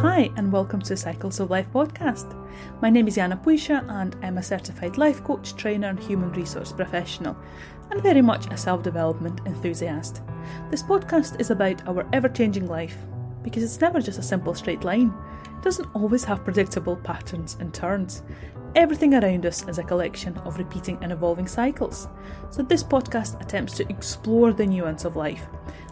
Hi, 0.00 0.30
and 0.36 0.52
welcome 0.52 0.82
to 0.82 0.96
Cycles 0.96 1.40
of 1.40 1.48
Life 1.48 1.68
podcast. 1.72 2.34
My 2.82 2.90
name 2.90 3.08
is 3.08 3.14
Jana 3.14 3.40
Puisha, 3.42 3.82
and 3.88 4.14
I'm 4.22 4.36
a 4.36 4.42
certified 4.42 4.98
life 4.98 5.24
coach, 5.24 5.56
trainer, 5.56 5.88
and 5.88 5.98
human 5.98 6.30
resource 6.32 6.70
professional, 6.70 7.34
and 7.90 8.02
very 8.02 8.20
much 8.20 8.46
a 8.52 8.58
self 8.58 8.82
development 8.82 9.40
enthusiast. 9.46 10.20
This 10.70 10.82
podcast 10.82 11.40
is 11.40 11.50
about 11.50 11.88
our 11.88 12.06
ever 12.12 12.28
changing 12.28 12.66
life 12.66 12.98
because 13.42 13.62
it's 13.62 13.80
never 13.80 14.00
just 14.00 14.18
a 14.18 14.22
simple 14.22 14.54
straight 14.54 14.84
line, 14.84 15.14
it 15.46 15.62
doesn't 15.62 15.88
always 15.94 16.24
have 16.24 16.44
predictable 16.44 16.96
patterns 16.96 17.56
and 17.60 17.72
turns. 17.72 18.22
Everything 18.76 19.14
around 19.14 19.46
us 19.46 19.66
is 19.68 19.78
a 19.78 19.82
collection 19.82 20.36
of 20.44 20.58
repeating 20.58 20.98
and 21.00 21.10
evolving 21.10 21.48
cycles. 21.48 22.08
So, 22.50 22.62
this 22.62 22.84
podcast 22.84 23.40
attempts 23.40 23.72
to 23.78 23.88
explore 23.88 24.52
the 24.52 24.66
nuance 24.66 25.06
of 25.06 25.16
life. 25.16 25.46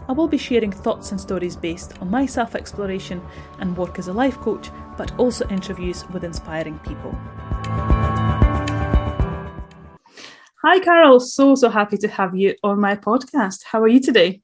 I 0.07 0.11
will 0.11 0.27
be 0.27 0.37
sharing 0.37 0.71
thoughts 0.71 1.09
and 1.09 1.19
stories 1.19 1.55
based 1.55 1.99
on 1.99 2.11
my 2.11 2.27
self 2.27 2.53
exploration 2.53 3.23
and 3.57 3.75
work 3.75 3.97
as 3.97 4.07
a 4.07 4.13
life 4.13 4.37
coach, 4.37 4.69
but 4.97 5.17
also 5.17 5.47
interviews 5.49 6.07
with 6.09 6.23
inspiring 6.23 6.77
people. 6.87 7.17
Hi, 10.61 10.79
Carol. 10.83 11.19
So, 11.19 11.55
so 11.55 11.69
happy 11.69 11.97
to 11.97 12.07
have 12.07 12.35
you 12.35 12.53
on 12.63 12.79
my 12.79 12.95
podcast. 12.95 13.63
How 13.63 13.81
are 13.81 13.87
you 13.87 13.99
today? 13.99 14.41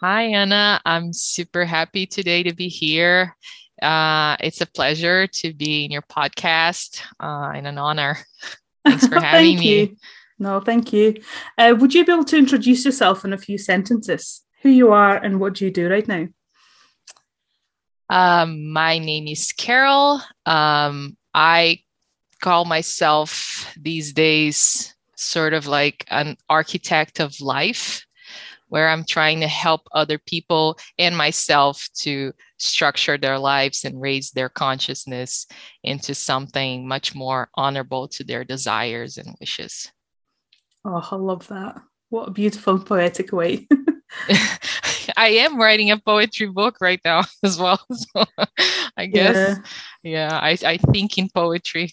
Hi, 0.00 0.22
Anna. 0.22 0.80
I'm 0.84 1.12
super 1.12 1.64
happy 1.64 2.04
today 2.04 2.42
to 2.42 2.52
be 2.52 2.66
here. 2.66 3.36
Uh, 3.80 4.36
it's 4.40 4.60
a 4.60 4.66
pleasure 4.66 5.26
to 5.26 5.52
be 5.52 5.84
in 5.84 5.90
your 5.90 6.02
podcast 6.02 7.02
uh, 7.20 7.52
and 7.54 7.66
an 7.66 7.78
honor. 7.78 8.18
Thanks 8.84 9.06
for 9.06 9.20
having 9.20 9.56
thank 9.56 9.58
me. 9.60 9.80
You. 9.80 9.96
No, 10.38 10.60
thank 10.60 10.92
you. 10.92 11.14
Uh, 11.56 11.74
would 11.78 11.94
you 11.94 12.04
be 12.04 12.12
able 12.12 12.24
to 12.24 12.36
introduce 12.36 12.84
yourself 12.84 13.24
in 13.24 13.32
a 13.32 13.38
few 13.38 13.56
sentences? 13.56 14.42
Who 14.62 14.68
you 14.68 14.92
are 14.92 15.16
and 15.16 15.40
what 15.40 15.54
do 15.54 15.64
you 15.64 15.70
do 15.70 15.88
right 15.88 16.06
now? 16.06 16.26
Um, 18.10 18.70
my 18.70 18.98
name 18.98 19.26
is 19.28 19.52
Carol. 19.52 20.20
Um, 20.44 21.16
I 21.32 21.80
call 22.40 22.64
myself 22.64 23.74
these 23.80 24.12
days 24.12 24.94
sort 25.16 25.54
of 25.54 25.66
like 25.66 26.04
an 26.10 26.36
architect 26.50 27.20
of 27.20 27.40
life, 27.40 28.04
where 28.68 28.88
I'm 28.88 29.04
trying 29.04 29.40
to 29.40 29.48
help 29.48 29.82
other 29.92 30.18
people 30.18 30.78
and 30.98 31.16
myself 31.16 31.88
to 32.00 32.32
structure 32.58 33.18
their 33.18 33.38
lives 33.38 33.84
and 33.84 34.00
raise 34.00 34.30
their 34.30 34.48
consciousness 34.48 35.46
into 35.82 36.14
something 36.14 36.86
much 36.86 37.14
more 37.14 37.48
honorable 37.54 38.08
to 38.08 38.24
their 38.24 38.44
desires 38.44 39.18
and 39.18 39.34
wishes. 39.40 39.90
Oh, 40.84 41.06
I 41.10 41.16
love 41.16 41.48
that. 41.48 41.80
What 42.10 42.28
a 42.28 42.32
beautiful 42.32 42.78
poetic 42.78 43.32
way. 43.32 43.66
I 45.16 45.28
am 45.28 45.58
writing 45.58 45.90
a 45.90 45.98
poetry 45.98 46.46
book 46.46 46.76
right 46.80 47.00
now 47.04 47.22
as 47.42 47.58
well. 47.58 47.80
So 47.90 48.24
I 48.96 49.06
guess, 49.06 49.58
yeah, 50.02 50.28
yeah 50.28 50.38
I, 50.40 50.56
I 50.64 50.76
think 50.76 51.18
in 51.18 51.28
poetry. 51.28 51.92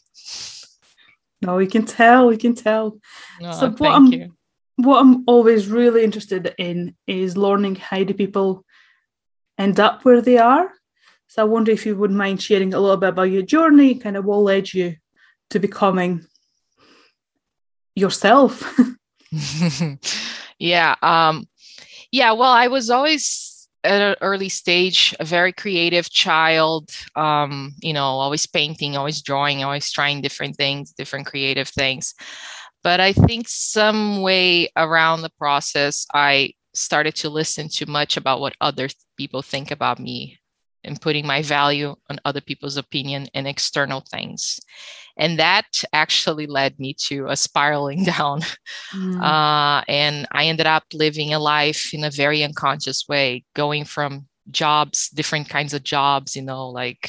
No, 1.42 1.56
we 1.56 1.68
can 1.68 1.86
tell. 1.86 2.28
We 2.28 2.38
can 2.38 2.54
tell. 2.56 3.00
No, 3.40 3.52
so 3.52 3.72
what 3.72 3.92
I'm, 3.92 4.14
you. 4.14 4.36
what 4.76 5.00
I'm 5.00 5.24
always 5.26 5.68
really 5.68 6.04
interested 6.04 6.54
in 6.58 6.96
is 7.08 7.36
learning 7.36 7.76
how 7.76 8.04
do 8.04 8.14
people 8.14 8.64
end 9.62 9.80
up 9.80 10.04
where 10.04 10.22
they 10.22 10.38
are. 10.38 10.72
So 11.28 11.44
I 11.44 11.46
wonder 11.46 11.72
if 11.72 11.86
you 11.86 11.96
wouldn't 11.96 12.18
mind 12.18 12.42
sharing 12.42 12.74
a 12.74 12.80
little 12.80 12.98
bit 12.98 13.10
about 13.10 13.32
your 13.32 13.44
journey, 13.44 13.96
kind 13.96 14.18
of 14.18 14.26
what 14.26 14.38
led 14.38 14.74
you 14.74 14.96
to 15.52 15.60
becoming 15.60 16.26
yourself. 17.96 18.78
yeah. 20.60 20.96
Um, 21.02 21.48
yeah. 22.12 22.34
Well, 22.34 22.52
I 22.52 22.68
was 22.68 22.90
always 22.90 23.70
at 23.84 24.02
an 24.02 24.16
early 24.22 24.50
stage 24.50 25.16
a 25.20 25.26
very 25.26 25.54
creative 25.54 26.10
child. 26.10 26.92
Um, 27.16 27.74
you 27.82 27.94
know, 27.94 28.04
always 28.04 28.46
painting, 28.46 28.98
always 28.98 29.22
drawing, 29.22 29.64
always 29.64 29.92
trying 29.92 30.22
different 30.22 30.58
things, 30.58 30.92
different 30.92 31.28
creative 31.28 31.70
things. 31.70 32.14
But 32.84 33.00
I 33.00 33.14
think 33.14 33.48
some 33.48 34.22
way 34.22 34.70
around 34.76 35.22
the 35.22 35.32
process, 35.38 36.06
I 36.14 36.54
started 36.74 37.16
to 37.16 37.30
listen 37.30 37.70
too 37.70 37.86
much 37.86 38.18
about 38.18 38.40
what 38.40 38.56
other 38.62 38.90
people 39.22 39.44
think 39.44 39.70
about 39.70 40.00
me 40.00 40.40
and 40.84 41.00
putting 41.00 41.28
my 41.28 41.42
value 41.44 41.96
on 42.10 42.20
other 42.26 42.42
people's 42.42 42.78
opinion 42.78 43.28
and 43.36 43.48
external 43.48 44.02
things. 44.14 44.60
And 45.16 45.38
that 45.38 45.68
actually 45.94 46.48
led 46.48 46.80
me 46.80 46.96
to 47.08 47.28
a 47.28 47.36
spiraling 47.36 48.04
down. 48.16 48.42
Mm. 48.96 49.22
uh, 49.22 49.84
and 49.88 50.28
i 50.32 50.44
ended 50.52 50.68
up 50.76 50.84
living 50.94 51.34
a 51.34 51.40
life 51.40 51.94
in 51.94 52.04
a 52.04 52.18
very 52.24 52.44
unconscious 52.44 53.00
way 53.08 53.44
going 53.54 53.86
from 53.86 54.28
jobs 54.50 55.10
different 55.20 55.48
kinds 55.56 55.74
of 55.74 55.82
jobs 55.84 56.36
you 56.36 56.42
know 56.50 56.64
like 56.82 57.04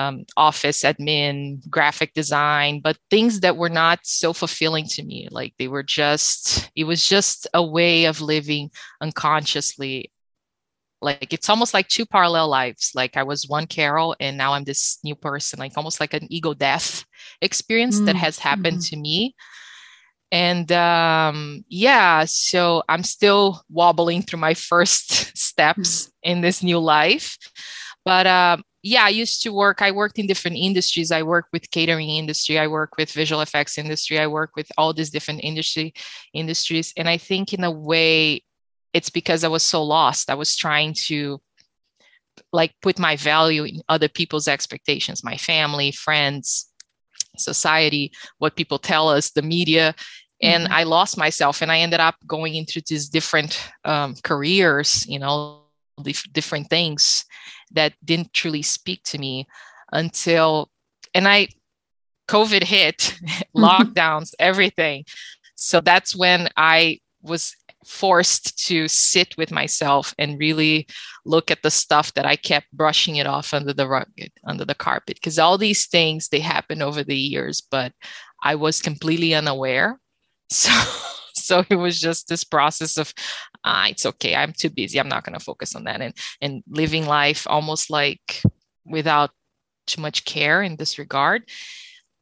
um, 0.00 0.24
office 0.36 0.80
admin 0.90 1.68
graphic 1.76 2.10
design 2.14 2.80
but 2.82 2.96
things 3.10 3.40
that 3.40 3.56
were 3.56 3.74
not 3.82 3.98
so 4.04 4.32
fulfilling 4.32 4.86
to 4.86 5.02
me. 5.02 5.28
Like 5.38 5.52
they 5.58 5.68
were 5.74 5.82
just 5.82 6.70
it 6.76 6.84
was 6.84 7.02
just 7.08 7.48
a 7.54 7.62
way 7.78 8.04
of 8.04 8.20
living 8.20 8.70
unconsciously 9.00 10.12
like 11.02 11.32
it's 11.32 11.48
almost 11.48 11.74
like 11.74 11.88
two 11.88 12.06
parallel 12.06 12.48
lives 12.48 12.92
like 12.94 13.16
i 13.16 13.22
was 13.22 13.48
one 13.48 13.66
carol 13.66 14.14
and 14.20 14.36
now 14.36 14.52
i'm 14.52 14.64
this 14.64 14.98
new 15.04 15.14
person 15.14 15.58
like 15.58 15.72
almost 15.76 16.00
like 16.00 16.14
an 16.14 16.26
ego 16.30 16.54
death 16.54 17.04
experience 17.42 17.96
mm-hmm. 17.96 18.06
that 18.06 18.16
has 18.16 18.38
happened 18.38 18.78
mm-hmm. 18.78 18.96
to 18.96 19.00
me 19.00 19.34
and 20.32 20.70
um, 20.70 21.64
yeah 21.68 22.24
so 22.24 22.82
i'm 22.88 23.02
still 23.02 23.62
wobbling 23.70 24.22
through 24.22 24.38
my 24.38 24.54
first 24.70 25.36
steps 25.36 26.06
mm-hmm. 26.06 26.30
in 26.30 26.40
this 26.40 26.62
new 26.62 26.78
life 26.78 27.36
but 28.04 28.26
um, 28.26 28.62
yeah 28.82 29.04
i 29.04 29.08
used 29.08 29.42
to 29.42 29.52
work 29.52 29.82
i 29.82 29.90
worked 29.90 30.18
in 30.18 30.26
different 30.26 30.56
industries 30.56 31.10
i 31.10 31.22
work 31.22 31.46
with 31.52 31.70
catering 31.70 32.08
industry 32.08 32.58
i 32.58 32.66
work 32.66 32.96
with 32.96 33.12
visual 33.12 33.40
effects 33.40 33.76
industry 33.76 34.18
i 34.18 34.26
work 34.26 34.52
with 34.56 34.70
all 34.78 34.92
these 34.92 35.10
different 35.10 35.40
industry 35.42 35.92
industries 36.32 36.92
and 36.96 37.08
i 37.08 37.18
think 37.18 37.52
in 37.52 37.64
a 37.64 37.70
way 37.70 38.42
it's 38.92 39.10
because 39.10 39.44
I 39.44 39.48
was 39.48 39.62
so 39.62 39.82
lost. 39.82 40.30
I 40.30 40.34
was 40.34 40.56
trying 40.56 40.94
to 41.06 41.40
like 42.52 42.74
put 42.82 42.98
my 42.98 43.16
value 43.16 43.64
in 43.64 43.82
other 43.88 44.08
people's 44.08 44.48
expectations, 44.48 45.24
my 45.24 45.36
family, 45.36 45.92
friends, 45.92 46.70
society, 47.36 48.12
what 48.38 48.56
people 48.56 48.78
tell 48.78 49.08
us, 49.08 49.30
the 49.30 49.42
media. 49.42 49.94
And 50.42 50.64
mm-hmm. 50.64 50.72
I 50.72 50.82
lost 50.84 51.18
myself 51.18 51.62
and 51.62 51.70
I 51.70 51.80
ended 51.80 52.00
up 52.00 52.16
going 52.26 52.54
into 52.54 52.82
these 52.86 53.08
different 53.08 53.68
um, 53.84 54.14
careers, 54.24 55.06
you 55.06 55.18
know, 55.18 55.62
dif- 56.02 56.32
different 56.32 56.68
things 56.68 57.24
that 57.72 57.92
didn't 58.04 58.32
truly 58.32 58.62
speak 58.62 59.02
to 59.04 59.18
me 59.18 59.46
until, 59.92 60.70
and 61.14 61.28
I, 61.28 61.48
COVID 62.28 62.64
hit, 62.64 62.98
mm-hmm. 63.24 63.64
lockdowns, 63.64 64.32
everything. 64.38 65.04
So 65.54 65.80
that's 65.80 66.16
when 66.16 66.48
I 66.56 67.00
was 67.22 67.54
forced 67.86 68.66
to 68.66 68.88
sit 68.88 69.36
with 69.36 69.50
myself 69.50 70.14
and 70.18 70.38
really 70.38 70.86
look 71.24 71.50
at 71.50 71.62
the 71.62 71.70
stuff 71.70 72.12
that 72.14 72.26
I 72.26 72.36
kept 72.36 72.70
brushing 72.72 73.16
it 73.16 73.26
off 73.26 73.54
under 73.54 73.72
the 73.72 73.88
rug, 73.88 74.08
under 74.44 74.64
the 74.64 74.74
carpet. 74.74 75.16
Because 75.16 75.38
all 75.38 75.56
these 75.56 75.86
things 75.86 76.28
they 76.28 76.40
happen 76.40 76.82
over 76.82 77.02
the 77.02 77.16
years, 77.16 77.60
but 77.60 77.92
I 78.42 78.54
was 78.54 78.82
completely 78.82 79.34
unaware. 79.34 79.98
So, 80.52 80.70
so 81.34 81.64
it 81.70 81.76
was 81.76 82.00
just 82.00 82.26
this 82.26 82.42
process 82.42 82.98
of, 82.98 83.14
ah, 83.64 83.86
it's 83.88 84.04
okay. 84.04 84.34
I'm 84.34 84.52
too 84.52 84.68
busy. 84.68 84.98
I'm 84.98 85.08
not 85.08 85.22
going 85.22 85.38
to 85.38 85.44
focus 85.44 85.76
on 85.76 85.84
that, 85.84 86.00
and 86.00 86.12
and 86.40 86.64
living 86.68 87.06
life 87.06 87.46
almost 87.48 87.88
like 87.88 88.42
without 88.84 89.30
too 89.86 90.02
much 90.02 90.24
care 90.24 90.60
in 90.60 90.76
this 90.76 90.98
regard 90.98 91.48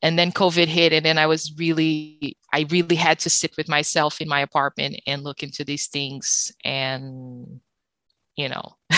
and 0.03 0.19
then 0.19 0.33
covid 0.33 0.67
hit 0.67 0.93
and 0.93 1.05
then 1.05 1.19
i 1.19 1.27
was 1.27 1.55
really 1.59 2.37
i 2.53 2.67
really 2.71 2.97
had 2.97 3.19
to 3.19 3.31
sit 3.31 3.57
with 3.57 3.69
myself 3.69 4.21
in 4.21 4.29
my 4.29 4.41
apartment 4.41 5.01
and 5.07 5.23
look 5.23 5.43
into 5.43 5.65
these 5.65 5.87
things 5.89 6.53
and 6.65 7.61
you 8.37 8.49
know 8.49 8.77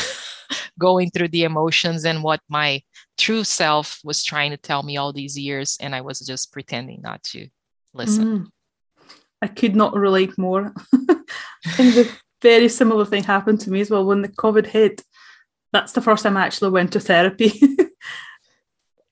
going 0.78 1.10
through 1.10 1.28
the 1.28 1.44
emotions 1.44 2.04
and 2.04 2.22
what 2.22 2.40
my 2.48 2.82
true 3.18 3.44
self 3.44 4.00
was 4.04 4.24
trying 4.24 4.50
to 4.50 4.56
tell 4.56 4.82
me 4.82 4.96
all 4.96 5.12
these 5.12 5.38
years 5.38 5.76
and 5.80 5.94
i 5.94 6.00
was 6.00 6.20
just 6.20 6.52
pretending 6.52 7.00
not 7.02 7.22
to 7.22 7.48
listen. 7.92 8.24
Mm. 8.24 8.46
i 9.42 9.48
could 9.48 9.74
not 9.74 9.94
relate 9.94 10.38
more. 10.38 10.72
I 11.66 11.72
think 11.72 11.94
the 11.94 12.10
very 12.40 12.68
similar 12.68 13.04
thing 13.04 13.24
happened 13.24 13.60
to 13.60 13.70
me 13.70 13.80
as 13.80 13.90
well. 13.90 14.06
When 14.06 14.22
the 14.22 14.28
covid 14.28 14.66
hit 14.66 15.02
that's 15.72 15.92
the 15.92 16.00
first 16.00 16.22
time 16.22 16.36
i 16.36 16.46
actually 16.46 16.70
went 16.70 16.92
to 16.92 17.00
therapy 17.00 17.52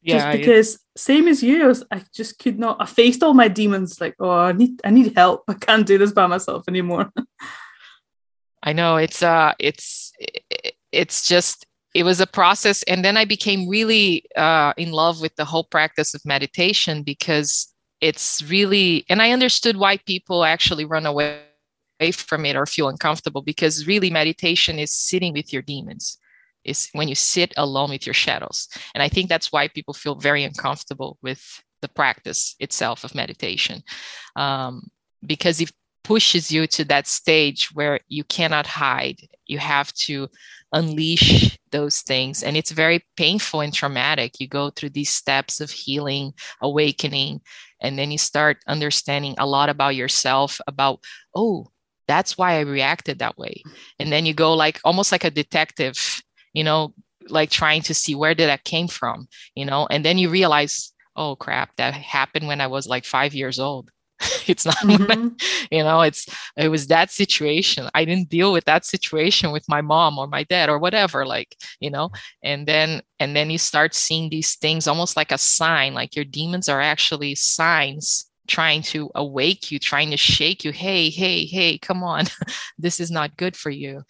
yeah, 0.09 0.33
just 0.33 0.39
because 0.39 0.79
same 0.97 1.29
as 1.29 1.43
you, 1.43 1.65
I, 1.65 1.67
was, 1.67 1.85
I, 1.91 2.03
just 2.15 2.39
could 2.39 2.59
not. 2.59 2.77
I 2.81 2.87
faced 2.87 3.23
all 3.23 3.35
my 3.35 3.49
demons. 3.49 4.01
Like, 4.01 4.17
oh, 4.19 4.31
I 4.31 4.53
need, 4.53 4.81
I 4.85 4.91
need 4.91 5.15
help. 5.15 5.45
I 5.49 5.55
can't 5.55 5.87
do 5.87 5.99
this 5.99 6.13
by 6.13 6.27
myself 6.27 6.65
anymore. 6.69 7.11
I 8.63 8.73
know 8.73 8.97
it's 8.97 9.23
uh, 9.23 9.53
it's 9.59 10.13
it's 10.91 11.29
just 11.29 11.67
it 11.95 12.03
was 12.03 12.21
a 12.21 12.27
process, 12.27 12.83
and 12.85 13.05
then 13.05 13.17
I 13.17 13.25
became 13.25 13.69
really 13.69 14.25
uh, 14.35 14.73
in 14.77 14.93
love 14.93 15.21
with 15.21 15.37
the 15.37 15.45
whole 15.45 15.65
practice 15.65 16.15
of 16.15 16.25
meditation 16.25 17.03
because 17.03 17.73
it's 18.01 18.43
really, 18.49 19.05
and 19.09 19.23
I 19.23 19.31
understood 19.33 19.77
why 19.77 19.99
people 19.99 20.45
actually 20.45 20.85
run 20.85 21.07
away 21.07 21.41
from 22.13 22.47
it 22.47 22.57
or 22.57 22.67
feel 22.67 22.89
uncomfortable 22.89 23.43
because 23.43 23.87
really 23.87 24.11
meditation 24.11 24.79
is 24.79 24.93
sitting 24.93 25.33
with 25.33 25.53
your 25.53 25.63
demons 25.63 26.19
is 26.69 26.89
when 26.93 27.09
you 27.09 27.15
sit 27.15 27.53
alone 27.57 27.91
with 27.91 28.07
your 28.07 28.15
shadows. 28.15 28.69
And 28.95 29.03
i 29.03 29.09
think 29.09 29.29
that's 29.29 29.53
why 29.53 29.69
people 29.69 29.95
feel 29.95 30.15
very 30.15 30.45
uncomfortable 30.45 31.19
with 31.23 31.43
the 31.83 31.89
practice 31.89 32.55
itself 32.59 33.05
of 33.05 33.15
meditation. 33.15 33.83
Um, 34.37 34.89
because 35.25 35.61
it 35.61 35.73
pushes 36.05 36.51
you 36.51 36.67
to 36.67 36.85
that 36.85 37.07
stage 37.07 37.69
where 37.75 38.01
you 38.09 38.25
cannot 38.25 38.67
hide. 38.67 39.21
You 39.47 39.59
have 39.59 39.93
to 40.07 40.29
unleash 40.73 41.59
those 41.71 42.01
things. 42.01 42.43
And 42.43 42.57
it's 42.57 42.71
very 42.71 43.05
painful 43.17 43.61
and 43.61 43.75
traumatic. 43.75 44.41
You 44.41 44.49
go 44.49 44.71
through 44.71 44.91
these 44.91 45.11
steps 45.11 45.61
of 45.61 45.71
healing 45.71 46.33
awakening 46.63 47.41
and 47.81 47.99
then 47.99 48.11
you 48.11 48.19
start 48.19 48.59
understanding 48.67 49.35
a 49.39 49.47
lot 49.47 49.69
about 49.69 49.95
yourself 49.97 50.61
about 50.67 51.01
oh 51.35 51.69
that's 52.07 52.39
why 52.39 52.55
i 52.55 52.61
reacted 52.61 53.19
that 53.19 53.37
way. 53.37 53.63
And 53.99 54.11
then 54.11 54.25
you 54.25 54.33
go 54.33 54.55
like 54.55 54.81
almost 54.85 55.13
like 55.13 55.25
a 55.25 55.31
detective 55.31 56.23
you 56.53 56.65
know 56.65 56.95
like 57.31 57.51
trying 57.51 57.83
to 57.83 57.95
see 57.95 58.15
where 58.15 58.35
did 58.35 58.49
that 58.49 58.65
came 58.65 58.89
from 58.89 59.29
you 59.55 59.65
know? 59.65 59.87
And 59.91 60.05
then 60.05 60.19
you 60.19 60.31
realize 60.31 60.93
oh 61.17 61.37
crap 61.37 61.75
that 61.77 61.95
happened 61.95 62.47
when 62.47 62.61
i 62.61 62.67
was 62.67 62.87
like 62.87 63.05
five 63.05 63.35
years 63.35 63.59
old. 63.59 63.91
It's 64.47 64.65
not 64.65 64.77
mm-hmm. 64.83 65.29
you 65.71 65.83
know 65.83 66.01
it's 66.03 66.27
it 66.57 66.69
was 66.69 66.87
that 66.87 67.11
situation. 67.11 67.89
I 67.95 68.05
didn't 68.05 68.31
deal 68.31 68.53
with 68.53 68.65
that 68.65 68.85
situation 68.85 69.53
with 69.53 69.69
my 69.69 69.81
mom 69.81 70.19
or 70.19 70.27
my 70.27 70.45
dad 70.45 70.69
or 70.71 70.79
whatever 70.79 71.27
like 71.27 71.55
you 71.81 71.91
know? 71.91 72.11
And 72.43 72.67
then 72.67 73.03
and 73.21 73.37
then 73.37 73.51
you 73.51 73.59
start 73.59 73.95
seeing 73.95 74.31
these 74.31 74.57
things 74.57 74.89
almost 74.89 75.17
like 75.17 75.33
a 75.33 75.39
sign 75.39 75.95
like 75.95 76.17
your 76.17 76.25
demons 76.25 76.69
are 76.69 76.81
actually 76.81 77.35
signs 77.35 78.25
trying 78.47 78.81
to 78.81 79.11
awake 79.15 79.71
you 79.71 79.79
trying 79.79 80.11
to 80.11 80.17
shake 80.17 80.65
you. 80.65 80.73
Hey 80.73 81.11
hey 81.11 81.45
hey 81.45 81.79
come 81.79 82.03
on. 82.03 82.25
This 82.79 83.01
is 83.01 83.11
not 83.11 83.37
good 83.37 83.57
for 83.57 83.71
you 83.71 84.05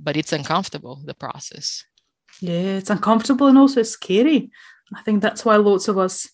but 0.00 0.16
it's 0.16 0.32
uncomfortable 0.32 1.00
the 1.04 1.14
process 1.14 1.84
yeah 2.40 2.76
it's 2.78 2.90
uncomfortable 2.90 3.46
and 3.46 3.58
also 3.58 3.82
scary 3.82 4.50
i 4.94 5.02
think 5.02 5.22
that's 5.22 5.44
why 5.44 5.56
lots 5.56 5.88
of 5.88 5.98
us 5.98 6.28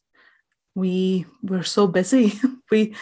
we 0.75 1.27
we're 1.43 1.63
so 1.63 1.87
busy. 1.87 2.35
we 2.71 2.95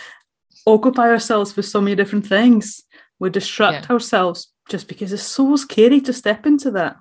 occupy 0.67 1.09
ourselves 1.09 1.57
with 1.57 1.67
so 1.67 1.81
many 1.81 1.97
different 1.97 2.27
things. 2.27 2.83
We 3.19 3.31
distract 3.31 3.87
yeah. 3.87 3.95
ourselves 3.95 4.53
just 4.69 4.89
because 4.89 5.13
it's 5.13 5.23
so 5.23 5.57
scary 5.57 6.01
to 6.03 6.13
step 6.13 6.47
into 6.47 6.71
that. 6.73 6.97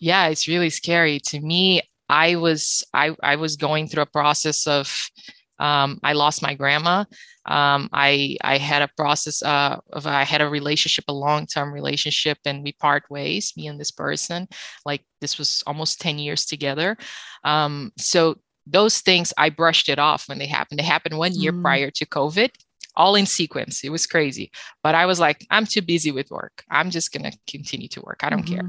Yeah, 0.00 0.28
it's 0.28 0.48
really 0.48 0.70
scary. 0.70 1.20
To 1.20 1.40
me, 1.40 1.82
I 2.08 2.36
was 2.36 2.84
I 2.94 3.14
I 3.22 3.36
was 3.36 3.56
going 3.56 3.88
through 3.88 4.04
a 4.04 4.06
process 4.06 4.66
of 4.66 5.10
um, 5.58 6.00
I 6.02 6.14
lost 6.14 6.42
my 6.42 6.54
grandma. 6.54 7.04
Um, 7.50 7.88
I 7.92 8.36
I 8.42 8.58
had 8.58 8.82
a 8.82 8.90
process 8.96 9.42
uh, 9.42 9.78
of 9.92 10.06
I 10.06 10.24
had 10.24 10.40
a 10.40 10.48
relationship, 10.48 11.04
a 11.08 11.12
long 11.12 11.46
term 11.46 11.72
relationship, 11.72 12.38
and 12.44 12.62
we 12.62 12.72
part 12.72 13.04
ways. 13.10 13.52
Me 13.56 13.66
and 13.66 13.78
this 13.78 13.90
person, 13.90 14.48
like 14.86 15.02
this 15.20 15.36
was 15.36 15.62
almost 15.66 16.00
ten 16.00 16.18
years 16.18 16.46
together. 16.46 16.96
Um, 17.44 17.92
so 17.98 18.36
those 18.66 19.00
things 19.00 19.32
I 19.36 19.50
brushed 19.50 19.88
it 19.88 19.98
off 19.98 20.28
when 20.28 20.38
they 20.38 20.46
happened. 20.46 20.78
They 20.78 20.84
happened 20.84 21.18
one 21.18 21.34
year 21.34 21.52
mm. 21.52 21.62
prior 21.62 21.90
to 21.90 22.06
COVID, 22.06 22.50
all 22.94 23.16
in 23.16 23.26
sequence. 23.26 23.82
It 23.82 23.90
was 23.90 24.06
crazy. 24.06 24.50
But 24.82 24.94
I 24.94 25.06
was 25.06 25.18
like, 25.18 25.44
I'm 25.50 25.66
too 25.66 25.82
busy 25.82 26.12
with 26.12 26.30
work. 26.30 26.62
I'm 26.70 26.90
just 26.90 27.12
going 27.12 27.30
to 27.30 27.36
continue 27.48 27.88
to 27.88 28.00
work. 28.02 28.20
I 28.22 28.30
don't 28.30 28.44
mm-hmm. 28.44 28.68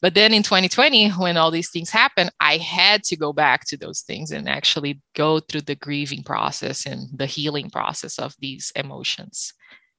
But 0.00 0.14
then 0.14 0.32
in 0.32 0.42
2020, 0.42 1.10
when 1.10 1.36
all 1.36 1.50
these 1.50 1.70
things 1.70 1.90
happened, 1.90 2.30
I 2.38 2.58
had 2.58 3.02
to 3.04 3.16
go 3.16 3.32
back 3.32 3.66
to 3.66 3.76
those 3.76 4.02
things 4.02 4.30
and 4.30 4.48
actually 4.48 5.00
go 5.16 5.40
through 5.40 5.62
the 5.62 5.74
grieving 5.74 6.22
process 6.22 6.86
and 6.86 7.08
the 7.18 7.26
healing 7.26 7.68
process 7.68 8.18
of 8.18 8.34
these 8.38 8.72
emotions. 8.76 9.52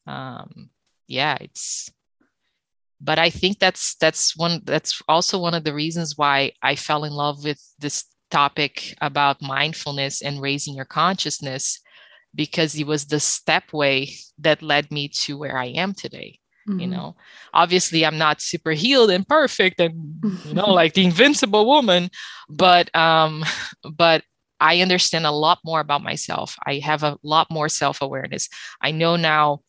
Um, 0.07 0.69
yeah, 1.07 1.37
it's 1.41 1.91
but 3.01 3.17
i 3.17 3.29
think 3.29 3.59
that's 3.59 3.95
that's 3.95 4.35
one 4.35 4.59
that's 4.65 5.01
also 5.07 5.39
one 5.39 5.53
of 5.53 5.63
the 5.63 5.73
reasons 5.73 6.17
why 6.17 6.51
i 6.61 6.75
fell 6.75 7.05
in 7.05 7.13
love 7.13 7.41
with 7.45 7.57
this 7.79 8.03
topic 8.29 8.93
about 9.01 9.41
mindfulness 9.41 10.21
and 10.21 10.41
raising 10.41 10.75
your 10.75 10.85
consciousness 10.85 11.79
because 12.35 12.75
it 12.75 12.85
was 12.85 13.05
the 13.05 13.19
stepway 13.19 14.09
that 14.37 14.61
led 14.61 14.91
me 14.91 15.07
to 15.07 15.37
where 15.37 15.57
I 15.57 15.67
am 15.67 15.93
today. 15.93 16.39
Mm-hmm. 16.69 16.79
You 16.79 16.87
know, 16.87 17.15
obviously 17.53 18.05
I'm 18.05 18.17
not 18.17 18.41
super 18.41 18.71
healed 18.71 19.09
and 19.09 19.27
perfect 19.27 19.79
and 19.79 20.23
you 20.45 20.53
know 20.53 20.69
like 20.73 20.93
the 20.93 21.05
invincible 21.05 21.65
woman, 21.65 22.09
but 22.47 22.93
um 22.95 23.43
but 23.93 24.23
I 24.59 24.81
understand 24.81 25.25
a 25.25 25.31
lot 25.31 25.59
more 25.63 25.79
about 25.79 26.03
myself. 26.03 26.57
I 26.65 26.79
have 26.79 27.03
a 27.03 27.17
lot 27.23 27.47
more 27.49 27.69
self-awareness. 27.69 28.49
I 28.81 28.91
know 28.91 29.15
now 29.15 29.59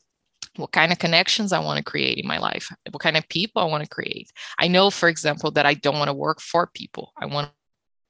what 0.56 0.73
kind 0.73 0.91
of 0.91 0.99
connections 0.99 1.52
I 1.52 1.61
want 1.61 1.79
to 1.79 1.85
create 1.85 2.19
in 2.19 2.26
my 2.26 2.38
life, 2.38 2.69
what 2.91 3.00
kind 3.00 3.17
of 3.17 3.29
people 3.29 3.62
I 3.62 3.67
want 3.67 3.85
to 3.85 3.88
create. 3.88 4.32
I 4.58 4.67
know, 4.67 4.91
for 4.91 5.08
example, 5.08 5.52
that 5.52 5.64
I 5.64 5.75
don't 5.75 5.99
want 5.99 6.08
to 6.08 6.14
work 6.14 6.41
for 6.41 6.69
people. 6.75 7.12
I 7.17 7.26
want 7.26 7.52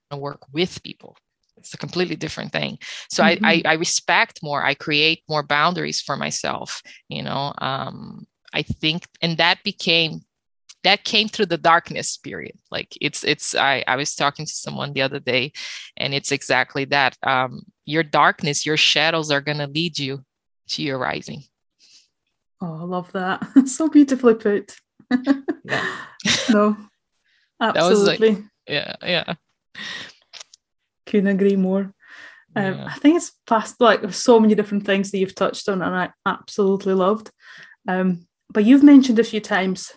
to 0.09 0.17
work 0.17 0.51
with 0.51 0.81
people 0.81 1.15
it's 1.61 1.73
a 1.73 1.77
completely 1.77 2.15
different 2.15 2.51
thing 2.51 2.77
so 3.09 3.23
mm-hmm. 3.23 3.45
I, 3.45 3.61
I, 3.65 3.71
I 3.71 3.73
respect 3.73 4.39
more 4.43 4.63
i 4.63 4.73
create 4.73 5.23
more 5.29 5.43
boundaries 5.43 6.01
for 6.01 6.17
myself 6.17 6.81
you 7.07 7.23
know 7.23 7.53
um 7.59 8.25
i 8.53 8.61
think 8.61 9.07
and 9.21 9.37
that 9.37 9.63
became 9.63 10.21
that 10.83 11.03
came 11.03 11.27
through 11.27 11.45
the 11.45 11.57
darkness 11.57 12.17
period. 12.17 12.57
Like 12.69 12.97
it's 12.99 13.23
it's 13.23 13.55
i 13.55 13.83
i 13.87 13.95
was 13.95 14.15
talking 14.15 14.45
to 14.45 14.51
someone 14.51 14.93
the 14.93 15.01
other 15.01 15.19
day 15.19 15.53
and 15.97 16.13
it's 16.13 16.31
exactly 16.31 16.85
that. 16.85 17.17
Um 17.23 17.63
your 17.85 18.03
darkness 18.03 18.65
your 18.65 18.77
shadows 18.77 19.31
are 19.31 19.41
going 19.41 19.57
to 19.57 19.67
lead 19.67 19.99
you 19.99 20.23
to 20.69 20.81
your 20.81 20.97
rising. 20.97 21.43
Oh 22.61 22.79
i 22.81 22.83
love 22.83 23.11
that. 23.13 23.45
So 23.67 23.89
beautifully 23.89 24.35
put. 24.35 24.75
Yeah. 25.63 25.95
No 26.49 26.77
absolutely 27.61 28.31
like, 28.31 28.43
yeah 28.67 28.95
yeah. 29.03 29.33
Couldn't 31.05 31.27
agree 31.27 31.55
more. 31.55 31.93
Um, 32.55 32.73
yeah. 32.73 32.85
I 32.85 32.95
think 32.95 33.17
it's 33.17 33.31
past 33.47 33.79
like 33.79 34.13
so 34.13 34.39
many 34.39 34.55
different 34.55 34.85
things 34.85 35.11
that 35.11 35.17
you've 35.17 35.35
touched 35.35 35.69
on, 35.69 35.81
and 35.81 35.95
I 35.95 36.11
absolutely 36.25 36.93
loved. 36.93 37.31
Um, 37.87 38.27
but 38.51 38.65
you've 38.65 38.83
mentioned 38.83 39.19
a 39.19 39.23
few 39.23 39.39
times 39.39 39.91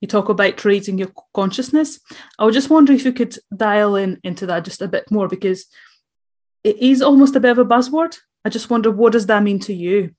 you 0.00 0.08
talk 0.08 0.28
about 0.28 0.64
raising 0.64 0.98
your 0.98 1.10
consciousness. 1.34 2.00
I 2.38 2.44
was 2.44 2.54
just 2.54 2.70
wondering 2.70 2.98
if 2.98 3.04
you 3.04 3.12
could 3.12 3.36
dial 3.54 3.96
in 3.96 4.18
into 4.24 4.46
that 4.46 4.64
just 4.64 4.82
a 4.82 4.88
bit 4.88 5.10
more 5.10 5.28
because 5.28 5.66
it 6.64 6.76
is 6.78 7.02
almost 7.02 7.36
a 7.36 7.40
bit 7.40 7.50
of 7.50 7.58
a 7.58 7.64
buzzword. 7.64 8.16
I 8.44 8.48
just 8.48 8.70
wonder 8.70 8.90
what 8.90 9.12
does 9.12 9.26
that 9.26 9.42
mean 9.42 9.60
to 9.60 9.74
you? 9.74 10.14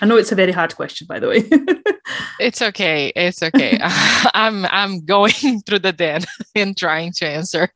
I 0.00 0.06
know 0.06 0.16
it's 0.16 0.32
a 0.32 0.36
very 0.36 0.52
hard 0.52 0.74
question, 0.74 1.06
by 1.06 1.18
the 1.18 1.28
way. 1.28 1.44
it's 2.40 2.62
okay. 2.62 3.12
It's 3.14 3.42
okay. 3.42 3.78
I'm 3.82 4.64
I'm 4.66 5.04
going 5.04 5.60
through 5.66 5.80
the 5.80 5.92
den 5.92 6.22
and 6.54 6.76
trying 6.76 7.12
to 7.16 7.26
answer 7.26 7.70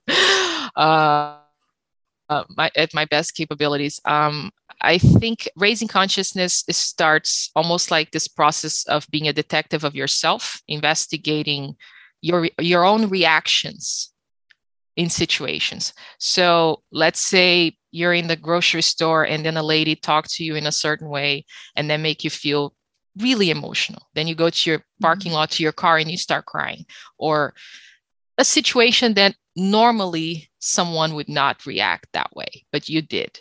uh, 0.77 1.39
uh, 2.29 2.45
my, 2.57 2.71
at 2.77 2.95
my 2.95 3.05
best 3.05 3.35
capabilities. 3.35 4.01
Um, 4.05 4.51
I 4.85 4.99
think 4.99 5.49
raising 5.57 5.89
consciousness 5.89 6.65
starts 6.71 7.51
almost 7.55 7.91
like 7.91 8.11
this 8.11 8.29
process 8.29 8.85
of 8.87 9.07
being 9.11 9.29
a 9.29 9.33
detective 9.33 9.85
of 9.85 9.95
yourself, 9.95 10.61
investigating 10.69 11.77
your 12.21 12.49
your 12.59 12.85
own 12.85 13.09
reactions 13.09 14.13
in 14.97 15.11
situations. 15.11 15.93
So 16.19 16.83
let's 16.93 17.21
say 17.21 17.77
you're 17.91 18.15
in 18.15 18.29
the 18.29 18.37
grocery 18.37 18.83
store 18.83 19.25
and 19.25 19.45
then 19.45 19.57
a 19.57 19.63
lady 19.63 19.97
talks 19.97 20.37
to 20.37 20.45
you 20.45 20.55
in 20.55 20.67
a 20.67 20.73
certain 20.73 21.09
way 21.09 21.45
and 21.77 21.91
then 21.91 22.03
make 22.03 22.25
you 22.25 22.31
feel 22.31 22.75
really 23.19 23.51
emotional. 23.51 24.03
Then 24.15 24.27
you 24.27 24.35
go 24.35 24.51
to 24.51 24.71
your 24.71 24.85
parking 25.01 25.31
mm-hmm. 25.31 25.37
lot 25.37 25.51
to 25.53 25.63
your 25.63 25.73
car 25.73 25.99
and 25.99 26.11
you 26.11 26.19
start 26.19 26.47
crying. 26.47 26.87
Or 27.19 27.55
a 28.39 28.45
situation 28.45 29.15
that 29.15 29.37
normally 29.57 30.51
someone 30.59 31.15
would 31.15 31.29
not 31.29 31.67
react 31.67 32.09
that 32.13 32.35
way, 32.35 32.65
but 32.73 32.89
you 32.89 33.03
did. 33.03 33.41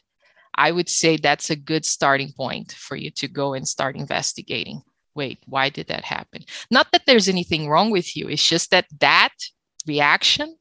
I 0.56 0.72
would 0.72 0.90
say 0.90 1.18
that's 1.18 1.50
a 1.50 1.56
good 1.56 1.86
starting 1.86 2.32
point 2.32 2.74
for 2.74 2.96
you 2.96 3.12
to 3.12 3.28
go 3.28 3.54
and 3.54 3.68
start 3.68 3.96
investigating. 3.96 4.82
Wait, 5.16 5.40
why 5.46 5.70
did 5.70 5.88
that 5.88 6.06
happen? 6.06 6.44
Not 6.72 6.88
that 6.92 7.04
there's 7.06 7.30
anything 7.30 7.70
wrong 7.70 7.92
with 7.92 8.16
you, 8.16 8.28
it's 8.30 8.48
just 8.48 8.72
that 8.72 8.86
that 9.00 9.34
reaction 9.88 10.56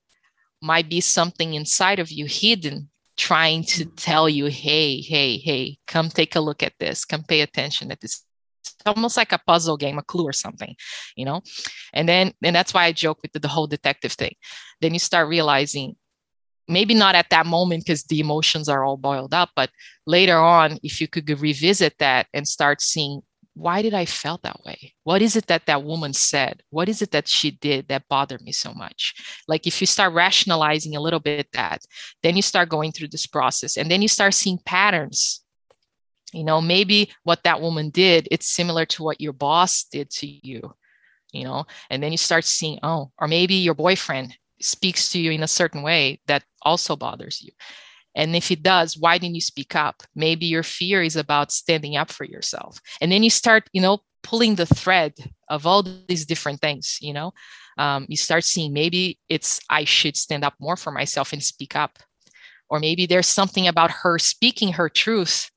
might 0.61 0.89
be 0.89 1.01
something 1.01 1.55
inside 1.55 1.99
of 1.99 2.11
you 2.11 2.27
hidden 2.27 2.89
trying 3.17 3.65
to 3.65 3.85
tell 3.85 4.29
you, 4.29 4.47
hey, 4.47 5.01
hey, 5.01 5.37
hey, 5.39 5.77
come 5.87 6.09
take 6.09 6.37
a 6.37 6.41
look 6.41 6.63
at 6.63 6.73
this, 6.79 7.05
come 7.05 7.23
pay 7.23 7.41
attention 7.41 7.91
at 7.91 8.01
this. 8.01 8.25
It's 8.65 8.77
almost 8.87 9.17
like 9.17 9.33
a 9.33 9.39
puzzle 9.39 9.77
game, 9.77 9.99
a 9.99 10.03
clue 10.03 10.25
or 10.25 10.33
something, 10.33 10.75
you 11.17 11.25
know? 11.25 11.43
And 11.93 12.09
then, 12.09 12.33
and 12.43 12.55
that's 12.55 12.73
why 12.73 12.85
I 12.85 12.93
joke 12.93 13.19
with 13.23 13.33
the, 13.33 13.41
the 13.41 13.49
whole 13.49 13.67
detective 13.67 14.13
thing. 14.13 14.35
Then 14.81 14.93
you 14.93 15.01
start 15.01 15.29
realizing, 15.29 15.97
maybe 16.69 16.95
not 16.95 17.15
at 17.15 17.31
that 17.31 17.47
moment 17.47 17.85
because 17.85 18.05
the 18.05 18.21
emotions 18.21 18.69
are 18.69 18.85
all 18.85 18.97
boiled 18.97 19.35
up, 19.35 19.51
but 19.57 19.71
later 20.07 20.37
on, 20.37 20.79
if 20.83 21.01
you 21.01 21.09
could 21.09 21.29
revisit 21.41 21.95
that 21.99 22.27
and 22.33 22.47
start 22.47 22.81
seeing 22.81 23.23
why 23.55 23.83
did 23.83 23.93
I 23.93 24.07
felt 24.07 24.43
that 24.45 24.65
way? 24.65 24.95
What 25.05 25.21
is 25.21 25.37
it 25.37 25.47
that 25.49 25.67
that 25.67 25.85
woman 25.85 26.15
said? 26.15 26.63
What 26.71 26.89
is 26.89 27.03
it 27.03 27.11
that 27.11 27.29
she 27.29 27.51
did 27.51 27.87
that 27.89 28.09
bothered 28.09 28.41
me 28.41 28.51
so 28.51 28.73
much? 28.73 29.15
Like 29.47 29.67
if 29.67 29.79
you 29.79 29.87
start 29.87 30.15
rationalizing 30.15 30.97
a 30.97 31.01
little 31.01 31.21
bit 31.21 31.49
that, 31.53 31.83
then 32.23 32.35
you 32.35 32.41
start 32.41 32.71
going 32.71 32.93
through 32.93 33.09
this 33.09 33.27
process 33.27 33.77
and 33.77 33.91
then 33.91 34.01
you 34.01 34.09
start 34.09 34.33
seeing 34.33 34.59
patterns 34.65 35.43
you 36.33 36.45
know 36.45 36.61
maybe 36.61 37.11
what 37.25 37.43
that 37.45 37.61
woman 37.61 37.91
did 37.91 38.27
it's 38.31 38.49
similar 38.49 38.85
to 38.87 39.03
what 39.03 39.21
your 39.21 39.33
boss 39.33 39.85
did 39.85 40.11
to 40.11 40.27
you 40.27 40.75
you 41.33 41.45
know 41.45 41.65
and 41.91 42.03
then 42.03 42.11
you 42.11 42.19
start 42.19 42.45
seeing 42.45 42.79
oh 42.83 43.11
or 43.19 43.29
maybe 43.29 43.55
your 43.55 43.75
boyfriend 43.75 44.37
speaks 44.65 45.11
to 45.11 45.21
you 45.21 45.31
in 45.31 45.43
a 45.43 45.49
certain 45.49 45.83
way 45.83 46.21
that 46.27 46.45
also 46.63 46.97
bothers 46.97 47.43
you. 47.43 47.53
And 48.15 48.37
if 48.37 48.51
it 48.51 48.63
does 48.63 48.99
why 48.99 49.19
didn't 49.19 49.37
you 49.37 49.41
speak 49.41 49.75
up? 49.75 50.03
Maybe 50.15 50.47
your 50.47 50.63
fear 50.63 51.03
is 51.03 51.17
about 51.17 51.53
standing 51.53 51.97
up 51.97 52.11
for 52.11 52.25
yourself. 52.25 52.81
And 53.01 53.11
then 53.11 53.23
you 53.23 53.31
start 53.31 53.69
you 53.73 53.81
know 53.81 54.01
pulling 54.23 54.55
the 54.55 54.67
thread 54.67 55.15
of 55.49 55.67
all 55.67 55.83
these 55.83 56.27
different 56.27 56.61
things 56.61 56.99
you 57.01 57.13
know? 57.13 57.33
Um, 57.79 58.07
you 58.09 58.17
start 58.17 58.45
seeing 58.45 58.73
maybe 58.73 59.19
it's 59.31 59.59
i 59.71 59.85
should 59.85 60.17
stand 60.17 60.45
up 60.45 60.55
more 60.61 60.77
for 60.77 60.91
myself 60.91 61.33
and 61.33 61.43
speak 61.43 61.77
up. 61.77 61.99
Or 62.69 62.81
maybe 62.81 63.07
there's 63.07 63.27
something 63.27 63.69
about 63.69 63.91
her 63.91 64.19
speaking 64.19 64.73
her 64.73 64.89
truth 64.89 65.52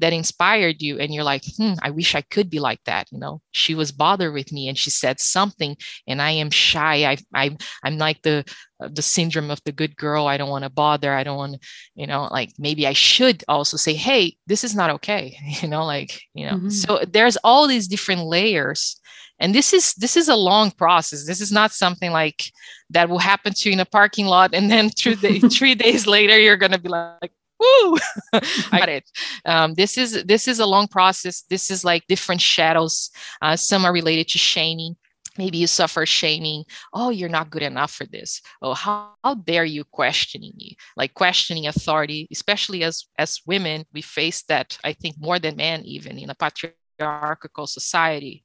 that 0.00 0.12
inspired 0.12 0.82
you 0.82 0.98
and 0.98 1.14
you're 1.14 1.24
like 1.24 1.42
hmm 1.56 1.74
i 1.82 1.90
wish 1.90 2.14
i 2.14 2.22
could 2.22 2.50
be 2.50 2.58
like 2.58 2.80
that 2.84 3.06
you 3.10 3.18
know? 3.18 3.40
She 3.52 3.74
was 3.74 3.92
bothered 3.92 4.32
with 4.32 4.52
me 4.52 4.68
and 4.68 4.78
she 4.78 4.90
said 4.90 5.20
something 5.20 5.76
and 6.06 6.22
i 6.22 6.30
am 6.30 6.50
shy. 6.50 7.04
I, 7.04 7.16
I 7.34 7.56
i'm 7.84 7.98
like 7.98 8.22
the 8.22 8.44
the 8.78 9.02
syndrome 9.02 9.50
of 9.50 9.60
the 9.66 9.72
good 9.72 9.94
girl. 9.94 10.26
I 10.26 10.38
don't 10.38 10.48
want 10.48 10.64
to 10.64 10.70
bother. 10.70 11.12
I 11.12 11.22
don't 11.22 11.36
want 11.36 11.64
you 11.94 12.06
know 12.06 12.28
like 12.30 12.50
maybe 12.58 12.86
i 12.86 12.94
should 12.94 13.44
also 13.48 13.76
say 13.76 13.94
hey 13.94 14.36
this 14.46 14.64
is 14.64 14.74
not 14.74 14.90
okay 14.90 15.36
you 15.62 15.68
know 15.68 15.84
like 15.84 16.20
you 16.34 16.46
know? 16.46 16.56
Mm-hmm. 16.56 16.70
so 16.70 17.04
there's 17.06 17.36
all 17.44 17.66
these 17.66 17.88
different 17.88 18.22
layers 18.24 19.00
and 19.40 19.54
this 19.54 19.72
is 19.72 19.94
this 19.94 20.16
is 20.16 20.28
a 20.28 20.36
long 20.36 20.70
process. 20.70 21.26
This 21.26 21.40
is 21.40 21.50
not 21.50 21.72
something 21.72 22.12
like 22.12 22.52
that 22.90 23.08
will 23.08 23.18
happen 23.18 23.54
to 23.54 23.68
you 23.68 23.72
in 23.72 23.80
a 23.80 23.86
parking 23.86 24.26
lot 24.26 24.54
and 24.54 24.70
then 24.70 24.90
through 24.90 25.16
the 25.24 25.40
three 25.40 25.74
days 25.74 26.06
later 26.06 26.38
you're 26.38 26.58
going 26.58 26.72
to 26.72 26.80
be 26.80 26.90
like 26.90 27.32
woo! 27.60 27.98
I 28.32 28.40
got 28.78 28.88
it. 28.88 29.04
Um, 29.44 29.74
this 29.74 29.98
is 29.98 30.24
this 30.24 30.48
is 30.48 30.58
a 30.58 30.66
long 30.66 30.88
process. 30.88 31.42
This 31.50 31.70
is 31.70 31.84
like 31.84 32.06
different 32.08 32.40
shadows 32.40 33.10
uh, 33.42 33.56
some 33.56 33.84
are 33.84 33.92
related 33.92 34.28
to 34.28 34.38
shaming. 34.38 34.96
Maybe 35.38 35.58
you 35.58 35.66
suffer 35.66 36.04
shaming. 36.06 36.64
Oh 36.92 37.10
you're 37.10 37.28
not 37.28 37.50
good 37.50 37.62
enough 37.62 37.92
for 37.92 38.06
this. 38.06 38.40
Oh 38.62 38.74
how, 38.74 39.12
how 39.22 39.34
dare 39.34 39.64
you 39.64 39.84
questioning 39.84 40.52
me? 40.56 40.76
Like 40.96 41.14
questioning 41.14 41.66
authority 41.66 42.26
especially 42.32 42.82
as 42.82 43.06
as 43.18 43.40
women 43.46 43.84
we 43.92 44.02
face 44.02 44.42
that 44.44 44.78
i 44.84 44.92
think 44.92 45.16
more 45.18 45.38
than 45.38 45.56
men 45.56 45.82
even 45.84 46.18
in 46.18 46.30
a 46.30 46.34
patriarchal 46.34 47.66
society 47.66 48.44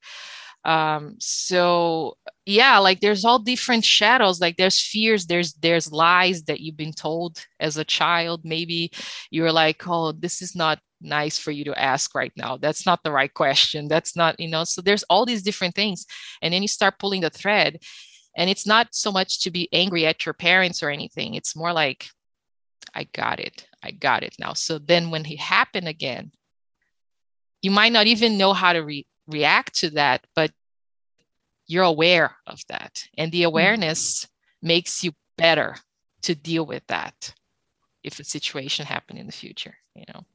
um 0.66 1.16
so 1.20 2.18
yeah 2.46 2.80
like 2.80 3.00
there's 3.00 3.24
all 3.24 3.40
different 3.40 3.86
shadows. 3.86 4.42
Like 4.42 4.58
there's 4.58 4.82
fears 4.82 5.26
there's 5.28 5.54
there's 5.54 5.92
lies 5.92 6.44
that 6.44 6.60
you've 6.60 6.78
been 6.78 6.94
told 6.94 7.44
as 7.60 7.78
a 7.78 7.86
child. 7.86 8.42
Maybe 8.44 8.92
you're 9.32 9.52
like 9.52 9.88
oh 9.88 10.12
this 10.12 10.42
is 10.42 10.56
not 10.56 10.80
nice 11.02 11.38
for 11.38 11.52
you 11.52 11.64
to 11.66 11.80
ask 11.80 12.16
right 12.16 12.34
now. 12.36 12.58
That's 12.58 12.86
not 12.86 13.04
the 13.04 13.12
right 13.12 13.34
question. 13.34 13.88
That's 13.88 14.16
not 14.16 14.40
you 14.40 14.50
know? 14.50 14.64
So 14.64 14.82
there's 14.82 15.04
all 15.04 15.26
these 15.26 15.44
different 15.44 15.76
things. 15.76 16.06
And 16.42 16.54
then 16.54 16.62
you 16.62 16.68
start 16.68 17.00
pulling 17.00 17.22
the 17.22 17.30
thread. 17.30 17.80
And 18.38 18.50
it's 18.50 18.68
not 18.68 18.88
so 18.92 19.12
much 19.14 19.42
to 19.44 19.52
be 19.52 19.70
angry 19.72 20.06
at 20.06 20.26
your 20.26 20.34
parents 20.34 20.84
or 20.84 20.90
anything. 20.90 21.36
It's 21.36 21.56
more 21.56 21.72
like 21.74 22.08
i 22.94 23.06
got 23.14 23.40
it. 23.40 23.68
I 23.84 23.92
got 23.92 24.24
it 24.24 24.36
now. 24.40 24.54
So 24.54 24.80
then 24.80 25.12
when 25.12 25.26
it 25.26 25.40
happened 25.40 25.88
again 25.88 26.32
you 27.66 27.72
might 27.72 27.92
not 27.92 28.06
even 28.06 28.38
know 28.38 28.54
how 28.54 28.74
to 28.74 28.84
re- 28.84 29.08
react 29.28 29.76
to 29.80 29.92
that, 29.92 30.26
but 30.36 30.52
you're 31.68 31.84
aware 31.84 32.36
of 32.46 32.62
that. 32.70 33.04
And 33.18 33.32
the 33.32 33.42
mm-hmm. 33.42 33.48
awareness 33.48 34.26
mm-hmm. 34.26 34.68
makes 34.68 35.04
you 35.04 35.14
better 35.38 35.78
to 36.24 36.36
deal 36.36 36.66
with 36.66 36.86
that 36.88 37.34
if 38.04 38.20
a 38.20 38.24
situation 38.24 38.86
happened 38.86 39.20
in 39.20 39.26
the 39.26 39.32
future, 39.32 39.76
you 39.96 40.04
know? 40.14 40.26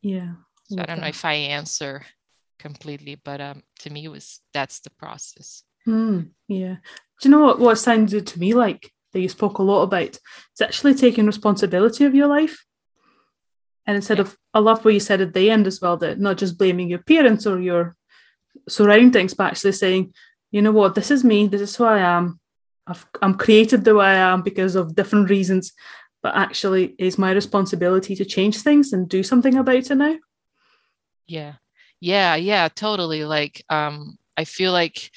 Yeah. 0.00 0.32
So 0.68 0.80
I 0.80 0.84
don't 0.84 1.00
know 1.00 1.08
if 1.08 1.24
I 1.24 1.34
answer 1.34 2.04
completely, 2.58 3.16
but 3.16 3.40
um, 3.40 3.62
to 3.80 3.90
me, 3.90 4.04
it 4.04 4.08
was 4.08 4.40
that's 4.52 4.80
the 4.80 4.90
process. 4.90 5.62
Mm, 5.86 6.30
yeah. 6.48 6.76
Do 7.20 7.28
you 7.28 7.30
know 7.30 7.44
what, 7.44 7.58
what 7.60 7.78
sounded 7.78 8.26
to 8.28 8.38
me 8.38 8.54
like 8.54 8.92
that 9.12 9.20
you 9.20 9.28
spoke 9.28 9.58
a 9.58 9.62
lot 9.62 9.82
about? 9.82 10.18
It's 10.52 10.60
actually 10.60 10.94
taking 10.94 11.26
responsibility 11.26 12.04
of 12.04 12.14
your 12.14 12.26
life. 12.26 12.64
And 13.86 13.96
instead 13.96 14.18
yeah. 14.18 14.22
of, 14.22 14.36
I 14.52 14.58
love 14.58 14.84
what 14.84 14.94
you 14.94 15.00
said 15.00 15.20
at 15.20 15.34
the 15.34 15.50
end 15.50 15.66
as 15.66 15.80
well, 15.80 15.96
that 15.98 16.18
not 16.18 16.38
just 16.38 16.58
blaming 16.58 16.88
your 16.88 16.98
parents 17.00 17.46
or 17.46 17.60
your 17.60 17.95
surroundings, 18.68 19.34
but 19.34 19.44
actually 19.44 19.72
saying, 19.72 20.14
you 20.50 20.62
know 20.62 20.72
what, 20.72 20.94
this 20.94 21.10
is 21.10 21.24
me, 21.24 21.46
this 21.46 21.60
is 21.60 21.76
who 21.76 21.84
I 21.84 21.98
am. 21.98 22.40
I've, 22.86 23.04
I'm 23.20 23.34
created 23.34 23.84
the 23.84 23.94
way 23.94 24.06
I 24.06 24.32
am 24.32 24.42
because 24.42 24.76
of 24.76 24.94
different 24.94 25.28
reasons, 25.28 25.72
but 26.22 26.34
actually, 26.36 26.94
it's 26.98 27.18
my 27.18 27.32
responsibility 27.32 28.14
to 28.16 28.24
change 28.24 28.58
things 28.58 28.92
and 28.92 29.08
do 29.08 29.22
something 29.22 29.56
about 29.56 29.90
it 29.90 29.94
now. 29.94 30.16
Yeah, 31.26 31.54
yeah, 32.00 32.36
yeah, 32.36 32.68
totally. 32.68 33.24
Like, 33.24 33.64
um, 33.68 34.16
I 34.36 34.44
feel 34.44 34.72
like, 34.72 35.10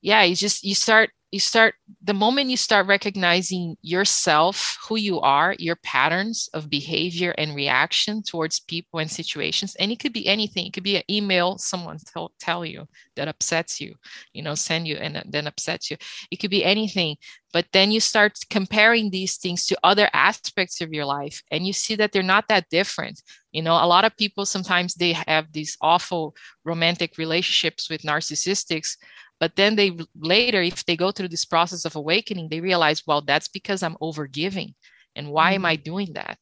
yeah, 0.00 0.22
you 0.22 0.34
just 0.34 0.64
you 0.64 0.74
start 0.74 1.10
you 1.32 1.40
start 1.40 1.74
the 2.04 2.12
moment 2.12 2.50
you 2.50 2.58
start 2.58 2.86
recognizing 2.86 3.74
yourself 3.80 4.76
who 4.86 4.96
you 4.96 5.18
are 5.20 5.56
your 5.58 5.76
patterns 5.76 6.50
of 6.52 6.68
behavior 6.68 7.34
and 7.38 7.56
reaction 7.56 8.22
towards 8.22 8.60
people 8.60 9.00
and 9.00 9.10
situations 9.10 9.74
and 9.76 9.90
it 9.90 9.98
could 9.98 10.12
be 10.12 10.26
anything. 10.28 10.66
It 10.66 10.74
could 10.74 10.82
be 10.82 10.96
an 10.96 11.02
email 11.10 11.56
someone 11.56 11.98
tell, 12.12 12.32
tell 12.38 12.66
you 12.66 12.86
that 13.16 13.28
upsets 13.28 13.80
you 13.80 13.94
you 14.34 14.42
know 14.42 14.54
send 14.54 14.86
you 14.86 14.96
and 14.96 15.22
then 15.26 15.46
upsets 15.46 15.90
you. 15.90 15.96
It 16.30 16.36
could 16.36 16.50
be 16.50 16.64
anything. 16.64 17.16
But 17.52 17.66
then 17.72 17.90
you 17.90 18.00
start 18.00 18.38
comparing 18.48 19.10
these 19.10 19.36
things 19.36 19.66
to 19.66 19.78
other 19.82 20.08
aspects 20.14 20.80
of 20.82 20.92
your 20.92 21.04
life 21.06 21.42
and 21.50 21.66
you 21.66 21.72
see 21.72 21.94
that 21.96 22.12
they're 22.12 22.22
not 22.22 22.48
that 22.48 22.68
different. 22.68 23.22
You 23.52 23.62
know 23.62 23.74
a 23.74 23.86
lot 23.86 24.04
of 24.04 24.16
people 24.18 24.44
sometimes 24.44 24.94
they 24.94 25.14
have 25.26 25.50
these 25.52 25.78
awful 25.80 26.34
romantic 26.64 27.16
relationships 27.16 27.88
with 27.88 28.02
narcissistics 28.02 28.96
but 29.42 29.56
then 29.56 29.74
they 29.74 29.98
later, 30.14 30.62
if 30.62 30.86
they 30.86 30.96
go 30.96 31.10
through 31.10 31.26
this 31.26 31.44
process 31.44 31.84
of 31.84 31.96
awakening, 31.96 32.48
they 32.48 32.60
realize, 32.60 33.02
well, 33.08 33.22
that's 33.22 33.48
because 33.48 33.82
I'm 33.82 33.96
overgiving. 34.00 34.74
And 35.16 35.32
why 35.32 35.54
am 35.54 35.64
I 35.64 35.74
mm-hmm. 35.74 35.82
doing 35.82 36.12
that? 36.12 36.38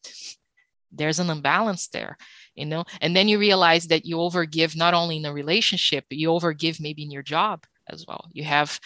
There's 0.92 1.18
an 1.18 1.30
imbalance 1.30 1.88
there, 1.88 2.18
you 2.54 2.66
know? 2.66 2.84
And 3.00 3.16
then 3.16 3.26
you 3.26 3.38
realize 3.38 3.86
that 3.86 4.04
you 4.04 4.16
overgive 4.16 4.76
not 4.76 4.92
only 4.92 5.16
in 5.16 5.24
a 5.24 5.32
relationship, 5.32 6.04
but 6.10 6.18
you 6.18 6.28
overgive 6.28 6.78
maybe 6.78 7.02
in 7.02 7.10
your 7.10 7.22
job 7.22 7.64
as 7.88 8.04
well. 8.06 8.28
You 8.34 8.44
have 8.44 8.78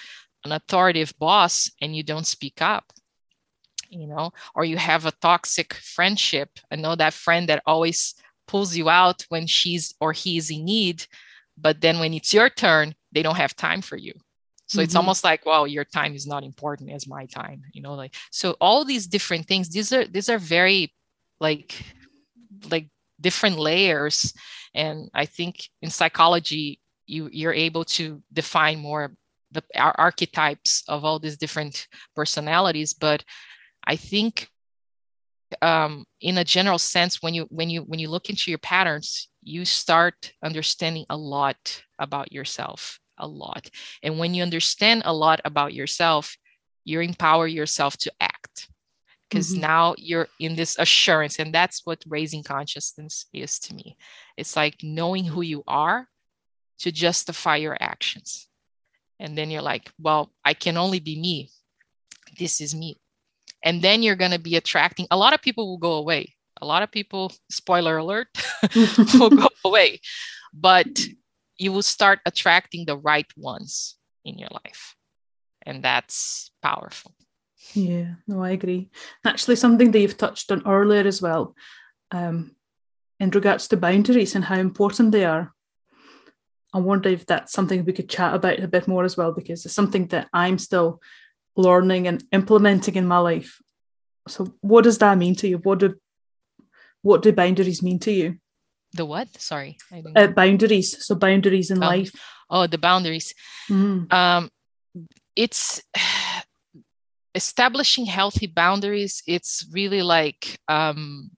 an 0.44 0.52
authoritative 0.52 1.12
boss 1.18 1.68
and 1.82 1.96
you 1.96 2.04
don't 2.04 2.28
speak 2.28 2.62
up 2.62 2.84
you 3.90 4.06
know 4.06 4.30
or 4.54 4.64
you 4.64 4.76
have 4.76 5.04
a 5.06 5.12
toxic 5.20 5.74
friendship 5.74 6.48
i 6.72 6.76
know 6.76 6.96
that 6.96 7.12
friend 7.12 7.48
that 7.48 7.62
always 7.66 8.14
pulls 8.48 8.74
you 8.74 8.88
out 8.88 9.24
when 9.28 9.46
she's 9.46 9.94
or 10.00 10.12
he's 10.12 10.50
in 10.50 10.64
need 10.64 11.06
but 11.56 11.80
then 11.80 11.98
when 11.98 12.14
it's 12.14 12.32
your 12.32 12.48
turn 12.48 12.94
they 13.14 13.22
don't 13.22 13.36
have 13.36 13.56
time 13.56 13.80
for 13.80 13.96
you. 13.96 14.12
So 14.66 14.78
mm-hmm. 14.78 14.84
it's 14.84 14.94
almost 14.94 15.24
like 15.24 15.46
well 15.46 15.66
your 15.66 15.84
time 15.84 16.14
is 16.14 16.26
not 16.26 16.42
important 16.42 16.90
as 16.90 17.06
my 17.06 17.26
time 17.26 17.62
you 17.72 17.82
know 17.82 17.94
like 17.94 18.14
so 18.30 18.56
all 18.60 18.84
these 18.84 19.06
different 19.06 19.46
things 19.46 19.68
these 19.68 19.92
are 19.92 20.06
these 20.06 20.28
are 20.28 20.38
very 20.38 20.92
like 21.38 21.74
like 22.70 22.88
different 23.20 23.58
layers. 23.58 24.32
And 24.74 25.10
i 25.14 25.26
think 25.26 25.68
in 25.82 25.90
psychology 25.90 26.80
you 27.06 27.28
you're 27.32 27.52
able 27.52 27.84
to 27.84 28.22
define 28.32 28.78
more 28.78 29.14
the 29.52 29.62
archetypes 29.78 30.82
of 30.88 31.04
all 31.04 31.18
these 31.18 31.36
different 31.36 31.86
personalities. 32.16 32.94
But 32.94 33.24
i 33.86 33.96
think 33.96 34.48
um, 35.62 36.04
in 36.20 36.38
a 36.38 36.44
general 36.44 36.78
sense 36.78 37.22
when 37.22 37.34
you 37.34 37.46
when 37.50 37.70
you 37.70 37.82
when 37.82 38.00
you 38.00 38.08
look 38.08 38.28
into 38.28 38.50
your 38.50 38.58
patterns 38.58 39.28
you 39.42 39.64
start 39.64 40.32
understanding 40.42 41.04
a 41.10 41.16
lot 41.16 41.82
about 41.98 42.32
yourself 42.32 42.98
a 43.18 43.26
lot. 43.26 43.68
And 44.02 44.18
when 44.18 44.34
you 44.34 44.42
understand 44.42 45.02
a 45.04 45.12
lot 45.14 45.40
about 45.44 45.74
yourself, 45.74 46.36
you 46.84 47.00
empower 47.00 47.46
yourself 47.46 47.96
to 47.98 48.12
act 48.20 48.68
because 49.28 49.52
mm-hmm. 49.52 49.62
now 49.62 49.94
you're 49.98 50.28
in 50.38 50.54
this 50.54 50.76
assurance. 50.78 51.38
And 51.38 51.52
that's 51.52 51.84
what 51.84 52.04
raising 52.06 52.42
consciousness 52.42 53.26
is 53.32 53.58
to 53.60 53.74
me. 53.74 53.96
It's 54.36 54.56
like 54.56 54.76
knowing 54.82 55.24
who 55.24 55.42
you 55.42 55.64
are 55.66 56.06
to 56.80 56.92
justify 56.92 57.56
your 57.56 57.76
actions. 57.80 58.48
And 59.18 59.36
then 59.36 59.50
you're 59.50 59.62
like, 59.62 59.90
well, 59.98 60.32
I 60.44 60.54
can 60.54 60.76
only 60.76 61.00
be 61.00 61.18
me. 61.20 61.50
This 62.38 62.60
is 62.60 62.74
me. 62.74 62.96
And 63.62 63.80
then 63.80 64.02
you're 64.02 64.16
going 64.16 64.32
to 64.32 64.38
be 64.38 64.56
attracting 64.56 65.06
a 65.10 65.16
lot 65.16 65.32
of 65.32 65.40
people 65.40 65.68
will 65.68 65.78
go 65.78 65.94
away. 65.94 66.34
A 66.60 66.66
lot 66.66 66.82
of 66.82 66.90
people, 66.92 67.32
spoiler 67.50 67.96
alert, 67.96 68.28
will 69.14 69.30
go 69.30 69.48
away. 69.64 70.00
But 70.52 70.86
you 71.58 71.72
will 71.72 71.82
start 71.82 72.20
attracting 72.26 72.84
the 72.84 72.96
right 72.96 73.30
ones 73.36 73.96
in 74.24 74.38
your 74.38 74.50
life. 74.64 74.94
And 75.62 75.82
that's 75.82 76.50
powerful. 76.62 77.14
Yeah, 77.74 78.14
no, 78.26 78.42
I 78.42 78.50
agree. 78.50 78.90
Actually, 79.24 79.56
something 79.56 79.90
that 79.90 80.00
you've 80.00 80.18
touched 80.18 80.52
on 80.52 80.66
earlier 80.66 81.06
as 81.06 81.22
well, 81.22 81.56
um, 82.10 82.54
in 83.20 83.30
regards 83.30 83.68
to 83.68 83.76
boundaries 83.76 84.34
and 84.34 84.44
how 84.44 84.56
important 84.56 85.12
they 85.12 85.24
are. 85.24 85.52
I 86.74 86.78
wonder 86.78 87.08
if 87.08 87.24
that's 87.24 87.52
something 87.52 87.84
we 87.84 87.92
could 87.92 88.08
chat 88.08 88.34
about 88.34 88.58
a 88.58 88.68
bit 88.68 88.88
more 88.88 89.04
as 89.04 89.16
well, 89.16 89.32
because 89.32 89.64
it's 89.64 89.74
something 89.74 90.08
that 90.08 90.28
I'm 90.32 90.58
still 90.58 91.00
learning 91.56 92.08
and 92.08 92.22
implementing 92.32 92.96
in 92.96 93.06
my 93.06 93.18
life. 93.18 93.60
So, 94.28 94.52
what 94.60 94.84
does 94.84 94.98
that 94.98 95.16
mean 95.16 95.36
to 95.36 95.48
you? 95.48 95.58
What 95.58 95.78
do 95.78 95.94
what 97.02 97.22
do 97.22 97.32
boundaries 97.32 97.82
mean 97.82 97.98
to 98.00 98.12
you? 98.12 98.38
The 98.94 99.04
what? 99.04 99.28
Sorry 99.40 99.76
uh, 100.16 100.28
boundaries. 100.28 101.04
So 101.04 101.14
boundaries 101.14 101.70
in 101.70 101.80
life. 101.80 102.12
Oh 102.48 102.66
the 102.66 102.78
boundaries. 102.78 103.34
Mm. 103.70 104.12
um 104.12 104.50
it's 105.34 105.82
establishing 107.34 108.06
healthy 108.06 108.46
boundaries 108.46 109.22
it's 109.26 109.66
really 109.72 110.02
like 110.02 110.60
um, 110.68 111.30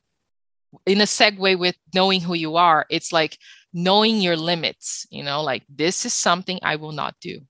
in 0.84 1.00
a 1.00 1.04
segue 1.04 1.58
with 1.58 1.76
knowing 1.94 2.20
who 2.20 2.34
you 2.34 2.56
are 2.56 2.84
it's 2.90 3.12
like 3.12 3.38
knowing 3.72 4.20
your 4.20 4.36
limits 4.36 5.06
you 5.10 5.22
know 5.22 5.42
like 5.42 5.62
this 5.70 6.04
is 6.04 6.12
something 6.12 6.58
i 6.62 6.76
will 6.76 6.92
not 6.92 7.14
do. 7.20 7.40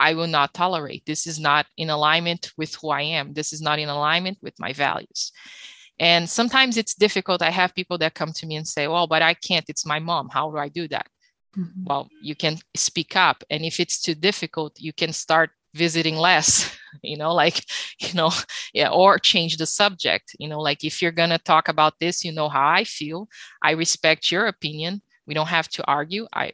I 0.00 0.14
will 0.14 0.26
not 0.26 0.52
tolerate. 0.52 1.04
This 1.06 1.26
is 1.26 1.38
not 1.38 1.66
in 1.76 1.88
alignment 1.88 2.52
with 2.56 2.74
who 2.74 2.90
i 2.90 3.02
am. 3.02 3.32
This 3.32 3.52
is 3.52 3.60
not 3.60 3.78
in 3.78 3.88
alignment 3.88 4.38
with 4.42 4.54
my 4.58 4.72
values 4.72 5.32
and 5.98 6.28
sometimes 6.28 6.76
it's 6.76 6.94
difficult. 6.94 7.42
I 7.42 7.50
have 7.50 7.74
people 7.74 7.98
that 7.98 8.14
come 8.14 8.32
to 8.32 8.46
me 8.46 8.56
and 8.56 8.66
say 8.66 8.88
well 8.88 9.06
but 9.06 9.22
i 9.22 9.34
can't. 9.34 9.64
It's 9.68 9.86
my 9.86 9.98
mom. 9.98 10.28
How 10.28 10.50
do 10.50 10.58
i 10.58 10.68
do 10.68 10.88
that? 10.88 11.06
Mm-hmm. 11.56 11.84
well 11.84 12.08
you 12.20 12.34
can 12.34 12.58
speak 12.74 13.14
up. 13.16 13.44
And 13.50 13.64
if 13.64 13.78
it's 13.78 14.00
too 14.00 14.14
difficult 14.14 14.72
you 14.78 14.92
can 14.92 15.12
start 15.12 15.50
visiting 15.74 16.16
less 16.16 16.76
you 17.02 17.16
know 17.16 17.34
like 17.34 17.64
you 18.00 18.14
know 18.14 18.30
yeah 18.72 18.90
or 18.90 19.18
change 19.18 19.56
the 19.56 19.66
subject. 19.66 20.34
You 20.38 20.48
know 20.48 20.60
like 20.60 20.84
if 20.84 21.00
you're 21.00 21.12
going 21.12 21.30
to 21.30 21.38
talk 21.38 21.68
about 21.68 21.94
this 22.00 22.24
you 22.24 22.32
know 22.32 22.48
how 22.48 22.68
i 22.68 22.84
feel. 22.84 23.28
I 23.62 23.72
respect 23.72 24.30
your 24.32 24.46
opinion. 24.46 25.02
We 25.26 25.34
don't 25.34 25.48
have 25.48 25.68
to 25.70 25.86
argue. 25.86 26.26
I 26.32 26.52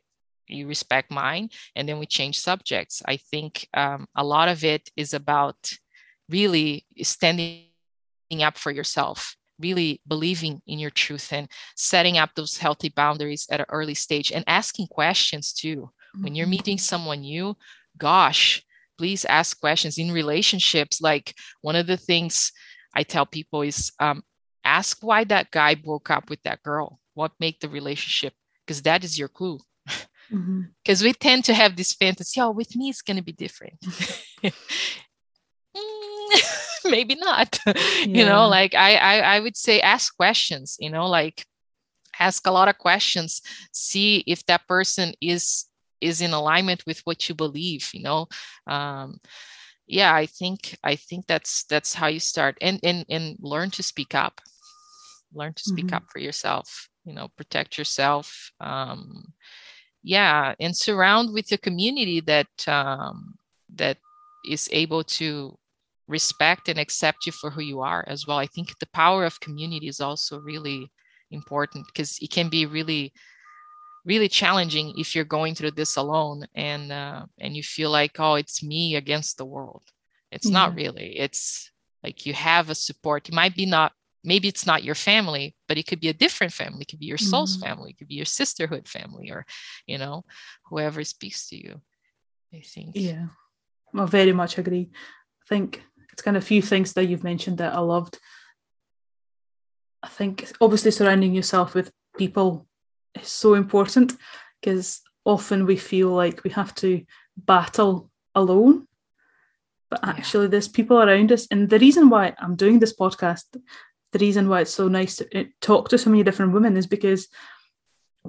you 0.51 0.67
respect 0.67 1.11
mine. 1.11 1.51
And 1.77 1.89
then 1.89 1.99
we 1.99 2.07
change 2.07 2.41
subjects. 2.41 3.03
I 3.07 3.17
think 3.17 3.69
um, 3.75 4.07
a 4.17 4.25
lot 4.25 4.49
of 4.49 4.65
it 4.65 4.91
is 4.97 5.15
about 5.15 5.73
really 6.29 6.85
standing 7.03 7.70
up 8.39 8.57
for 8.57 8.71
yourself 8.71 9.37
really 9.61 10.01
believing 10.07 10.61
in 10.67 10.79
your 10.79 10.91
truth 10.91 11.33
and 11.33 11.49
setting 11.77 12.19
up 12.19 12.31
those 12.35 12.57
healthy 12.57 12.89
boundaries 12.89 13.47
at 13.51 13.61
an 13.61 13.67
early 13.69 13.95
stage 13.95 14.33
and 14.33 14.45
asking 14.47 14.87
questions 14.87 15.53
too 15.53 15.77
mm-hmm. 15.77 16.25
when 16.25 16.35
you're 16.35 16.47
mm-hmm. 16.47 16.51
meeting 16.51 16.79
someone 16.79 17.21
new 17.21 17.57
gosh 17.99 18.63
please 18.99 19.25
ask 19.27 19.61
questions 19.61 19.99
in 19.99 20.11
relationships 20.11 21.01
like 21.01 21.35
one 21.61 21.77
of 21.77 21.87
the 21.87 21.97
things 21.97 22.53
i 22.95 23.03
tell 23.03 23.27
people 23.27 23.63
is 23.63 23.93
um, 24.01 24.23
ask 24.65 24.99
why 25.03 25.25
that 25.25 25.51
guy 25.51 25.75
broke 25.75 26.11
up 26.11 26.31
with 26.31 26.43
that 26.43 26.63
girl 26.63 26.99
what 27.15 27.33
made 27.41 27.57
the 27.61 27.69
relationship 27.69 28.33
because 28.67 28.83
that 28.83 29.05
is 29.05 29.19
your 29.19 29.29
clue 29.29 29.59
because 29.87 31.01
mm-hmm. 31.01 31.05
we 31.05 31.13
tend 31.13 31.45
to 31.45 31.55
have 31.55 31.77
this 31.77 31.95
fantasy 31.95 32.41
oh 32.41 32.51
with 32.51 32.75
me 32.77 32.89
it's 32.89 33.03
going 33.03 33.17
to 33.17 33.23
be 33.23 33.33
different 33.33 33.75
maybe 36.97 37.15
not. 37.15 37.59
Yeah. 37.67 37.75
you 38.07 38.25
know 38.25 38.49
like 38.49 38.75
I, 38.75 38.97
I 38.97 39.17
i 39.37 39.41
would 39.41 39.57
say 39.57 39.81
ask 39.81 40.17
questions 40.17 40.77
you 40.81 40.91
know 40.91 41.07
like 41.07 41.45
ask 42.19 42.47
a 42.47 42.51
lot 42.51 42.69
of 42.69 42.79
questions 42.79 43.41
see 43.73 44.23
if 44.27 44.45
that 44.47 44.67
person 44.69 45.15
is 45.21 45.67
is 46.01 46.21
in 46.21 46.33
alignment 46.33 46.85
with 46.87 47.01
what 47.05 47.29
you 47.29 47.35
believe 47.35 47.91
you 47.93 48.03
know? 48.03 48.29
Um, 48.67 49.21
yeah 49.87 50.15
i 50.15 50.27
think 50.27 50.77
i 50.85 50.97
think 50.97 51.27
that's 51.27 51.65
that's 51.65 51.95
how 51.95 52.07
you 52.07 52.21
start. 52.21 52.57
And 52.61 52.81
and 52.83 53.05
and 53.09 53.37
learn 53.41 53.71
to 53.71 53.83
speak 53.83 54.15
up. 54.15 54.41
Learn 55.33 55.55
to 55.55 55.63
speak 55.63 55.87
mm-hmm. 55.87 55.97
up 55.97 56.05
for 56.11 56.19
yourself 56.19 56.89
you 57.05 57.15
know 57.15 57.29
protect 57.37 57.79
yourself. 57.79 58.53
Um, 58.61 59.33
yeah 60.03 60.55
and 60.61 60.75
surround 60.77 61.33
with 61.33 61.53
a 61.53 61.59
community 61.59 62.21
that 62.21 62.69
um, 62.69 63.35
that 63.75 63.99
is 64.49 64.69
able 64.73 65.05
to 65.05 65.59
respect 66.11 66.69
and 66.69 66.79
accept 66.79 67.25
you 67.27 67.33
for 67.33 67.51
who 67.51 67.63
you 67.63 67.81
are 67.81 68.05
as 68.07 68.27
well. 68.27 68.39
I 68.39 68.47
think 68.47 68.79
the 68.79 68.89
power 68.93 69.25
of 69.25 69.41
community 69.41 69.89
is 69.89 70.01
also 70.01 70.41
really 70.41 70.91
important 71.31 71.87
because 71.87 72.19
it 72.21 72.31
can 72.31 72.49
be 72.49 72.67
really 72.67 73.13
really 74.07 74.29
challenging 74.29 74.95
if 74.97 75.15
you're 75.15 75.37
going 75.37 75.55
through 75.55 75.71
this 75.71 75.97
alone 75.97 76.47
and 76.55 76.91
uh, 76.91 77.25
and 77.39 77.55
you 77.57 77.63
feel 77.63 77.91
like 77.91 78.19
oh 78.19 78.35
it's 78.35 78.63
me 78.63 78.97
against 78.97 79.39
the 79.39 79.45
world. 79.45 79.83
It's 80.33 80.47
yeah. 80.47 80.59
not 80.59 80.75
really. 80.75 81.19
It's 81.19 81.71
like 82.03 82.27
you 82.27 82.35
have 82.35 82.71
a 82.71 82.75
support. 82.75 83.29
It 83.29 83.35
might 83.35 83.55
be 83.55 83.67
not 83.67 83.93
maybe 84.25 84.49
it's 84.49 84.67
not 84.67 84.85
your 84.85 84.95
family 84.95 85.55
but 85.67 85.79
it 85.79 85.87
could 85.87 86.01
be 86.01 86.09
a 86.09 86.23
different 86.25 86.53
family. 86.53 86.83
It 86.83 86.89
could 86.89 86.99
be 86.99 87.07
your 87.07 87.19
soul's 87.19 87.57
mm-hmm. 87.57 87.67
family. 87.67 87.91
It 87.91 87.99
could 87.99 88.09
be 88.09 88.17
your 88.17 88.33
sisterhood 88.41 88.89
family 88.89 89.31
or 89.31 89.47
you 89.87 89.99
know 89.99 90.25
whoever 90.69 91.05
speaks 91.05 91.49
to 91.49 91.57
you 91.57 91.81
i 92.53 92.61
think. 92.61 92.97
Yeah. 92.97 93.27
I 93.95 94.05
very 94.07 94.33
much 94.33 94.59
agree. 94.59 94.91
I 94.93 95.47
think 95.49 95.83
it's 96.13 96.23
kind 96.23 96.37
of 96.37 96.43
a 96.43 96.47
few 96.47 96.63
things 96.63 96.93
that 96.93 97.05
you've 97.07 97.25
mentioned 97.25 97.59
that 97.59 97.75
i 97.75 97.79
loved 97.81 98.19
i 100.03 100.09
think 100.09 100.51
obviously 100.61 100.91
surrounding 100.91 101.35
yourself 101.35 101.75
with 101.75 101.93
people 102.17 102.67
is 103.15 103.29
so 103.29 103.55
important 103.55 104.17
because 104.61 105.01
often 105.25 105.67
we 105.67 105.77
feel 105.77 106.09
like 106.09 106.45
we 106.45 106.51
have 106.51 106.75
to 106.77 107.05
battle 107.37 108.11
alone. 108.35 108.87
But 109.91 110.01
actually, 110.07 110.47
there's 110.49 110.69
people 110.69 111.03
around 111.03 111.33
us. 111.33 111.47
And 111.51 111.69
the 111.69 111.79
reason 111.79 112.11
why 112.11 112.35
I'm 112.39 112.57
doing 112.57 112.79
this 112.79 112.95
podcast, 112.97 113.45
the 114.13 114.19
reason 114.19 114.49
why 114.49 114.61
it's 114.61 114.75
so 114.75 114.89
nice 114.89 115.17
to 115.17 115.37
eh, 115.37 115.45
talk 115.61 115.89
to 115.89 115.99
so 115.99 116.11
many 116.11 116.23
different 116.23 116.53
women 116.53 116.77
is 116.77 116.87
because 116.87 117.29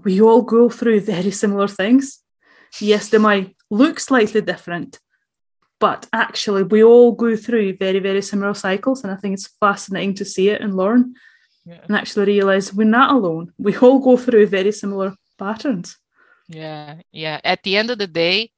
we 0.03 0.21
all 0.21 0.41
go 0.41 0.69
through 0.69 1.01
very 1.01 1.31
similar 1.31 1.67
things. 1.67 2.19
Yes, 2.79 3.09
they 3.09 3.17
might 3.17 3.55
look 3.69 3.99
slightly 3.99 4.41
different, 4.41 4.99
but 5.81 6.07
actually, 6.13 6.61
we 6.61 6.83
all 6.83 7.11
go 7.11 7.35
through 7.35 7.75
very, 7.77 7.97
very 7.97 8.21
similar 8.21 8.53
cycles. 8.53 9.03
And 9.03 9.11
I 9.11 9.15
think 9.15 9.33
it's 9.33 9.47
fascinating 9.59 10.13
to 10.15 10.25
see 10.25 10.49
it 10.49 10.61
and 10.61 10.77
learn 10.77 11.15
yeah. 11.65 11.79
and 11.83 11.97
actually 11.97 12.27
realize 12.27 12.71
we're 12.71 12.83
not 12.85 13.11
alone. 13.11 13.51
We 13.57 13.75
all 13.77 13.99
go 13.99 14.15
through 14.15 14.45
very 14.45 14.71
similar 14.71 15.15
patterns. 15.39 15.97
Yeah, 16.47 17.01
yeah. 17.11 17.41
At 17.43 17.63
the 17.63 17.77
end 17.77 17.89
of 17.89 17.97
the 17.97 18.05
day, 18.05 18.51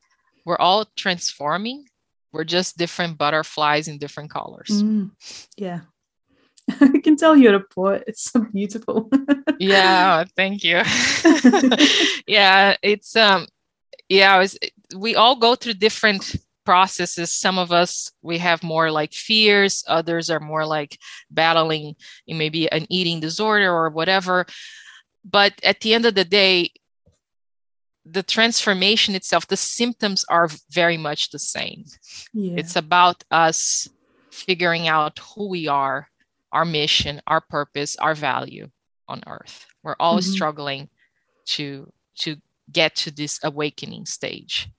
we're 0.45 0.57
all 0.57 0.86
transforming. 0.97 1.86
We're 2.33 2.43
just 2.43 2.77
different 2.77 3.17
butterflies 3.17 3.88
in 3.88 3.99
different 3.99 4.29
colors. 4.29 4.69
Mm, 4.69 5.12
yeah. 5.55 5.81
I 6.81 6.99
can 7.01 7.15
tell 7.15 7.38
you're 7.38 7.55
a 7.55 7.63
poet. 7.63 8.03
It's 8.05 8.31
so 8.31 8.41
beautiful. 8.41 9.09
yeah, 9.59 10.25
thank 10.36 10.65
you. 10.65 10.81
yeah, 12.27 12.75
it's 12.83 13.15
um 13.15 13.47
yeah, 14.09 14.38
was, 14.39 14.57
we 14.95 15.15
all 15.15 15.38
go 15.38 15.55
through 15.55 15.75
different 15.75 16.36
processes. 16.65 17.32
Some 17.32 17.58
of 17.58 17.71
us 17.71 18.12
we 18.21 18.38
have 18.39 18.63
more 18.63 18.91
like 18.91 19.13
fears. 19.13 19.84
Others 19.88 20.30
are 20.30 20.39
more 20.39 20.65
like 20.65 20.97
battling 21.30 21.95
maybe 22.28 22.71
an 22.71 22.86
eating 22.89 23.19
disorder 23.19 23.71
or 23.71 23.89
whatever. 23.89 24.45
But 25.23 25.54
at 25.63 25.82
the 25.82 25.93
end 25.93 26.06
of 26.06 26.15
the 26.15 26.26
day 26.26 26.71
the 28.06 28.23
transformation 28.23 29.15
itself 29.15 29.47
the 29.47 29.58
symptoms 29.58 30.26
are 30.30 30.49
very 30.69 30.97
much 30.97 31.30
the 31.30 31.39
same. 31.39 31.86
Yeah. 32.34 32.56
it's 32.58 32.76
about 32.76 33.23
us 33.32 33.88
figuring 34.32 34.88
out 34.88 35.19
who 35.19 35.47
we 35.47 35.67
are 35.67 36.08
our 36.52 36.65
mission 36.65 37.21
our 37.28 37.41
purpose 37.41 37.95
our 37.97 38.15
value 38.15 38.69
on 39.08 39.23
earth. 39.28 39.65
We're 39.84 39.95
always 39.99 40.26
mm-hmm. 40.26 40.34
struggling 40.34 40.89
to 41.45 41.91
to 42.19 42.38
get 42.71 42.95
to 42.95 43.12
this 43.12 43.39
awakening 43.43 44.06
stage 44.06 44.69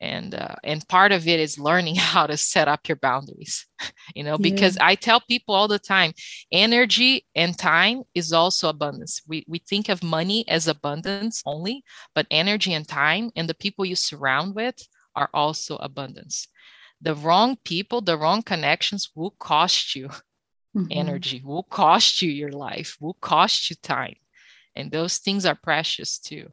and 0.00 0.34
uh, 0.34 0.54
and 0.62 0.86
part 0.88 1.12
of 1.12 1.26
it 1.26 1.40
is 1.40 1.58
learning 1.58 1.94
how 1.96 2.26
to 2.26 2.36
set 2.36 2.68
up 2.68 2.88
your 2.88 2.96
boundaries 2.96 3.66
you 4.14 4.22
know 4.22 4.36
because 4.36 4.76
yeah. 4.76 4.86
i 4.86 4.94
tell 4.94 5.20
people 5.20 5.54
all 5.54 5.68
the 5.68 5.78
time 5.78 6.12
energy 6.52 7.24
and 7.34 7.58
time 7.58 8.02
is 8.14 8.32
also 8.32 8.68
abundance 8.68 9.22
we, 9.26 9.44
we 9.48 9.58
think 9.58 9.88
of 9.88 10.02
money 10.02 10.46
as 10.48 10.68
abundance 10.68 11.42
only 11.46 11.82
but 12.14 12.26
energy 12.30 12.74
and 12.74 12.86
time 12.86 13.30
and 13.36 13.48
the 13.48 13.54
people 13.54 13.84
you 13.84 13.96
surround 13.96 14.54
with 14.54 14.76
are 15.14 15.30
also 15.32 15.76
abundance 15.76 16.48
the 17.00 17.14
wrong 17.14 17.56
people 17.64 18.00
the 18.00 18.18
wrong 18.18 18.42
connections 18.42 19.10
will 19.14 19.34
cost 19.38 19.94
you 19.94 20.08
mm-hmm. 20.76 20.86
energy 20.90 21.42
will 21.44 21.64
cost 21.64 22.20
you 22.20 22.30
your 22.30 22.52
life 22.52 22.96
will 23.00 23.16
cost 23.20 23.70
you 23.70 23.76
time 23.82 24.16
and 24.74 24.90
those 24.90 25.18
things 25.18 25.46
are 25.46 25.54
precious 25.54 26.18
too 26.18 26.50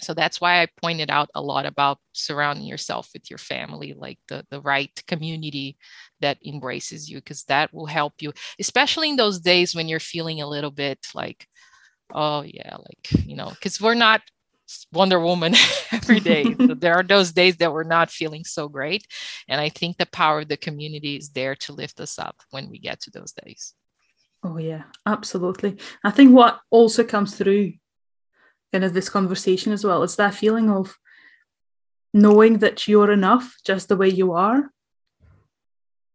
so 0.00 0.14
that's 0.14 0.40
why 0.40 0.62
i 0.62 0.66
pointed 0.80 1.10
out 1.10 1.28
a 1.34 1.42
lot 1.42 1.66
about 1.66 1.98
surrounding 2.12 2.66
yourself 2.66 3.10
with 3.12 3.30
your 3.30 3.38
family 3.38 3.94
like 3.96 4.18
the 4.28 4.44
the 4.50 4.60
right 4.60 5.02
community 5.06 5.76
that 6.20 6.38
embraces 6.44 7.08
you 7.08 7.18
because 7.18 7.44
that 7.44 7.72
will 7.72 7.86
help 7.86 8.14
you 8.20 8.32
especially 8.58 9.10
in 9.10 9.16
those 9.16 9.40
days 9.40 9.74
when 9.74 9.88
you're 9.88 10.00
feeling 10.00 10.40
a 10.40 10.48
little 10.48 10.70
bit 10.70 10.98
like 11.14 11.46
oh 12.12 12.42
yeah 12.42 12.76
like 12.76 13.26
you 13.26 13.36
know 13.36 13.50
because 13.50 13.80
we're 13.80 13.94
not 13.94 14.20
wonder 14.92 15.20
woman 15.20 15.54
every 15.92 16.20
day. 16.20 16.54
So 16.54 16.74
there 16.74 16.94
are 16.94 17.02
those 17.02 17.32
days 17.32 17.56
that 17.58 17.72
we're 17.72 17.84
not 17.84 18.10
feeling 18.10 18.44
so 18.44 18.68
great 18.68 19.06
and 19.48 19.60
i 19.60 19.68
think 19.68 19.96
the 19.96 20.06
power 20.06 20.40
of 20.40 20.48
the 20.48 20.56
community 20.56 21.16
is 21.16 21.30
there 21.30 21.54
to 21.54 21.72
lift 21.72 22.00
us 22.00 22.18
up 22.18 22.36
when 22.50 22.68
we 22.70 22.78
get 22.78 23.00
to 23.02 23.10
those 23.10 23.32
days. 23.32 23.74
Oh 24.42 24.58
yeah 24.58 24.84
absolutely. 25.06 25.78
I 26.02 26.10
think 26.10 26.34
what 26.34 26.60
also 26.70 27.04
comes 27.04 27.36
through 27.36 27.72
kind 28.74 28.82
of 28.82 28.92
this 28.92 29.08
conversation 29.08 29.72
as 29.72 29.84
well. 29.84 30.02
It's 30.02 30.16
that 30.16 30.34
feeling 30.34 30.68
of 30.68 30.98
knowing 32.12 32.58
that 32.58 32.88
you're 32.88 33.12
enough 33.12 33.54
just 33.64 33.88
the 33.88 33.96
way 33.96 34.08
you 34.08 34.32
are. 34.32 34.68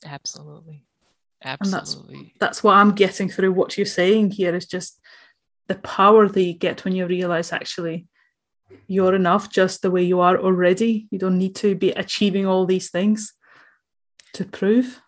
Absolutely. 0.05 0.83
Absolutely. 1.41 2.15
And 2.17 2.25
that's, 2.25 2.39
that's 2.41 2.63
what 2.63 2.75
I'm 2.75 2.91
getting 2.91 3.29
through 3.29 3.53
what 3.53 3.77
you're 3.77 3.85
saying 4.01 4.31
here 4.31 4.53
is 4.53 4.65
just 4.65 4.99
the 5.69 5.75
power 5.75 6.27
that 6.27 6.43
you 6.43 6.53
get 6.53 6.83
when 6.83 6.93
you 6.93 7.07
realize 7.07 7.53
actually 7.53 8.07
you're 8.87 9.15
enough 9.15 9.49
just 9.49 9.81
the 9.81 9.91
way 9.95 10.03
you 10.03 10.19
are 10.19 10.37
already. 10.37 11.07
You 11.11 11.17
don't 11.17 11.37
need 11.37 11.55
to 11.63 11.75
be 11.75 11.91
achieving 11.91 12.45
all 12.45 12.65
these 12.65 12.89
things. 12.89 13.21
to 14.33 14.43
prove 14.45 15.01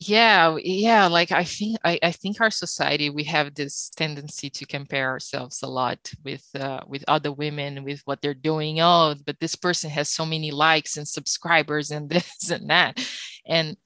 yeah 0.00 0.56
yeah 0.62 1.06
like 1.06 1.32
i 1.32 1.44
think 1.44 1.78
I, 1.84 1.98
I 2.02 2.10
think 2.10 2.40
our 2.40 2.50
society 2.50 3.10
we 3.10 3.24
have 3.24 3.54
this 3.54 3.90
tendency 3.96 4.50
to 4.50 4.66
compare 4.66 5.08
ourselves 5.08 5.62
a 5.62 5.68
lot 5.68 5.98
with 6.24 6.44
uh, 6.58 6.80
with 6.86 7.04
other 7.08 7.32
women 7.32 7.84
with 7.84 8.02
what 8.04 8.20
they're 8.20 8.34
doing 8.34 8.80
oh 8.80 9.14
but 9.24 9.38
this 9.40 9.54
person 9.54 9.90
has 9.90 10.10
so 10.10 10.26
many 10.26 10.50
likes 10.50 10.96
and 10.96 11.06
subscribers 11.06 11.90
and 11.90 12.10
this 12.10 12.50
and 12.50 12.68
that 12.68 12.98
and 13.46 13.76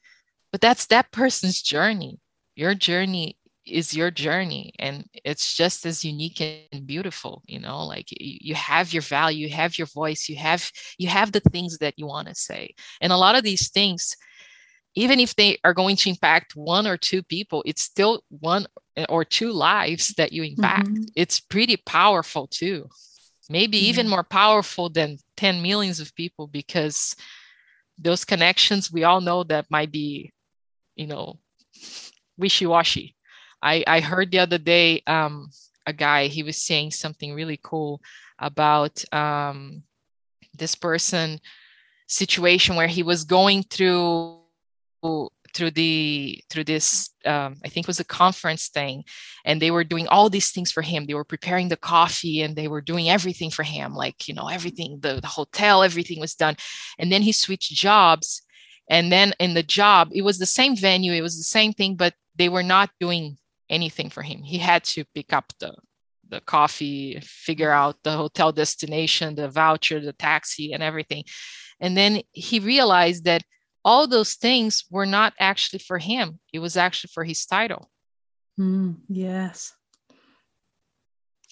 but 0.51 0.61
that's 0.61 0.87
that 0.87 1.13
person's 1.13 1.61
journey. 1.61 2.19
Your 2.57 2.75
journey 2.75 3.37
is 3.67 3.95
your 3.95 4.11
journey 4.11 4.73
and 4.79 5.05
it's 5.25 5.55
just 5.55 5.85
as 5.85 6.03
unique 6.03 6.41
and 6.41 6.87
beautiful 6.87 7.43
you 7.47 7.61
know 7.61 7.85
like 7.85 8.07
you 8.11 8.55
have 8.55 8.95
your 8.95 9.03
value 9.03 9.47
you 9.47 9.53
have 9.53 9.77
your 9.77 9.87
voice 9.89 10.27
you 10.27 10.37
have 10.37 10.71
you 10.97 11.07
have 11.07 11.33
the 11.33 11.41
things 11.53 11.77
that 11.77 11.93
you 11.99 12.07
want 12.07 12.27
to 12.27 12.35
say 12.35 12.75
and 13.03 13.13
a 13.13 13.17
lot 13.19 13.37
of 13.37 13.45
these 13.45 13.69
things 13.69 14.17
even 14.95 15.21
if 15.21 15.35
they 15.37 15.59
are 15.65 15.75
going 15.75 15.97
to 15.97 16.11
impact 16.11 16.57
one 16.57 16.87
or 16.87 16.97
two 16.97 17.23
people, 17.23 17.63
it's 17.67 17.83
still 17.83 18.23
one 18.29 18.67
or 19.09 19.25
two 19.25 19.53
lives 19.53 20.09
that 20.17 20.33
you 20.33 20.43
impact. 20.43 20.89
Mm-hmm. 20.89 21.05
It's 21.15 21.41
pretty 21.41 21.77
powerful 21.77 22.47
too. 22.49 22.89
Maybe 23.49 23.79
yeah. 23.79 23.91
even 23.91 24.09
more 24.09 24.25
powerful 24.25 24.91
than 24.91 25.19
10 25.37 25.63
millions 25.63 26.01
of 26.01 26.15
people 26.15 26.47
because 26.47 27.17
those 27.97 28.25
connections 28.25 28.93
we 28.93 29.05
all 29.05 29.21
know 29.21 29.45
that 29.45 29.71
might 29.71 29.91
be, 29.91 30.33
you 30.97 31.07
know, 31.07 31.39
wishy-washy. 32.37 33.15
I, 33.63 33.85
I 33.87 34.01
heard 34.01 34.31
the 34.31 34.39
other 34.41 34.59
day 34.59 35.03
um, 35.07 35.51
a 35.87 35.93
guy, 35.93 36.27
he 36.27 36.43
was 36.43 36.57
saying 36.59 36.93
something 36.93 37.35
really 37.35 37.59
cool 37.63 38.01
about 38.39 39.03
um, 39.13 39.83
this 40.57 40.75
person 40.75 41.41
situation 42.07 42.77
where 42.77 42.87
he 42.87 43.03
was 43.03 43.25
going 43.25 43.63
through 43.65 44.38
through 45.55 45.71
the 45.71 46.43
through 46.51 46.65
this 46.65 47.11
um, 47.25 47.57
i 47.65 47.69
think 47.69 47.87
was 47.87 48.01
a 48.01 48.05
conference 48.05 48.69
thing 48.69 49.03
and 49.49 49.63
they 49.63 49.71
were 49.71 49.83
doing 49.83 50.07
all 50.09 50.29
these 50.29 50.51
things 50.51 50.71
for 50.71 50.83
him. 50.83 51.07
They 51.07 51.15
were 51.15 51.25
preparing 51.25 51.69
the 51.69 51.77
coffee 51.77 52.43
and 52.43 52.55
they 52.55 52.69
were 52.69 52.83
doing 52.83 53.09
everything 53.09 53.51
for 53.51 53.63
him 53.63 53.95
like 53.95 54.29
you 54.29 54.35
know 54.35 54.49
everything 54.49 54.99
the, 55.01 55.21
the 55.21 55.27
hotel 55.27 55.83
everything 55.83 56.21
was 56.21 56.35
done. 56.35 56.57
And 56.99 57.11
then 57.11 57.23
he 57.23 57.33
switched 57.33 57.73
jobs 57.73 58.43
and 58.91 59.11
then 59.11 59.33
in 59.41 59.55
the 59.55 59.63
job 59.63 60.11
it 60.13 60.23
was 60.23 60.39
the 60.39 60.47
same 60.47 60.77
venue 60.77 61.13
it 61.13 61.23
was 61.23 61.39
the 61.39 61.45
same 61.59 61.73
thing 61.73 61.97
but 61.97 62.13
they 62.37 62.51
were 62.51 62.63
not 62.63 62.91
doing 63.01 63.39
anything 63.71 64.11
for 64.11 64.23
him. 64.23 64.43
He 64.43 64.59
had 64.59 64.85
to 64.85 65.05
pick 65.15 65.33
up 65.33 65.51
the 65.59 65.75
the 66.31 66.43
coffee 66.43 67.19
figure 67.23 67.71
out 67.71 67.97
the 68.05 68.13
hotel 68.13 68.53
destination 68.53 69.35
the 69.35 69.49
voucher 69.49 69.99
the 69.99 70.13
taxi 70.13 70.75
and 70.75 70.83
everything. 70.83 71.25
And 71.81 71.97
then 71.97 72.21
he 72.33 72.61
realized 72.61 73.25
that 73.25 73.43
all 73.89 74.07
those 74.07 74.35
things 74.35 74.85
were 74.91 75.07
not 75.07 75.33
actually 75.41 75.79
for 75.79 75.99
him. 75.99 76.39
It 76.53 76.59
was 76.59 76.77
actually 76.77 77.11
for 77.15 77.25
his 77.25 77.47
title. 77.47 77.91
Mm, 78.59 78.97
yes. 79.09 79.73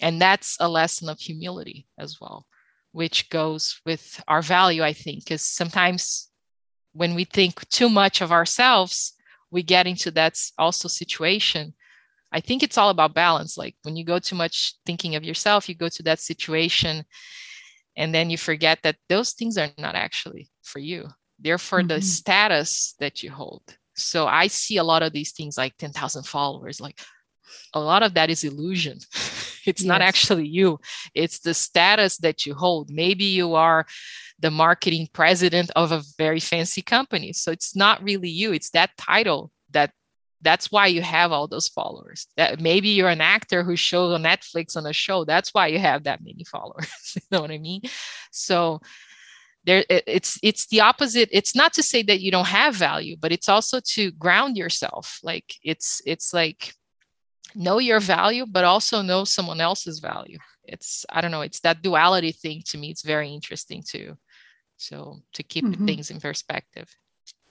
And 0.00 0.20
that's 0.20 0.58
a 0.60 0.68
lesson 0.68 1.08
of 1.08 1.18
humility 1.18 1.86
as 1.98 2.20
well 2.20 2.46
which 2.92 3.28
goes 3.28 3.78
with 3.84 4.22
our 4.26 4.40
value 4.40 4.82
i 4.82 4.92
think 4.92 5.22
because 5.22 5.44
sometimes 5.44 6.30
when 6.94 7.14
we 7.14 7.24
think 7.24 7.68
too 7.68 7.90
much 7.90 8.22
of 8.22 8.32
ourselves 8.32 9.16
we 9.50 9.62
get 9.62 9.86
into 9.86 10.10
that 10.10 10.38
also 10.58 10.88
situation. 10.88 11.74
I 12.32 12.40
think 12.40 12.62
it's 12.62 12.76
all 12.76 12.90
about 12.90 13.14
balance. 13.14 13.56
Like 13.56 13.76
when 13.82 13.96
you 13.96 14.04
go 14.04 14.18
too 14.18 14.36
much 14.36 14.74
thinking 14.84 15.14
of 15.14 15.24
yourself 15.24 15.68
you 15.68 15.74
go 15.74 15.88
to 15.88 16.02
that 16.02 16.20
situation 16.20 17.04
and 17.96 18.14
then 18.14 18.28
you 18.30 18.36
forget 18.36 18.80
that 18.82 18.96
those 19.08 19.32
things 19.32 19.56
are 19.56 19.70
not 19.78 19.94
actually 19.94 20.50
for 20.62 20.78
you 20.78 21.08
they're 21.38 21.56
mm-hmm. 21.56 21.88
the 21.88 22.00
status 22.02 22.94
that 23.00 23.22
you 23.22 23.30
hold. 23.30 23.62
So 23.94 24.26
i 24.26 24.46
see 24.46 24.76
a 24.76 24.84
lot 24.84 25.02
of 25.02 25.12
these 25.12 25.32
things 25.32 25.56
like 25.56 25.76
10,000 25.78 26.24
followers 26.24 26.80
like 26.80 26.98
a 27.72 27.80
lot 27.80 28.02
of 28.02 28.14
that 28.14 28.30
is 28.30 28.44
illusion. 28.44 28.98
It's 29.66 29.82
yes. 29.82 29.88
not 29.88 30.00
actually 30.00 30.46
you. 30.46 30.78
It's 31.12 31.40
the 31.40 31.52
status 31.52 32.18
that 32.18 32.46
you 32.46 32.54
hold. 32.54 32.88
Maybe 32.88 33.24
you 33.24 33.54
are 33.54 33.84
the 34.38 34.52
marketing 34.52 35.08
president 35.12 35.72
of 35.74 35.90
a 35.90 36.04
very 36.16 36.38
fancy 36.38 36.82
company 36.82 37.32
so 37.32 37.50
it's 37.50 37.74
not 37.74 38.00
really 38.00 38.28
you. 38.28 38.52
It's 38.52 38.70
that 38.70 38.96
title 38.96 39.50
that 39.72 39.90
that's 40.42 40.70
why 40.70 40.86
you 40.86 41.02
have 41.02 41.32
all 41.32 41.48
those 41.48 41.66
followers. 41.66 42.28
That 42.36 42.60
maybe 42.60 42.90
you're 42.90 43.08
an 43.08 43.20
actor 43.20 43.64
who 43.64 43.74
shows 43.74 44.14
on 44.14 44.22
netflix 44.22 44.76
on 44.76 44.86
a 44.86 44.92
show. 44.92 45.24
That's 45.24 45.52
why 45.52 45.66
you 45.66 45.80
have 45.80 46.04
that 46.04 46.22
many 46.22 46.44
followers 46.44 46.92
you 47.16 47.22
know 47.32 47.40
what 47.40 47.50
i 47.50 47.58
mean? 47.58 47.82
So 48.30 48.80
there 49.66 49.84
it's 49.88 50.38
it's 50.42 50.66
the 50.68 50.80
opposite. 50.80 51.28
It's 51.32 51.54
not 51.54 51.72
to 51.74 51.82
say 51.82 52.02
that 52.04 52.20
you 52.20 52.30
don't 52.30 52.46
have 52.46 52.74
value 52.74 53.16
but 53.18 53.32
it's 53.32 53.48
also 53.48 53.80
to 53.94 54.12
ground 54.12 54.56
yourself. 54.56 55.18
Like 55.22 55.54
it's 55.62 56.00
it's 56.06 56.32
like 56.32 56.72
know 57.54 57.78
your 57.78 58.00
value 58.00 58.46
but 58.46 58.64
also 58.64 59.02
know 59.02 59.24
someone 59.24 59.60
else's 59.60 59.98
value. 59.98 60.38
It's 60.64 61.04
i 61.10 61.20
don't 61.20 61.30
know 61.30 61.42
it's 61.42 61.60
that 61.60 61.82
duality 61.82 62.32
thing 62.32 62.62
to 62.66 62.78
me 62.78 62.90
it's 62.90 63.02
very 63.02 63.32
interesting 63.32 63.84
too 63.86 64.16
so 64.76 65.20
to 65.32 65.42
keep 65.42 65.64
mm-hmm. 65.64 65.86
things 65.86 66.10
in 66.10 66.20
perspective. 66.20 66.88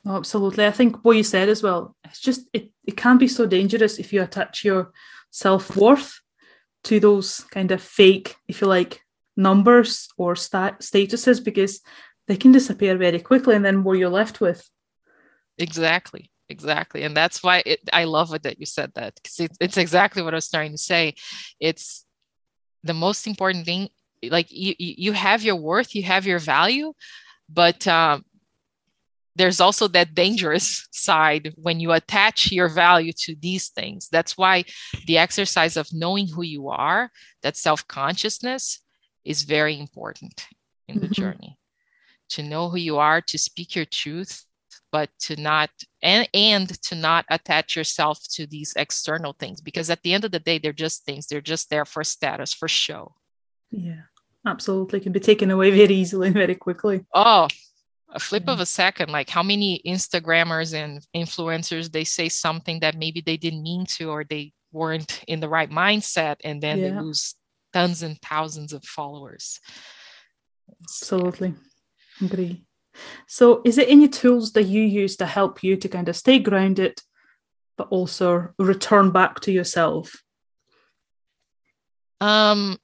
Oh, 0.08 0.18
absolutely. 0.18 0.68
I 0.68 0.72
think 0.72 1.04
what 1.04 1.18
you 1.18 1.24
said 1.24 1.50
as 1.50 1.62
well 1.64 1.96
it's 2.06 2.22
just 2.22 2.42
it, 2.54 2.72
it 2.86 2.96
can 2.96 3.18
be 3.18 3.28
so 3.28 3.46
dangerous 3.46 4.00
if 4.00 4.14
you 4.14 4.22
attach 4.22 4.64
your 4.64 4.92
self-worth 5.32 6.22
to 6.86 7.00
those 7.00 7.40
kind 7.52 7.72
of 7.72 7.82
fake 7.82 8.36
if 8.48 8.62
you 8.62 8.68
like 8.68 9.02
numbers 9.36 10.08
or 10.18 10.36
stat- 10.36 10.80
statuses 10.82 11.44
because 11.44 11.82
they 12.28 12.38
can 12.38 12.52
disappear 12.52 12.98
very 12.98 13.20
quickly 13.20 13.56
and 13.56 13.64
then 13.64 13.84
what 13.84 13.98
you're 13.98 14.10
left 14.10 14.42
with. 14.42 14.70
Exactly 15.58 16.32
exactly. 16.50 17.04
And 17.04 17.16
that's 17.16 17.44
why 17.44 17.64
it, 17.66 17.80
i 17.92 18.04
love 18.04 18.34
it 18.34 18.44
that 18.44 18.60
you 18.60 18.66
said 18.66 18.92
that 18.96 19.16
because 19.16 19.40
it, 19.40 19.52
it's 19.60 19.78
exactly 19.78 20.22
what 20.22 20.34
i 20.34 20.38
was 20.38 20.50
trying 20.50 20.72
to 20.72 20.78
say. 20.78 21.16
It's 21.60 22.06
the 22.84 22.94
most 22.94 23.28
important 23.28 23.66
thing 23.66 23.90
like 24.30 24.48
you, 24.50 24.74
you 24.78 25.12
have 25.12 25.44
your 25.44 25.56
worth 25.56 25.96
you 25.96 26.04
have 26.04 26.26
your 26.26 26.40
value 26.40 26.94
but 27.50 27.88
um, 27.88 28.24
there's 29.36 29.60
also 29.60 29.88
that 29.90 30.16
dangerous 30.16 30.88
side 30.92 31.54
when 31.58 31.80
you 31.80 31.92
attach 31.92 32.52
your 32.52 32.70
value 32.70 33.12
to 33.12 33.36
these 33.40 33.70
things. 33.70 34.08
That's 34.12 34.36
why 34.36 34.64
the 35.06 35.20
exercise 35.20 35.78
of 35.78 35.88
knowing 35.92 36.28
who 36.28 36.42
you 36.42 36.70
are 36.70 37.12
that 37.44 37.58
self-consciousness 37.58 38.82
is 39.24 39.44
very 39.44 39.80
important 39.80 40.48
in 40.88 41.00
the 41.00 41.08
mm-hmm. 41.08 41.22
journey 41.22 41.60
to 42.30 42.44
know 42.44 42.70
who 42.70 42.78
you 42.78 42.98
are 42.98 43.22
to 43.22 43.38
speak 43.38 43.76
your 43.76 43.86
truth 43.86 44.46
but 44.92 45.10
to 45.20 45.36
not 45.36 45.70
and 46.02 46.28
and 46.34 46.70
to 46.82 46.96
not 46.96 47.26
attach 47.30 47.76
yourself 47.76 48.20
to 48.30 48.48
these 48.48 48.74
external 48.76 49.34
things 49.34 49.62
because 49.62 49.90
at 49.90 50.02
the 50.04 50.14
end 50.14 50.26
of 50.26 50.32
the 50.32 50.40
day 50.40 50.58
they're 50.58 50.74
just 50.74 51.06
things 51.06 51.28
they're 51.28 51.42
just 51.42 51.70
there 51.70 51.86
for 51.86 52.04
status 52.04 52.54
for 52.54 52.68
show 52.68 53.14
yeah 53.72 54.02
absolutely 54.46 55.00
can 55.00 55.12
be 55.12 55.20
taken 55.20 55.52
away 55.52 55.72
very 55.72 55.96
easily 55.96 56.30
very 56.44 56.56
quickly 56.56 57.06
oh 57.14 57.48
a 58.10 58.20
flip 58.20 58.48
of 58.48 58.60
a 58.60 58.66
second 58.66 59.10
like 59.10 59.30
how 59.30 59.44
many 59.44 59.82
instagrammers 59.86 60.74
and 60.74 61.06
influencers 61.16 61.92
they 61.92 62.04
say 62.04 62.30
something 62.30 62.80
that 62.80 62.96
maybe 62.96 63.22
they 63.26 63.36
didn't 63.36 63.64
mean 63.64 63.86
to 63.86 64.10
or 64.10 64.24
they 64.24 64.54
weren't 64.72 65.22
in 65.28 65.40
the 65.40 65.50
right 65.50 65.72
mindset 65.72 66.36
and 66.44 66.62
then 66.62 66.80
yeah. 66.80 66.90
they 66.90 67.00
lose 67.00 67.36
tons 67.76 68.04
and 68.04 68.22
thousands 68.22 68.72
of 68.72 68.84
followers. 68.86 69.60
Absolutely. 70.82 71.54
Agree. 72.22 72.66
So, 73.28 73.62
is 73.66 73.76
there 73.76 73.86
any 73.88 74.08
tools 74.08 74.54
that 74.54 74.64
you 74.64 74.82
use 74.82 75.18
to 75.18 75.26
help 75.26 75.64
you 75.64 75.76
to 75.78 75.90
kind 75.90 76.08
of 76.08 76.16
stay 76.16 76.40
grounded, 76.40 77.02
but 77.78 77.88
also 77.90 78.50
return 78.58 79.12
back 79.12 79.42
to 79.42 79.52
yourself? 79.52 80.22
Um, 82.22 82.78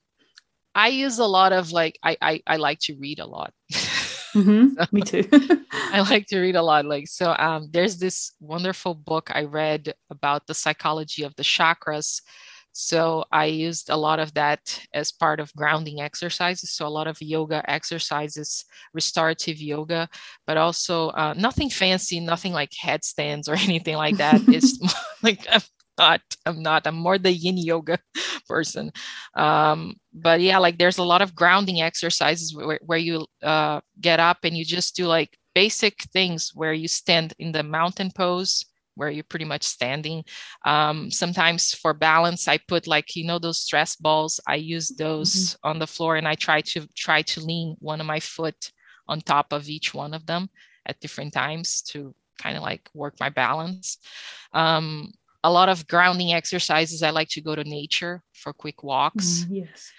I 0.76 0.90
use 0.90 1.20
a 1.20 1.26
lot 1.26 1.54
of 1.54 1.72
like 1.72 1.98
I 2.04 2.18
I, 2.22 2.42
I 2.46 2.58
like 2.58 2.80
to 2.82 2.96
read 2.96 3.20
a 3.20 3.26
lot. 3.26 3.54
Mm-hmm. 4.34 4.76
so, 4.76 4.88
Me 4.94 5.02
too. 5.02 5.28
I 5.72 6.02
like 6.10 6.28
to 6.28 6.40
read 6.40 6.56
a 6.56 6.62
lot. 6.62 6.86
Like 6.86 7.08
so, 7.08 7.36
um, 7.38 7.68
there's 7.72 7.98
this 7.98 8.32
wonderful 8.40 8.96
book 8.96 9.30
I 9.34 9.44
read 9.44 9.94
about 10.10 10.48
the 10.48 10.54
psychology 10.54 11.24
of 11.24 11.36
the 11.36 11.44
chakras 11.44 12.22
so 12.74 13.26
I 13.32 13.46
used 13.46 13.90
a 13.90 13.98
lot 13.98 14.20
of 14.20 14.34
that 14.36 14.80
as 14.94 15.12
part 15.12 15.40
of 15.40 15.54
grounding 15.56 16.00
exercises. 16.00 16.72
So 16.72 16.88
a 16.88 16.90
lot 16.90 17.08
of 17.08 17.22
yoga 17.22 17.70
exercises, 17.70 18.66
restorative 18.94 19.60
yoga, 19.60 20.08
but 20.48 20.58
also 20.58 21.10
uh, 21.10 21.34
nothing 21.38 21.70
fancy, 21.70 22.20
nothing 22.20 22.54
like 22.54 22.72
headstands 22.80 23.50
or 23.50 23.56
anything 23.60 23.96
like 23.96 24.18
that. 24.18 24.42
it's 24.48 24.80
like 25.24 25.46
I'm 25.50 25.62
not, 25.98 26.22
I'm 26.46 26.64
not, 26.64 26.88
I'm 26.88 26.96
more 26.96 27.18
the 27.18 27.32
yin 27.32 27.58
yoga 27.58 28.00
person. 28.48 28.92
Um, 29.36 29.96
but 30.14 30.42
yeah, 30.42 30.58
like 30.58 30.78
there's 30.78 30.98
a 30.98 31.04
lot 31.04 31.22
of 31.22 31.36
grounding 31.36 31.82
exercises 31.82 32.56
where, 32.56 32.80
where 32.86 32.98
you 32.98 33.26
uh, 33.44 33.82
get 34.00 34.20
up 34.20 34.40
and 34.44 34.56
you 34.56 34.66
just 34.66 34.96
do 34.96 35.08
like 35.08 35.38
basic 35.54 36.04
things 36.14 36.52
where 36.54 36.74
you 36.74 36.88
stand 36.88 37.34
in 37.38 37.52
the 37.52 37.64
mountain 37.64 38.12
pose 38.16 38.66
where 38.96 39.10
you're 39.10 39.24
pretty 39.24 39.46
much 39.46 39.64
standing. 39.64 40.24
Um, 40.66 41.12
sometimes 41.12 41.74
for 41.74 41.94
balance, 41.94 42.48
I 42.48 42.58
put 42.58 42.88
like 42.88 43.16
you 43.16 43.26
know 43.26 43.40
those 43.40 43.62
stress 43.62 43.96
balls. 43.96 44.40
I 44.48 44.56
use 44.56 44.90
those 44.90 45.34
mm-hmm. 45.34 45.70
on 45.70 45.80
the 45.80 45.88
floor, 45.88 46.16
and 46.16 46.28
I 46.28 46.36
try 46.36 46.62
to 46.62 46.88
try 46.96 47.22
to 47.24 47.42
lean 47.42 47.76
one 47.80 48.02
of 48.02 48.08
my 48.08 48.20
foot 48.20 48.72
on 49.08 49.22
top 49.22 49.52
of 49.52 49.70
each 49.70 49.94
one 49.94 50.14
of 50.14 50.26
them 50.26 50.50
at 50.86 51.00
different 51.00 51.34
times 51.34 51.82
to 51.82 52.14
kind 52.38 52.58
of 52.58 52.64
like 52.64 52.90
work 52.94 53.16
my 53.20 53.30
balance. 53.30 53.98
Um, 54.54 55.12
a 55.44 55.52
lot 55.52 55.70
of 55.70 55.88
grounding 55.88 56.34
exercises. 56.34 57.04
I 57.04 57.10
like 57.10 57.30
to 57.30 57.42
go 57.42 57.56
to 57.56 57.64
nature 57.64 58.22
for 58.34 58.54
quick 58.54 58.84
walks. 58.84 59.46
Mm, 59.46 59.66
yes. 59.66 59.92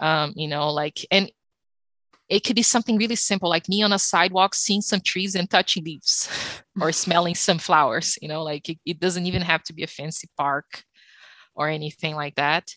Um, 0.00 0.32
you 0.36 0.48
know, 0.48 0.70
like, 0.70 1.04
and 1.10 1.30
it 2.28 2.44
could 2.44 2.56
be 2.56 2.62
something 2.62 2.96
really 2.98 3.16
simple, 3.16 3.48
like 3.48 3.68
me 3.68 3.82
on 3.82 3.92
a 3.92 3.98
sidewalk, 3.98 4.54
seeing 4.54 4.82
some 4.82 5.00
trees 5.00 5.34
and 5.34 5.48
touching 5.48 5.84
leaves 5.84 6.28
or 6.80 6.92
smelling 6.92 7.34
some 7.34 7.58
flowers, 7.58 8.18
you 8.20 8.28
know, 8.28 8.42
like 8.42 8.68
it, 8.68 8.78
it, 8.84 9.00
doesn't 9.00 9.26
even 9.26 9.42
have 9.42 9.62
to 9.64 9.72
be 9.72 9.82
a 9.82 9.86
fancy 9.86 10.28
park 10.36 10.84
or 11.54 11.68
anything 11.68 12.14
like 12.14 12.34
that. 12.34 12.68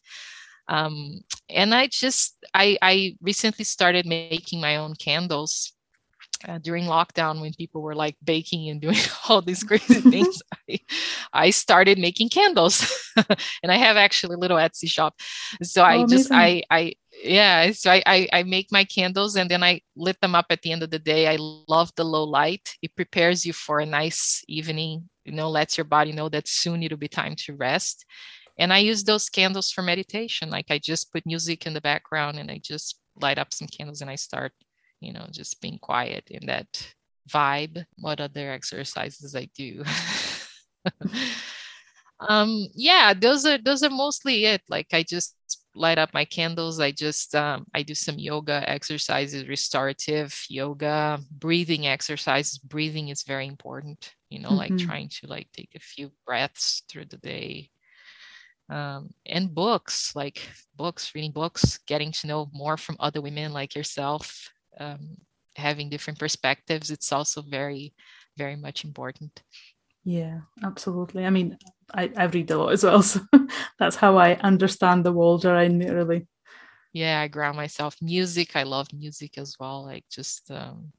Um, 0.68 1.22
and 1.50 1.76
I 1.76 1.88
just, 1.88 2.38
I, 2.54 2.78
I 2.82 3.18
recently 3.22 3.66
started 3.66 4.06
making 4.06 4.62
my 4.62 4.78
own 4.78 4.96
candles 4.96 5.74
uh, 6.48 6.58
during 6.60 6.86
lockdown 6.86 7.42
when 7.42 7.54
people 7.54 7.82
were 7.82 7.96
like 7.96 8.16
baking 8.24 8.70
and 8.70 8.82
doing 8.82 8.98
all 9.30 9.42
these 9.42 9.64
crazy 9.64 10.02
things. 10.10 10.42
I, 10.70 10.80
I 11.34 11.50
started 11.50 12.00
making 12.00 12.30
candles 12.30 13.10
and 13.64 13.72
i 13.72 13.76
have 13.76 13.98
actually 13.98 14.36
a 14.36 14.40
little 14.40 14.58
etsy 14.58 14.90
shop. 14.90 15.16
So 15.62 15.82
oh, 15.82 15.86
i 15.86 16.06
just 16.06 16.32
i 16.32 16.64
i 16.70 16.94
yeah 17.24 17.72
so 17.72 17.92
I, 17.92 18.04
I 18.06 18.28
i 18.34 18.44
make 18.44 18.72
my 18.72 18.84
candles 18.84 19.36
and 19.36 19.50
then 19.50 19.64
i 19.64 19.82
lit 19.96 20.20
them 20.22 20.36
up 20.36 20.48
at 20.50 20.62
the 20.62 20.72
end 20.72 20.84
of 20.84 20.90
the 20.90 21.00
day 21.00 21.28
i 21.28 21.38
love 21.40 21.92
the 21.96 22.04
low 22.04 22.24
light 22.24 22.76
it 22.82 22.96
prepares 22.96 23.46
you 23.46 23.54
for 23.54 23.80
a 23.80 23.86
nice 23.86 24.44
evening 24.48 25.10
you 25.26 25.32
know 25.32 25.50
lets 25.50 25.78
your 25.78 25.86
body 25.86 26.12
know 26.12 26.30
that 26.30 26.48
soon 26.48 26.84
it'll 26.84 26.98
be 26.98 27.08
time 27.08 27.36
to 27.36 27.56
rest 27.56 28.06
and 28.58 28.74
i 28.74 28.78
use 28.78 29.04
those 29.04 29.30
candles 29.30 29.72
for 29.72 29.82
meditation 29.82 30.50
like 30.50 30.66
i 30.70 30.78
just 30.78 31.12
put 31.12 31.26
music 31.26 31.66
in 31.66 31.74
the 31.74 31.82
background 31.82 32.40
and 32.40 32.50
i 32.50 32.60
just 32.64 33.00
light 33.22 33.38
up 33.38 33.54
some 33.54 33.68
candles 33.68 34.02
and 34.02 34.10
i 34.10 34.16
start 34.16 34.54
you 35.02 35.12
know, 35.12 35.26
just 35.32 35.60
being 35.60 35.80
quiet 35.80 36.30
in 36.30 36.46
that 36.46 36.68
vibe. 37.30 37.84
What 37.98 38.22
other 38.22 38.52
exercises 38.52 39.36
I 39.36 39.50
do? 39.56 39.84
um, 42.30 42.68
yeah, 42.76 43.14
those 43.14 43.46
are 43.46 43.58
those 43.58 43.84
are 43.84 43.90
mostly 43.90 44.46
it. 44.46 44.62
Like 44.70 44.88
I 44.94 45.04
just 45.04 45.36
light 45.76 45.98
up 45.98 46.14
my 46.14 46.26
candles. 46.26 46.80
I 46.80 46.92
just 46.92 47.36
um, 47.36 47.66
I 47.74 47.84
do 47.84 47.96
some 47.96 48.20
yoga 48.20 48.68
exercises, 48.70 49.48
restorative 49.48 50.38
yoga, 50.50 51.20
breathing 51.32 51.88
exercises. 51.88 52.58
Breathing 52.58 53.10
is 53.10 53.24
very 53.24 53.48
important. 53.48 54.14
You 54.30 54.40
know, 54.40 54.50
mm-hmm. 54.50 54.58
like 54.58 54.78
trying 54.78 55.10
to 55.10 55.28
like 55.28 55.48
take 55.54 55.72
a 55.76 55.80
few 55.80 56.12
breaths 56.26 56.84
through 56.90 57.06
the 57.06 57.18
day. 57.18 57.70
Um, 58.70 59.10
and 59.26 59.54
books 59.54 60.16
like 60.16 60.42
books 60.78 61.12
reading 61.14 61.34
books 61.34 61.80
getting 61.88 62.14
to 62.14 62.28
know 62.28 62.50
more 62.54 62.78
from 62.78 62.96
other 63.02 63.20
women 63.20 63.52
like 63.52 63.76
yourself 63.76 64.50
um, 64.80 65.18
having 65.58 65.90
different 65.90 66.18
perspectives 66.18 66.90
it's 66.90 67.12
also 67.12 67.42
very 67.42 67.94
very 68.38 68.56
much 68.56 68.86
important 68.86 69.44
yeah 70.04 70.42
absolutely. 70.64 71.26
I 71.26 71.30
mean 71.30 71.58
i, 71.94 72.10
I 72.16 72.26
read 72.26 72.52
a 72.52 72.58
lot 72.58 72.74
as 72.74 72.84
well 72.84 73.02
so 73.12 73.22
that's 73.78 73.96
how 73.96 74.18
i 74.18 74.36
understand 74.36 75.06
the 75.06 75.12
world 75.12 75.46
around 75.46 75.78
me 75.78 75.90
really. 75.90 76.28
Yeah 76.94 77.22
i 77.22 77.28
ground 77.28 77.58
myself. 77.58 77.96
Music 78.02 78.56
i 78.56 78.64
love 78.64 78.88
music 78.94 79.38
as 79.38 79.56
well 79.60 79.84
like 79.86 80.06
just 80.12 80.50
um 80.52 80.92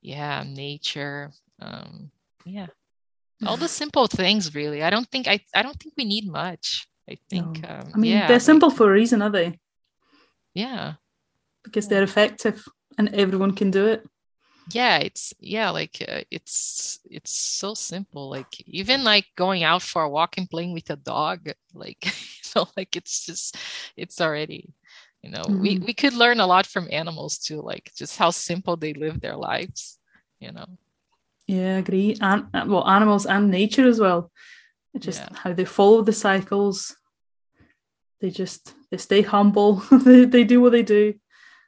yeah 0.00 0.44
nature 0.46 1.30
um 1.60 2.10
yeah. 2.44 2.66
All 3.46 3.56
the 3.56 3.68
simple 3.82 4.06
things 4.06 4.54
really. 4.54 4.82
I 4.82 4.90
don't 4.90 5.08
think 5.08 5.28
i 5.28 5.40
i 5.54 5.62
don't 5.62 5.78
think 5.78 5.94
we 5.96 6.04
need 6.04 6.30
much 6.30 6.86
i 7.10 7.18
think 7.30 7.62
no. 7.62 7.68
um, 7.68 7.90
i 7.94 7.98
mean 7.98 8.12
yeah, 8.12 8.28
they're 8.28 8.40
simple 8.40 8.68
like, 8.68 8.78
for 8.78 8.90
a 8.90 8.94
reason 8.94 9.22
are 9.22 9.30
they? 9.30 9.58
Yeah. 10.54 10.94
Because 11.64 11.88
they're 11.88 12.02
effective 12.02 12.64
and 12.98 13.14
everyone 13.14 13.54
can 13.54 13.70
do 13.70 13.86
it 13.86 14.06
yeah 14.70 14.98
it's 14.98 15.34
yeah 15.40 15.70
like 15.70 16.04
uh, 16.08 16.20
it's 16.30 17.00
it's 17.10 17.32
so 17.32 17.74
simple 17.74 18.30
like 18.30 18.60
even 18.66 19.02
like 19.02 19.26
going 19.36 19.64
out 19.64 19.82
for 19.82 20.02
a 20.02 20.08
walk 20.08 20.38
and 20.38 20.48
playing 20.48 20.72
with 20.72 20.88
a 20.90 20.96
dog 20.96 21.50
like 21.74 22.04
you 22.04 22.50
know 22.54 22.68
like 22.76 22.94
it's 22.96 23.26
just 23.26 23.56
it's 23.96 24.20
already 24.20 24.72
you 25.22 25.30
know 25.30 25.42
mm-hmm. 25.42 25.60
we 25.60 25.78
we 25.78 25.94
could 25.94 26.14
learn 26.14 26.40
a 26.40 26.46
lot 26.46 26.66
from 26.66 26.88
animals 26.90 27.38
too 27.38 27.60
like 27.60 27.90
just 27.96 28.16
how 28.16 28.30
simple 28.30 28.76
they 28.76 28.92
live 28.94 29.20
their 29.20 29.36
lives 29.36 29.98
you 30.40 30.52
know 30.52 30.66
yeah 31.46 31.76
I 31.76 31.78
agree 31.78 32.16
and 32.20 32.46
well 32.52 32.88
animals 32.88 33.26
and 33.26 33.50
nature 33.50 33.88
as 33.88 33.98
well 33.98 34.30
just 34.98 35.20
yeah. 35.20 35.28
how 35.34 35.52
they 35.52 35.64
follow 35.64 36.02
the 36.02 36.12
cycles 36.12 36.96
they 38.20 38.30
just 38.30 38.74
they 38.90 38.96
stay 38.96 39.22
humble 39.22 39.74
they, 40.04 40.24
they 40.24 40.44
do 40.44 40.60
what 40.60 40.72
they 40.72 40.82
do 40.82 41.14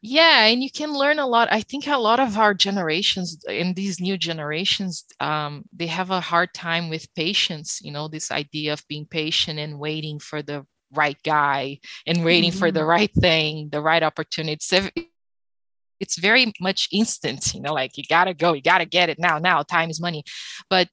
yeah 0.06 0.44
and 0.44 0.62
you 0.62 0.70
can 0.70 0.92
learn 0.92 1.18
a 1.18 1.26
lot 1.26 1.48
i 1.50 1.62
think 1.62 1.86
a 1.86 1.96
lot 1.96 2.20
of 2.20 2.36
our 2.36 2.52
generations 2.52 3.42
in 3.48 3.72
these 3.72 4.00
new 4.00 4.18
generations 4.18 5.06
um, 5.20 5.64
they 5.74 5.86
have 5.86 6.10
a 6.10 6.20
hard 6.20 6.52
time 6.52 6.90
with 6.90 7.12
patience 7.14 7.80
you 7.82 7.90
know 7.90 8.06
this 8.06 8.30
idea 8.30 8.74
of 8.74 8.86
being 8.86 9.06
patient 9.06 9.58
and 9.58 9.78
waiting 9.78 10.18
for 10.18 10.42
the 10.42 10.64
right 10.92 11.16
guy 11.24 11.78
and 12.06 12.22
waiting 12.22 12.50
mm-hmm. 12.50 12.58
for 12.58 12.70
the 12.70 12.80
mm-hmm. 12.80 12.88
right 12.90 13.14
thing 13.14 13.70
the 13.72 13.80
right 13.80 14.02
opportunity 14.02 14.52
it's, 14.52 14.90
it's 16.00 16.18
very 16.18 16.52
much 16.60 16.86
instant 16.92 17.54
you 17.54 17.62
know 17.62 17.72
like 17.72 17.96
you 17.96 18.04
gotta 18.06 18.34
go 18.34 18.52
you 18.52 18.60
gotta 18.60 18.84
get 18.84 19.08
it 19.08 19.18
now 19.18 19.38
now 19.38 19.62
time 19.62 19.88
is 19.88 20.02
money 20.02 20.22
but 20.68 20.88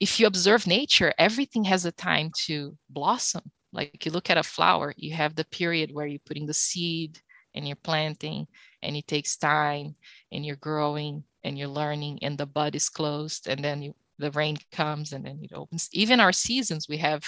if 0.00 0.18
you 0.18 0.26
observe 0.26 0.66
nature 0.66 1.14
everything 1.16 1.62
has 1.62 1.84
a 1.84 1.92
time 1.92 2.32
to 2.46 2.76
blossom 2.90 3.42
like 3.72 4.04
you 4.04 4.10
look 4.10 4.30
at 4.30 4.36
a 4.36 4.42
flower 4.42 4.92
you 4.96 5.14
have 5.14 5.36
the 5.36 5.44
period 5.44 5.94
where 5.94 6.08
you're 6.08 6.18
putting 6.26 6.46
the 6.46 6.54
seed 6.54 7.20
and 7.58 7.66
you're 7.66 7.76
planting 7.76 8.46
and 8.82 8.96
it 8.96 9.06
takes 9.06 9.36
time 9.36 9.96
and 10.32 10.46
you're 10.46 10.56
growing 10.56 11.24
and 11.42 11.58
you're 11.58 11.68
learning 11.68 12.20
and 12.22 12.38
the 12.38 12.46
bud 12.46 12.74
is 12.74 12.88
closed 12.88 13.48
and 13.48 13.62
then 13.62 13.82
you, 13.82 13.94
the 14.18 14.30
rain 14.30 14.56
comes 14.72 15.12
and 15.12 15.26
then 15.26 15.40
it 15.42 15.52
opens. 15.52 15.88
Even 15.92 16.20
our 16.20 16.32
seasons 16.32 16.88
we 16.88 16.98
have 16.98 17.24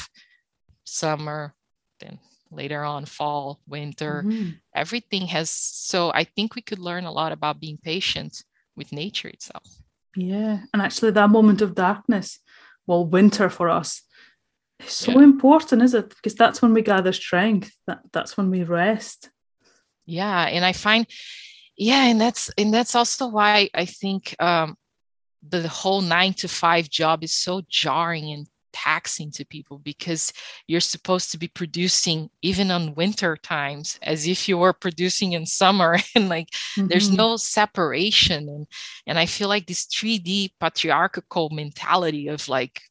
summer 0.85 1.55
then 1.99 2.19
later 2.51 2.85
on 2.85 3.05
fall 3.05 3.61
winter. 3.67 4.25
Mm-hmm. 4.27 4.51
everything 4.75 5.27
has 5.27 5.51
so 5.51 6.11
i 6.15 6.25
think 6.25 6.55
we 6.55 6.63
could 6.63 6.79
learn 6.79 7.05
a 7.05 7.13
lot 7.13 7.33
about 7.33 7.61
being 7.61 7.79
patient 7.83 8.43
with 8.77 8.93
nature 8.93 9.29
itself. 9.29 9.67
Yeah 10.17 10.61
and 10.73 10.83
actually 10.83 11.13
that 11.13 11.31
moment 11.31 11.61
of 11.63 11.75
darkness 11.75 12.39
well 12.87 13.05
winter 13.07 13.51
for 13.51 13.69
us 13.69 14.03
is 14.81 14.93
so 14.93 15.13
yeah. 15.13 15.23
important 15.23 15.83
is 15.83 15.95
it? 15.95 16.09
Because 16.09 16.35
that's 16.35 16.63
when 16.63 16.73
we 16.73 16.83
gather 16.83 17.13
strength 17.13 17.71
that 17.87 18.01
that's 18.13 18.37
when 18.37 18.51
we 18.51 18.63
rest 18.63 19.31
yeah 20.11 20.47
and 20.47 20.65
i 20.65 20.73
find 20.73 21.07
yeah 21.77 22.07
and 22.07 22.21
that's 22.21 22.51
and 22.59 22.75
that's 22.75 22.95
also 22.95 23.29
why 23.29 23.69
i 23.75 23.85
think 23.85 24.35
um 24.41 24.77
the 25.49 25.67
whole 25.69 26.03
nine 26.03 26.35
to 26.35 26.49
five 26.49 26.91
job 26.91 27.25
is 27.25 27.33
so 27.33 27.63
jarring 27.69 28.33
and 28.33 28.47
taxing 28.73 29.31
to 29.33 29.45
people 29.45 29.79
because 29.79 30.33
you're 30.69 30.81
supposed 30.81 31.31
to 31.31 31.39
be 31.39 31.49
producing 31.49 32.31
even 32.43 32.71
on 32.71 32.95
winter 32.95 33.37
times 33.37 33.99
as 34.03 34.29
if 34.29 34.49
you 34.49 34.57
were 34.57 34.73
producing 34.73 35.33
in 35.33 35.45
summer 35.45 35.99
and 36.15 36.29
like 36.29 36.49
mm-hmm. 36.51 36.87
there's 36.89 37.11
no 37.11 37.37
separation 37.37 38.49
and 38.49 38.67
and 39.07 39.19
i 39.19 39.27
feel 39.27 39.49
like 39.49 39.67
this 39.67 39.87
3d 39.87 40.51
patriarchal 40.61 41.51
mentality 41.51 42.29
of 42.29 42.49
like 42.49 42.83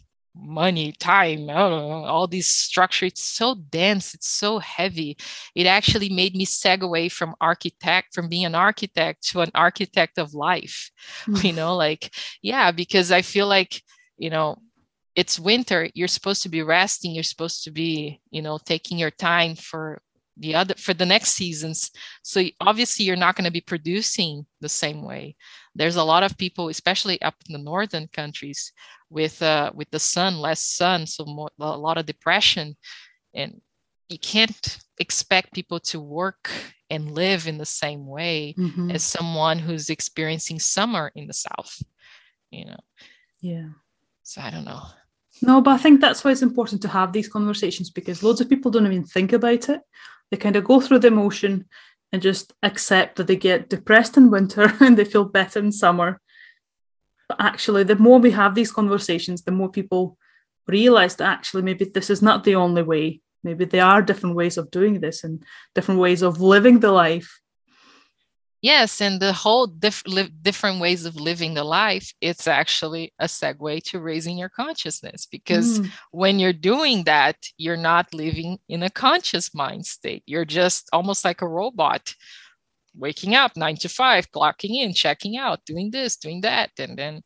money, 0.41 0.93
time, 0.93 1.45
know, 1.45 2.05
all 2.05 2.27
these 2.27 2.51
structure. 2.51 3.05
It's 3.05 3.23
so 3.23 3.55
dense, 3.55 4.13
it's 4.13 4.29
so 4.29 4.59
heavy. 4.59 5.17
It 5.55 5.67
actually 5.67 6.09
made 6.09 6.35
me 6.35 6.45
segue 6.45 7.11
from 7.11 7.35
architect, 7.41 8.13
from 8.13 8.29
being 8.29 8.45
an 8.45 8.55
architect 8.55 9.27
to 9.29 9.41
an 9.41 9.51
architect 9.55 10.17
of 10.17 10.33
life. 10.33 10.91
Mm. 11.27 11.43
You 11.49 11.53
know, 11.53 11.75
like, 11.85 12.13
yeah, 12.41 12.71
because 12.71 13.11
I 13.11 13.21
feel 13.21 13.47
like, 13.47 13.81
you 14.17 14.29
know, 14.29 14.57
it's 15.15 15.39
winter, 15.39 15.89
you're 15.93 16.07
supposed 16.07 16.43
to 16.43 16.49
be 16.49 16.61
resting, 16.61 17.13
you're 17.13 17.23
supposed 17.23 17.63
to 17.63 17.71
be, 17.71 18.21
you 18.29 18.41
know, 18.41 18.57
taking 18.57 18.97
your 18.97 19.11
time 19.11 19.55
for 19.55 20.01
the 20.39 20.55
other 20.55 20.73
for 20.75 20.93
the 20.93 21.05
next 21.05 21.29
seasons. 21.29 21.91
So 22.23 22.43
obviously 22.61 23.05
you're 23.05 23.15
not 23.15 23.35
going 23.35 23.45
to 23.45 23.51
be 23.51 23.61
producing 23.61 24.45
the 24.61 24.69
same 24.69 25.03
way. 25.03 25.35
There's 25.75 25.97
a 25.97 26.03
lot 26.03 26.23
of 26.23 26.37
people 26.37 26.69
especially 26.69 27.21
up 27.21 27.35
in 27.47 27.53
the 27.53 27.63
northern 27.63 28.07
countries 28.07 28.71
with 29.09 29.41
uh, 29.41 29.71
with 29.73 29.89
the 29.91 29.99
sun 29.99 30.37
less 30.37 30.61
sun 30.61 31.05
so 31.07 31.25
more, 31.25 31.49
a 31.59 31.77
lot 31.77 31.97
of 31.97 32.05
depression. 32.05 32.75
And 33.33 33.61
you 34.07 34.19
can't 34.19 34.79
expect 34.97 35.53
people 35.53 35.79
to 35.79 35.99
work 35.99 36.49
and 36.89 37.11
live 37.11 37.47
in 37.47 37.57
the 37.59 37.65
same 37.65 38.07
way 38.07 38.55
mm-hmm. 38.57 38.89
as 38.91 39.03
someone 39.03 39.59
who's 39.59 39.89
experiencing 39.91 40.59
summer 40.59 41.11
in 41.15 41.27
the 41.27 41.33
south 41.33 41.81
you 42.51 42.65
know? 42.65 42.79
Yeah. 43.41 43.69
So 44.23 44.41
i 44.41 44.49
don't 44.49 44.65
know. 44.65 44.81
No 45.41 45.61
but 45.61 45.71
i 45.71 45.77
think 45.77 46.01
that's 46.01 46.23
why 46.23 46.31
it's 46.31 46.41
important 46.41 46.81
to 46.81 46.87
have 46.87 47.13
these 47.13 47.29
conversations 47.29 47.89
because 47.89 48.23
loads 48.23 48.41
of 48.41 48.49
people 48.49 48.71
don't 48.71 48.85
even 48.85 49.05
think 49.05 49.33
about 49.33 49.69
it 49.69 49.81
they 50.31 50.37
kind 50.37 50.55
of 50.55 50.63
go 50.63 50.79
through 50.79 50.99
the 50.99 51.07
emotion 51.07 51.65
and 52.11 52.21
just 52.21 52.53
accept 52.63 53.15
that 53.15 53.27
they 53.27 53.35
get 53.35 53.69
depressed 53.69 54.17
in 54.17 54.31
winter 54.31 54.73
and 54.79 54.97
they 54.97 55.05
feel 55.05 55.25
better 55.25 55.59
in 55.59 55.71
summer. 55.71 56.19
But 57.27 57.41
actually, 57.41 57.83
the 57.83 57.95
more 57.95 58.19
we 58.19 58.31
have 58.31 58.55
these 58.55 58.71
conversations, 58.71 59.43
the 59.43 59.51
more 59.51 59.69
people 59.69 60.17
realize 60.67 61.15
that 61.15 61.27
actually 61.27 61.63
maybe 61.63 61.85
this 61.85 62.09
is 62.09 62.21
not 62.21 62.43
the 62.43 62.55
only 62.55 62.83
way. 62.83 63.21
Maybe 63.43 63.65
there 63.65 63.85
are 63.85 64.01
different 64.01 64.35
ways 64.35 64.57
of 64.57 64.71
doing 64.71 64.99
this 64.99 65.23
and 65.23 65.43
different 65.75 65.99
ways 65.99 66.21
of 66.21 66.41
living 66.41 66.79
the 66.79 66.91
life. 66.91 67.39
Yes, 68.61 68.99
and 68.99 69.21
the 69.21 69.31
whole 69.31 69.67
diff- 69.67 70.05
li- 70.05 70.33
different 70.41 70.81
ways 70.81 71.05
of 71.05 71.15
living 71.15 71.53
the 71.53 71.63
life, 71.63 72.13
it's 72.19 72.45
actually 72.45 73.13
a 73.17 73.25
segue 73.25 73.83
to 73.83 74.01
raising 74.01 74.37
your 74.37 74.49
consciousness 74.49 75.25
because 75.25 75.79
mm. 75.79 75.89
when 76.11 76.39
you're 76.39 76.51
doing 76.51 77.05
that, 77.05 77.37
you're 77.57 77.77
not 77.77 78.13
living 78.13 78.59
in 78.67 78.83
a 78.83 78.89
conscious 78.89 79.55
mind 79.55 79.85
state. 79.85 80.23
You're 80.25 80.45
just 80.45 80.89
almost 80.91 81.23
like 81.23 81.41
a 81.41 81.47
robot, 81.47 82.13
waking 82.93 83.33
up 83.33 83.55
nine 83.55 83.77
to 83.77 83.87
five, 83.87 84.29
clocking 84.31 84.75
in, 84.75 84.93
checking 84.93 85.37
out, 85.37 85.63
doing 85.65 85.91
this, 85.91 86.17
doing 86.17 86.41
that, 86.41 86.71
and 86.77 86.97
then 86.97 87.21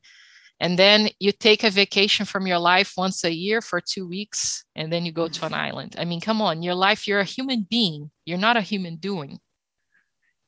and 0.60 0.78
then 0.80 1.10
you 1.20 1.32
take 1.32 1.64
a 1.64 1.70
vacation 1.70 2.26
from 2.26 2.48
your 2.48 2.60
life 2.60 2.94
once 2.96 3.24
a 3.24 3.34
year 3.34 3.60
for 3.60 3.82
two 3.82 4.08
weeks 4.08 4.66
and 4.76 4.94
then 4.94 5.04
you 5.06 5.12
go 5.12 5.28
to 5.28 5.46
an 5.46 5.54
island 5.68 5.96
i 5.98 6.06
mean 6.06 6.22
come 6.22 6.42
on 6.42 6.62
your 6.62 6.76
life 6.76 7.08
you're 7.08 7.20
a 7.20 7.26
human 7.26 7.66
being 7.70 8.12
you're 8.26 8.38
not 8.38 8.56
a 8.56 8.62
human 8.62 8.96
doing 8.98 9.40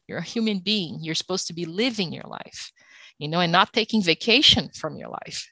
you're 0.07 0.19
a 0.19 0.23
human 0.23 0.59
being. 0.59 0.99
You're 1.01 1.15
supposed 1.15 1.47
to 1.47 1.53
be 1.53 1.65
living 1.65 2.13
your 2.13 2.27
life, 2.27 2.71
you 3.17 3.27
know, 3.27 3.39
and 3.39 3.51
not 3.51 3.73
taking 3.73 4.01
vacation 4.01 4.69
from 4.73 4.97
your 4.97 5.09
life. 5.09 5.49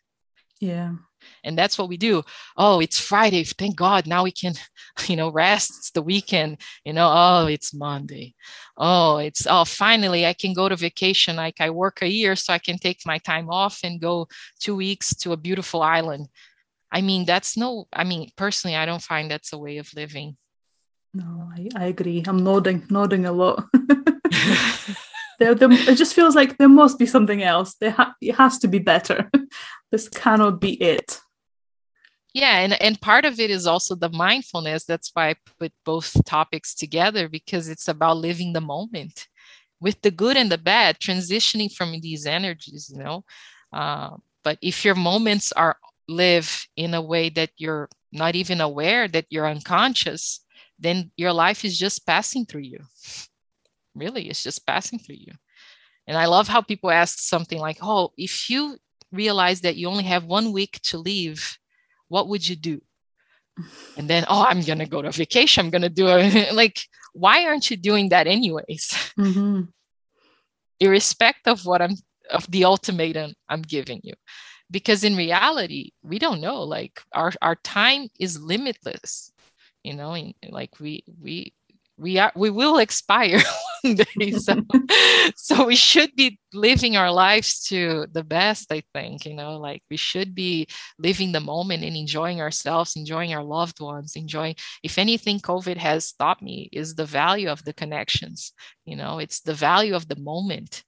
Yeah. 0.60 0.94
And 1.44 1.58
that's 1.58 1.78
what 1.78 1.90
we 1.90 1.98
do. 1.98 2.24
Oh, 2.58 2.80
it's 2.80 3.00
Friday. 3.00 3.44
Thank 3.44 3.76
God. 3.76 4.08
Now 4.08 4.24
we 4.24 4.32
can, 4.32 4.54
you 5.08 5.16
know, 5.16 5.30
rest. 5.30 5.72
It's 5.78 5.92
the 5.92 6.02
weekend. 6.02 6.62
You 6.86 6.94
know, 6.94 7.12
oh, 7.14 7.48
it's 7.48 7.74
Monday. 7.74 8.36
Oh, 8.78 9.18
it's, 9.18 9.46
oh, 9.50 9.66
finally 9.66 10.26
I 10.26 10.34
can 10.34 10.54
go 10.54 10.70
to 10.70 10.76
vacation. 10.76 11.36
Like 11.36 11.60
I 11.60 11.70
work 11.70 12.02
a 12.02 12.08
year 12.08 12.36
so 12.36 12.54
I 12.54 12.60
can 12.60 12.78
take 12.78 13.00
my 13.06 13.18
time 13.20 13.50
off 13.50 13.80
and 13.84 14.02
go 14.02 14.28
two 14.60 14.76
weeks 14.76 15.14
to 15.16 15.34
a 15.34 15.38
beautiful 15.38 15.82
island. 15.82 16.28
I 16.92 17.02
mean, 17.02 17.26
that's 17.26 17.58
no, 17.58 17.88
I 17.92 18.04
mean, 18.04 18.30
personally, 18.38 18.76
I 18.76 18.86
don't 18.86 19.02
find 19.02 19.30
that's 19.30 19.52
a 19.52 19.58
way 19.58 19.78
of 19.78 19.90
living. 19.96 20.38
No, 21.14 21.50
I, 21.56 21.68
I 21.76 21.86
agree. 21.86 22.24
I'm 22.26 22.44
nodding, 22.44 22.86
nodding 22.90 23.26
a 23.26 23.32
lot. 23.32 23.66
there, 25.40 25.56
there, 25.56 25.72
it 25.72 25.96
just 25.96 26.14
feels 26.14 26.36
like 26.36 26.58
there 26.58 26.70
must 26.70 27.00
be 27.00 27.06
something 27.06 27.44
else. 27.44 27.76
There 27.76 27.92
ha- 27.92 28.16
it 28.22 28.36
has 28.36 28.60
to 28.60 28.68
be 28.68 28.80
better. 28.80 29.30
this 29.92 30.10
cannot 30.10 30.60
be 30.60 30.74
it. 30.82 31.20
Yeah, 32.34 32.60
and, 32.60 32.82
and 32.82 33.00
part 33.00 33.26
of 33.26 33.40
it 33.40 33.52
is 33.52 33.68
also 33.68 33.94
the 33.94 34.10
mindfulness. 34.10 34.86
That's 34.86 35.12
why 35.14 35.30
I 35.30 35.36
put 35.60 35.72
both 35.86 36.24
topics 36.26 36.74
together 36.74 37.30
because 37.30 37.70
it's 37.70 37.88
about 37.88 38.18
living 38.18 38.54
the 38.54 38.62
moment 38.62 39.28
with 39.80 40.02
the 40.02 40.10
good 40.10 40.36
and 40.36 40.52
the 40.52 40.58
bad, 40.58 41.00
transitioning 41.00 41.72
from 41.72 42.00
these 42.02 42.26
energies, 42.26 42.92
you 42.92 43.04
know. 43.04 43.24
Uh, 43.72 44.18
but 44.44 44.58
if 44.62 44.84
your 44.84 44.96
moments 44.96 45.52
are 45.52 45.78
live 46.08 46.66
in 46.76 46.94
a 46.96 47.02
way 47.02 47.30
that 47.30 47.52
you're 47.58 47.88
not 48.12 48.36
even 48.36 48.62
aware 48.62 49.08
that 49.08 49.26
you're 49.30 49.48
unconscious, 49.48 50.44
then 50.80 51.12
your 51.16 51.34
life 51.34 51.64
is 51.64 51.78
just 51.78 52.06
passing 52.06 52.46
through 52.46 52.62
you 52.62 52.80
really 53.96 54.30
it's 54.30 54.44
just 54.44 54.66
passing 54.66 55.00
through 55.00 55.16
you. 55.20 55.34
And 56.08 56.18
i 56.18 56.26
love 56.26 56.48
how 56.48 56.62
people 56.62 56.92
ask 56.92 57.20
something 57.20 57.60
like 57.60 57.78
oh 57.82 58.12
if 58.18 58.50
you 58.50 58.78
realize 59.12 59.62
that 59.62 59.76
you 59.76 59.88
only 59.88 60.04
have 60.04 60.26
one 60.26 60.52
week 60.52 60.80
to 60.84 60.98
leave 60.98 61.58
what 62.10 62.28
would 62.28 62.48
you 62.48 62.56
do? 62.56 62.82
And 63.98 64.08
then 64.10 64.26
oh 64.28 64.44
i'm 64.44 64.62
gonna 64.62 64.86
go 64.86 65.02
to 65.02 65.12
vacation. 65.12 65.66
I'm 65.66 65.72
gonna 65.72 65.90
do 65.90 66.08
it 66.08 66.54
like 66.62 66.80
why 67.14 67.46
aren't 67.46 67.70
you 67.70 67.78
doing 67.78 68.10
that 68.10 68.28
anyways? 68.28 68.86
Mm-hmm. 69.18 69.62
irrespective 70.80 71.60
of 71.60 71.66
what 71.66 71.82
i'm 71.82 71.96
of 72.32 72.50
the 72.50 72.66
ultimatum 72.66 73.34
i'm 73.50 73.62
giving 73.62 74.02
you. 74.04 74.14
Because 74.72 75.04
in 75.04 75.16
reality 75.16 75.92
we 76.02 76.18
don't 76.20 76.42
know. 76.42 76.64
Like 76.64 77.00
our 77.14 77.32
our 77.42 77.56
time 77.64 78.10
is 78.20 78.42
limitless. 78.42 79.32
You 79.84 79.94
know 79.94 80.16
like 80.50 80.80
we 80.80 81.04
we 81.22 81.54
we 81.98 82.18
are 82.18 82.32
we 82.36 82.50
will 82.50 82.78
expire 82.78 83.40
one 83.84 83.96
day 83.96 84.32
so 84.32 84.56
so 85.36 85.66
we 85.66 85.76
should 85.76 86.16
be 86.16 86.40
living 86.54 86.98
our 86.98 87.12
lives 87.12 87.64
to 87.64 88.08
the 88.14 88.24
best 88.24 88.72
i 88.72 88.82
think 88.94 89.26
you 89.26 89.34
know 89.34 89.58
like 89.58 89.84
we 89.90 89.98
should 89.98 90.34
be 90.34 90.68
living 90.98 91.32
the 91.32 91.40
moment 91.40 91.84
and 91.84 91.96
enjoying 91.96 92.42
ourselves 92.42 92.96
enjoying 92.96 93.34
our 93.34 93.44
loved 93.44 93.80
ones 93.80 94.16
enjoying 94.16 94.56
if 94.82 94.98
anything 94.98 95.40
covid 95.40 95.78
has 95.78 96.14
taught 96.14 96.42
me 96.42 96.70
is 96.72 96.96
the 96.96 97.06
value 97.06 97.50
of 97.50 97.64
the 97.64 97.74
connections 97.74 98.54
you 98.86 98.96
know 98.96 99.20
it's 99.20 99.42
the 99.42 99.54
value 99.54 99.96
of 99.96 100.08
the 100.08 100.20
moment 100.20 100.84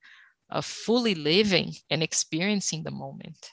of 0.50 0.66
fully 0.66 1.16
living 1.16 1.74
and 1.90 2.04
experiencing 2.04 2.84
the 2.84 2.92
moment. 2.92 3.52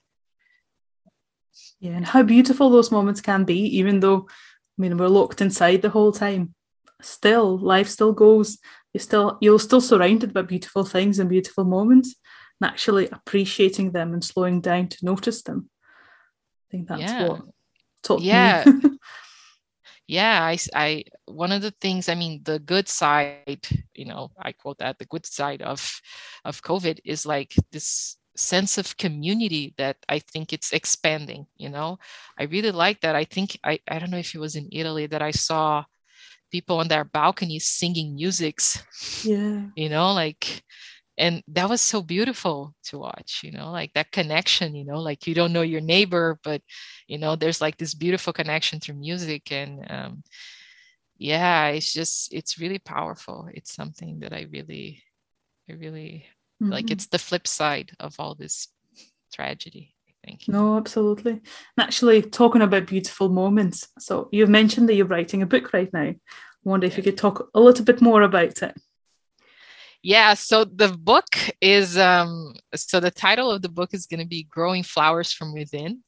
Yeah 1.81 1.93
and 1.93 2.07
how 2.07 2.23
beautiful 2.23 2.71
those 2.71 2.91
moments 2.91 3.21
can 3.21 3.45
be 3.45 3.59
even 3.79 4.01
though 4.01 4.27
I 4.79 4.83
mean, 4.83 4.97
we're 4.97 5.09
locked 5.09 5.43
inside 5.43 5.83
the 5.83 5.91
whole 5.91 6.13
time 6.13 6.55
still 7.03 7.59
life 7.59 7.89
still 7.89 8.13
goes. 8.13 8.59
You 8.93 9.01
still 9.01 9.39
you're 9.41 9.59
still 9.59 9.81
surrounded 9.81 10.33
by 10.33 10.43
beautiful 10.43 10.85
things 10.85 11.19
and 11.19 11.29
beautiful 11.29 11.65
moments 11.65 12.15
and 12.61 12.71
actually 12.71 13.09
appreciating 13.09 13.93
them 13.93 14.13
and 14.13 14.25
slowing 14.25 14.61
down 14.61 14.89
to 14.89 15.05
notice 15.05 15.43
them. 15.43 15.71
I 15.71 16.67
think 16.71 16.89
that's 16.89 17.01
yeah. 17.01 17.29
what 17.29 17.43
taught 18.03 18.23
yeah. 18.23 18.65
Yeah 20.09 20.43
I, 20.43 20.59
I 20.75 21.05
one 21.27 21.53
of 21.53 21.63
the 21.63 21.71
things 21.81 22.09
i 22.09 22.15
mean 22.15 22.43
the 22.45 22.59
good 22.59 22.89
side 22.89 23.67
you 23.95 24.05
know 24.05 24.31
i 24.39 24.53
quote 24.53 24.79
that 24.79 24.99
the 24.99 25.07
good 25.07 25.25
side 25.25 25.63
of 25.63 26.01
of 26.45 26.61
covid 26.63 26.99
is 27.05 27.25
like 27.25 27.55
this 27.71 28.19
sense 28.37 28.79
of 28.79 28.97
community 28.97 29.75
that 29.79 29.97
i 30.09 30.19
think 30.19 30.53
it's 30.53 30.73
expanding 30.73 31.47
you 31.57 31.69
know? 31.69 31.99
I 32.39 32.45
really 32.45 32.73
like 32.73 33.01
that. 33.01 33.15
I 33.15 33.25
think 33.25 33.59
i 33.65 33.79
i 33.89 33.99
don't 33.99 34.11
know 34.11 34.19
if 34.19 34.35
it 34.35 34.41
was 34.41 34.57
in 34.57 34.69
italy 34.73 35.07
that 35.07 35.23
i 35.23 35.31
saw 35.31 35.85
people 36.53 36.79
on 36.79 36.89
their 36.89 37.05
balconies 37.05 37.67
singing 37.67 38.15
musics 38.15 38.85
yeah. 39.25 39.63
you 39.75 39.89
know 39.89 40.13
like 40.13 40.63
and 41.19 41.43
that 41.47 41.69
was 41.69 41.83
so 41.83 42.01
beautiful 42.03 42.75
to 42.85 42.99
watch 42.99 43.41
you 43.43 43.51
know 43.51 43.71
like 43.71 43.93
that 43.95 44.13
connection 44.13 44.75
you 44.75 44.85
know 44.85 45.01
like 45.01 45.27
you 45.27 45.35
don't 45.35 45.53
know 45.53 45.63
your 45.63 45.81
neighbor 45.81 46.39
but 46.43 46.63
you 47.07 47.19
know 47.19 47.37
there's 47.37 47.61
like 47.61 47.77
this 47.77 47.95
beautiful 47.95 48.33
connection 48.33 48.81
through 48.81 48.95
music. 48.95 49.53
And 49.53 49.87
um 49.91 50.23
yeah 51.19 51.69
it's 51.69 51.93
just 51.93 52.33
it's 52.33 52.59
really 52.59 52.79
powerful. 52.79 53.49
It's 53.53 53.75
something 53.75 54.21
that 54.21 54.33
i 54.33 54.47
really 54.51 55.03
i 55.69 55.75
really 55.75 56.27
mm-hmm. 56.63 56.73
like 56.73 56.91
it's 56.91 57.07
the 57.07 57.19
flip 57.19 57.47
side 57.47 57.93
of 58.01 58.15
all 58.19 58.35
this 58.35 58.69
tragedy 59.33 59.92
Thank 60.25 60.47
you. 60.47 60.55
No, 60.55 60.77
absolutely. 60.77 61.33
And 61.33 61.43
actually, 61.79 62.23
talking 62.23 62.63
about 62.63 62.87
beautiful 62.87 63.29
moments. 63.29 63.89
So 63.99 64.29
you've 64.31 64.49
mentioned 64.49 64.89
that 64.89 64.95
you're 64.95 65.07
writing 65.07 65.43
a 65.43 65.47
book 65.47 65.73
right 65.73 65.93
now. 65.93 66.01
I 66.03 66.17
wonder 66.65 66.87
if 66.87 66.97
you 66.97 67.03
could 67.03 67.19
talk 67.19 67.49
a 67.55 67.61
little 67.61 67.85
bit 67.85 68.01
more 68.01 68.23
about 68.23 68.63
it. 68.63 68.77
Yeah, 70.03 70.35
so 70.35 70.65
the 70.65 70.89
book 70.89 71.37
is 71.61 71.97
um 71.97 72.55
so 72.75 72.99
the 72.99 73.11
title 73.11 73.51
of 73.51 73.63
the 73.63 73.69
book 73.69 73.95
is 73.95 74.07
going 74.07 74.21
to 74.21 74.27
be 74.27 74.45
Growing 74.45 74.83
Flowers 74.83 75.33
from 75.33 75.55
Within, 75.55 76.03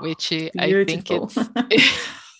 which 0.00 0.32
oh, 0.32 0.48
I 0.58 0.84
think 0.84 1.10
it's 1.10 1.38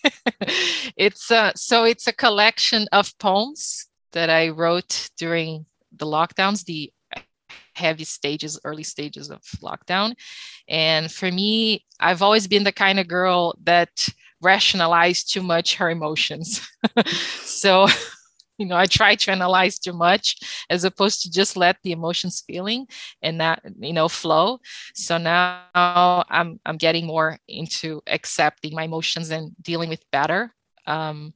it's 0.97 1.31
uh 1.31 1.51
so 1.55 1.83
it's 1.83 2.07
a 2.07 2.13
collection 2.13 2.87
of 2.91 3.17
poems 3.17 3.87
that 4.11 4.29
I 4.29 4.49
wrote 4.49 5.09
during 5.17 5.65
the 5.95 6.05
lockdowns, 6.05 6.63
the 6.65 6.91
heavy 7.77 8.03
stages, 8.03 8.59
early 8.63 8.83
stages 8.83 9.29
of 9.29 9.41
lockdown. 9.61 10.13
And 10.67 11.11
for 11.11 11.31
me, 11.31 11.85
I've 11.99 12.21
always 12.21 12.47
been 12.47 12.63
the 12.63 12.71
kind 12.71 12.99
of 12.99 13.07
girl 13.07 13.55
that 13.63 14.07
rationalized 14.41 15.31
too 15.31 15.43
much 15.43 15.75
her 15.75 15.89
emotions. 15.89 16.67
so, 17.43 17.87
you 18.57 18.65
know, 18.65 18.75
I 18.75 18.85
try 18.87 19.15
to 19.15 19.31
analyze 19.31 19.79
too 19.79 19.93
much 19.93 20.37
as 20.69 20.83
opposed 20.83 21.21
to 21.21 21.31
just 21.31 21.55
let 21.55 21.77
the 21.83 21.91
emotions 21.91 22.43
feeling 22.45 22.87
and 23.21 23.39
that, 23.39 23.61
you 23.79 23.93
know, 23.93 24.07
flow. 24.07 24.59
So 24.93 25.17
now 25.17 25.63
I'm 26.29 26.59
I'm 26.65 26.77
getting 26.77 27.05
more 27.05 27.37
into 27.47 28.01
accepting 28.07 28.75
my 28.75 28.83
emotions 28.83 29.29
and 29.29 29.55
dealing 29.61 29.89
with 29.89 30.03
better. 30.11 30.53
Um, 30.87 31.33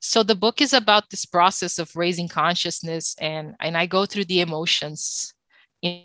so 0.00 0.22
the 0.22 0.34
book 0.34 0.60
is 0.60 0.72
about 0.72 1.10
this 1.10 1.26
process 1.26 1.78
of 1.78 1.94
raising 1.94 2.26
consciousness 2.26 3.14
and 3.20 3.54
and 3.60 3.76
i 3.76 3.86
go 3.86 4.06
through 4.06 4.24
the 4.24 4.40
emotions 4.40 5.34
in, 5.82 6.04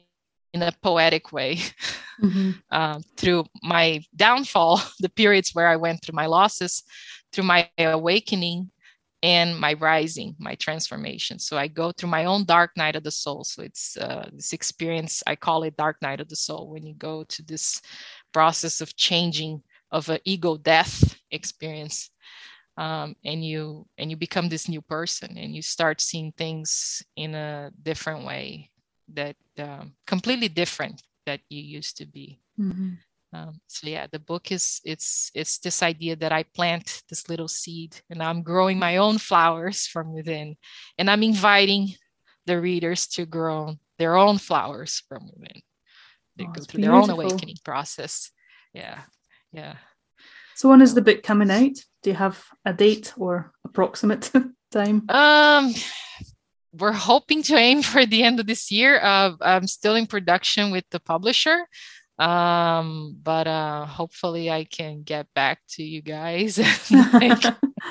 in 0.53 0.61
a 0.61 0.71
poetic 0.81 1.31
way 1.31 1.55
mm-hmm. 2.21 2.51
uh, 2.71 2.99
through 3.17 3.45
my 3.63 4.01
downfall, 4.15 4.81
the 4.99 5.09
periods 5.09 5.51
where 5.53 5.67
I 5.67 5.75
went 5.75 6.01
through 6.01 6.15
my 6.15 6.25
losses, 6.25 6.83
through 7.31 7.45
my 7.45 7.69
awakening 7.77 8.71
and 9.23 9.57
my 9.57 9.73
rising, 9.73 10.35
my 10.37 10.55
transformation. 10.55 11.39
So 11.39 11.57
I 11.57 11.67
go 11.67 11.91
through 11.91 12.09
my 12.09 12.25
own 12.25 12.45
dark 12.45 12.71
night 12.77 12.95
of 12.95 13.03
the 13.03 13.11
soul. 13.11 13.43
So 13.43 13.63
it's 13.63 13.97
uh, 13.97 14.29
this 14.31 14.53
experience, 14.53 15.23
I 15.25 15.35
call 15.35 15.63
it 15.63 15.77
dark 15.77 15.97
night 16.01 16.21
of 16.21 16.29
the 16.29 16.35
soul, 16.35 16.69
when 16.69 16.85
you 16.85 16.93
go 16.93 17.23
to 17.23 17.43
this 17.43 17.81
process 18.33 18.81
of 18.81 18.95
changing 18.95 19.63
of 19.91 20.09
an 20.09 20.19
ego 20.25 20.57
death 20.57 21.17
experience. 21.31 22.11
Um, 22.77 23.15
and 23.23 23.43
you 23.43 23.87
and 23.97 24.11
you 24.11 24.17
become 24.17 24.49
this 24.49 24.67
new 24.67 24.81
person 24.81 25.37
and 25.37 25.55
you 25.55 25.61
start 25.61 26.01
seeing 26.01 26.33
things 26.33 27.01
in 27.15 27.33
a 27.33 27.71
different 27.81 28.25
way 28.25 28.69
that 29.13 29.35
um, 29.59 29.93
completely 30.07 30.47
different 30.47 31.01
that 31.25 31.41
you 31.49 31.61
used 31.61 31.97
to 31.97 32.05
be. 32.05 32.39
Mm-hmm. 32.59 32.93
Um, 33.33 33.59
so 33.67 33.87
yeah, 33.87 34.07
the 34.09 34.19
book 34.19 34.51
is 34.51 34.79
it's 34.85 35.29
it's 35.35 35.57
this 35.59 35.83
idea 35.83 36.15
that 36.15 36.31
I 36.31 36.43
plant 36.43 37.03
this 37.09 37.27
little 37.27 37.49
seed 37.49 37.95
and 38.09 38.23
I'm 38.23 38.43
growing 38.43 38.79
my 38.79 38.97
own 38.97 39.17
flowers 39.17 39.87
from 39.87 40.13
within, 40.13 40.55
and 40.97 41.09
I'm 41.09 41.23
inviting 41.23 41.89
the 42.45 42.61
readers 42.61 43.07
to 43.07 43.25
grow 43.25 43.75
their 43.97 44.15
own 44.15 44.37
flowers 44.37 45.03
from 45.09 45.27
within. 45.33 45.61
They 46.37 46.45
Oh, 46.45 46.51
go 46.53 46.61
through 46.61 46.81
their 46.81 46.93
own 46.93 47.09
awakening 47.09 47.57
process. 47.63 48.31
Yeah. 48.73 49.01
Yeah. 49.51 49.75
So 50.55 50.69
when 50.69 50.81
is 50.81 50.93
the 50.93 51.01
book 51.01 51.23
coming 51.23 51.51
out? 51.51 51.75
Do 52.03 52.09
you 52.09 52.15
have 52.15 52.43
a 52.65 52.73
date 52.73 53.13
or 53.17 53.51
approximate 53.65 54.31
time? 54.71 55.03
Um, 55.09 55.73
we're 56.79 56.91
hoping 56.93 57.43
to 57.43 57.55
aim 57.55 57.81
for 57.81 58.05
the 58.05 58.23
end 58.23 58.39
of 58.39 58.47
this 58.47 58.71
year. 58.71 58.99
Uh, 59.01 59.33
I'm 59.41 59.67
still 59.67 59.95
in 59.95 60.07
production 60.07 60.71
with 60.71 60.85
the 60.91 60.99
publisher, 60.99 61.67
um, 62.19 63.17
but 63.21 63.47
uh, 63.47 63.85
hopefully 63.85 64.49
I 64.49 64.63
can 64.65 65.03
get 65.03 65.27
back 65.35 65.59
to 65.71 65.83
you 65.83 66.01
guys 66.01 66.59
and, 66.59 67.13
like, 67.21 67.43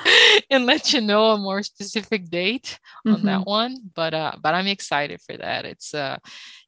and 0.49 0.65
let 0.65 0.93
you 0.93 1.01
know 1.01 1.31
a 1.31 1.37
more 1.37 1.63
specific 1.63 2.29
date 2.29 2.79
on 3.07 3.21
Mhm. 3.21 3.25
that 3.25 3.45
one. 3.45 3.77
But 3.95 4.13
uh, 4.13 4.33
but 4.41 4.53
I'm 4.55 4.67
excited 4.67 5.21
for 5.21 5.37
that. 5.37 5.65
It's 5.65 5.93
uh, 5.93 6.17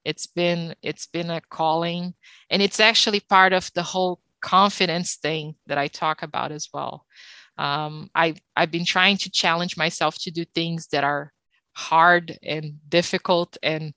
it's 0.06 0.28
been 0.28 0.76
it's 0.82 1.08
been 1.08 1.30
a 1.30 1.42
calling, 1.50 2.14
and 2.50 2.62
it's 2.62 2.80
actually 2.80 3.20
part 3.22 3.54
of 3.54 3.72
the 3.74 3.84
whole 3.84 4.20
confidence 4.42 5.16
thing 5.16 5.56
that 5.68 5.78
I 5.78 5.88
talk 5.88 6.22
about 6.24 6.52
as 6.52 6.70
well 6.74 7.06
um, 7.58 8.10
I, 8.14 8.36
I've 8.56 8.72
been 8.72 8.86
trying 8.86 9.18
to 9.18 9.32
challenge 9.32 9.78
myself 9.78 10.16
to 10.22 10.32
do 10.32 10.46
things 10.46 10.88
that 10.92 11.04
are 11.04 11.34
hard 11.78 12.38
and 12.44 12.80
difficult 12.90 13.58
and 13.64 13.94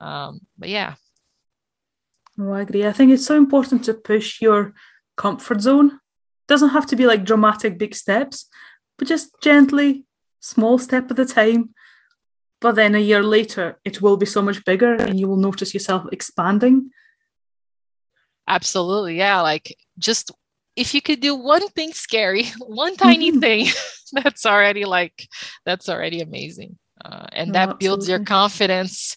Um, 0.00 0.40
but 0.58 0.68
yeah, 0.68 0.94
Oh, 2.38 2.52
I 2.52 2.62
agree. 2.62 2.86
I 2.86 2.92
think 2.92 3.12
it's 3.12 3.26
so 3.26 3.36
important 3.36 3.84
to 3.84 3.94
push 3.94 4.40
your 4.40 4.74
comfort 5.16 5.60
zone. 5.60 6.00
Doesn't 6.48 6.70
have 6.70 6.86
to 6.86 6.96
be 6.96 7.06
like 7.06 7.24
dramatic 7.24 7.78
big 7.78 7.94
steps, 7.94 8.46
but 8.98 9.08
just 9.08 9.30
gently, 9.42 10.04
small 10.40 10.78
step 10.78 11.10
at 11.10 11.18
a 11.18 11.24
time. 11.24 11.70
But 12.60 12.72
then 12.76 12.94
a 12.94 12.98
year 12.98 13.22
later, 13.22 13.78
it 13.84 14.00
will 14.02 14.16
be 14.16 14.26
so 14.26 14.42
much 14.42 14.64
bigger 14.64 14.94
and 14.94 15.18
you 15.18 15.28
will 15.28 15.36
notice 15.36 15.74
yourself 15.74 16.06
expanding. 16.12 16.90
absolutely. 18.48 19.16
Yeah. 19.16 19.40
Like 19.40 19.74
just 19.98 20.30
if 20.76 20.94
you 20.94 21.00
could 21.00 21.20
do 21.20 21.34
one 21.34 21.66
thing 21.68 21.92
scary, 21.92 22.44
one 22.58 22.96
tiny 22.96 23.32
Mhm. 23.32 23.40
thing, 23.40 23.66
that's 24.12 24.46
already 24.46 24.84
like, 24.84 25.28
that's 25.64 25.88
already 25.88 26.20
amazing. 26.20 26.78
Uh, 27.04 27.26
and 27.32 27.48
No, 27.48 27.52
that 27.52 27.78
builds 27.78 28.08
your 28.08 28.24
confidence, 28.24 29.16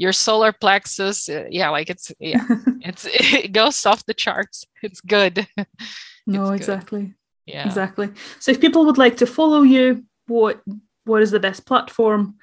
your 0.00 0.12
solar 0.12 0.52
plexus. 0.52 1.28
uh, 1.28 1.44
yeah. 1.50 1.68
Like 1.70 1.90
it's, 1.90 2.10
yeah, 2.18 2.44
it's, 2.88 3.06
it 3.10 3.52
goes 3.52 3.84
off 3.86 4.06
the 4.06 4.14
charts. 4.14 4.64
It's 4.82 5.00
good. 5.02 5.46
no, 6.26 6.44
good. 6.46 6.54
exactly. 6.60 7.14
Yeah. 7.46 7.66
Exactly. 7.66 8.08
So 8.38 8.52
if 8.52 8.60
people 8.60 8.84
would 8.86 8.98
like 8.98 9.16
to 9.18 9.26
follow 9.26 9.62
you, 9.62 10.04
what 10.26 10.60
what 11.04 11.22
is 11.22 11.30
the 11.30 11.40
best 11.40 11.66
platform? 11.66 12.36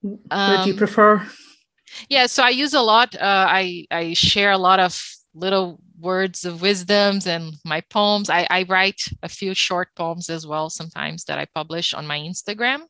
What 0.00 0.62
do 0.64 0.70
you 0.70 0.72
Um, 0.72 0.78
prefer? 0.78 1.22
yeah 2.10 2.26
so 2.28 2.42
i 2.42 2.50
use 2.64 2.74
a 2.74 2.82
lot 2.82 3.14
uh, 3.16 3.46
i 3.60 3.86
i 3.90 4.12
share 4.14 4.52
a 4.52 4.58
lot 4.68 4.78
of 4.78 4.92
little 5.34 5.80
words 5.98 6.44
of 6.44 6.60
wisdoms 6.60 7.26
and 7.26 7.54
my 7.64 7.80
poems 7.90 8.28
I, 8.28 8.46
I 8.50 8.66
write 8.68 9.00
a 9.22 9.28
few 9.28 9.54
short 9.54 9.88
poems 9.96 10.28
as 10.30 10.46
well 10.46 10.68
sometimes 10.70 11.24
that 11.24 11.38
i 11.38 11.46
publish 11.54 11.94
on 11.94 12.06
my 12.06 12.18
instagram 12.18 12.80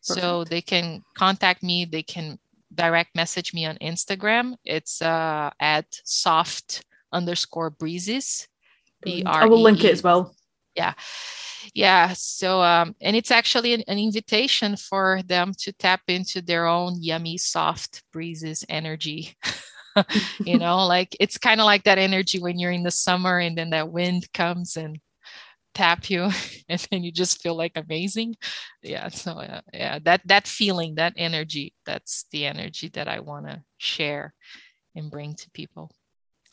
so 0.00 0.44
they 0.44 0.60
can 0.60 1.02
contact 1.16 1.62
me 1.62 1.86
they 1.86 2.02
can 2.04 2.38
direct 2.74 3.14
message 3.14 3.54
me 3.54 3.66
on 3.66 3.76
instagram. 3.78 4.54
It's 4.64 5.02
uh, 5.02 5.50
at 5.60 5.86
soft 6.04 6.84
underscore 7.12 7.70
breezes. 7.70 8.48
B 9.02 9.22
I 9.26 9.46
will 9.46 9.60
link 9.60 9.84
it 9.84 9.92
as 9.92 10.02
well. 10.02 10.34
Yeah. 10.74 10.94
Yeah. 11.74 12.12
So 12.14 12.62
um 12.62 12.94
and 13.00 13.14
it's 13.16 13.30
actually 13.30 13.74
an, 13.74 13.82
an 13.88 13.98
invitation 13.98 14.76
for 14.76 15.20
them 15.26 15.52
to 15.58 15.72
tap 15.72 16.02
into 16.08 16.40
their 16.40 16.66
own 16.66 16.96
yummy 17.00 17.38
soft 17.38 18.02
breezes 18.12 18.64
energy. 18.68 19.36
You 20.44 20.58
know 20.58 20.86
like 20.86 21.14
it's 21.20 21.36
kind 21.36 21.60
of 21.60 21.66
like 21.66 21.84
that 21.84 21.98
energy 21.98 22.40
when 22.40 22.58
you're 22.58 22.72
in 22.72 22.82
the 22.82 22.90
summer 22.90 23.38
and 23.38 23.56
then 23.58 23.70
that 23.70 23.90
wind 23.90 24.26
comes 24.32 24.76
and 24.76 24.98
tap 25.74 26.10
you 26.10 26.28
and 26.68 26.86
then 26.90 27.02
you 27.02 27.12
just 27.12 27.42
feel 27.42 27.54
like 27.56 27.72
amazing 27.76 28.34
yeah 28.82 29.08
so 29.08 29.32
uh, 29.32 29.60
yeah 29.72 29.98
that 30.04 30.20
that 30.26 30.46
feeling 30.46 30.94
that 30.96 31.12
energy 31.16 31.72
that's 31.86 32.26
the 32.32 32.44
energy 32.46 32.88
that 32.92 33.08
i 33.08 33.20
want 33.20 33.46
to 33.46 33.62
share 33.78 34.34
and 34.94 35.10
bring 35.10 35.34
to 35.34 35.50
people 35.50 35.90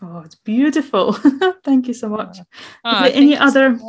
Oh, 0.01 0.19
it's 0.19 0.35
beautiful. 0.35 1.11
Thank 1.65 1.87
you 1.89 1.93
so 1.93 2.07
much. 2.07 2.37
Ah, 2.85 3.03
there 3.03 3.11
any 3.13 3.31
you 3.31 3.35
so 3.35 3.43
other- 3.43 3.79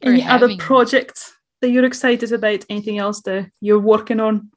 Any 0.00 0.22
other 0.24 0.56
projects 0.56 1.36
that 1.60 1.68
you're 1.68 1.84
excited 1.84 2.32
about? 2.32 2.64
Anything 2.70 2.96
else 2.98 3.20
that 3.22 3.50
you're 3.60 3.78
working 3.78 4.18
on? 4.18 4.48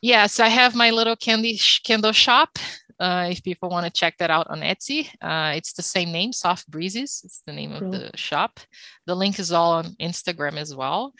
Yes, 0.00 0.38
I 0.38 0.46
have 0.48 0.76
my 0.76 0.90
little 0.90 1.16
candy 1.16 1.56
sh- 1.56 1.80
candle 1.80 2.12
shop. 2.12 2.58
Uh, 3.00 3.28
if 3.30 3.42
people 3.42 3.68
want 3.68 3.86
to 3.86 4.00
check 4.00 4.16
that 4.18 4.30
out 4.30 4.48
on 4.48 4.60
Etsy, 4.60 5.08
uh, 5.22 5.52
it's 5.54 5.72
the 5.72 5.82
same 5.82 6.10
name, 6.10 6.32
Soft 6.32 6.68
Breezes. 6.70 7.22
It's 7.24 7.42
the 7.46 7.52
name 7.52 7.72
of 7.72 7.92
the 7.92 8.10
shop. 8.16 8.60
The 9.06 9.14
link 9.14 9.38
is 9.38 9.52
all 9.52 9.72
on 9.72 9.94
Instagram 10.00 10.56
as 10.56 10.74
well. 10.74 11.14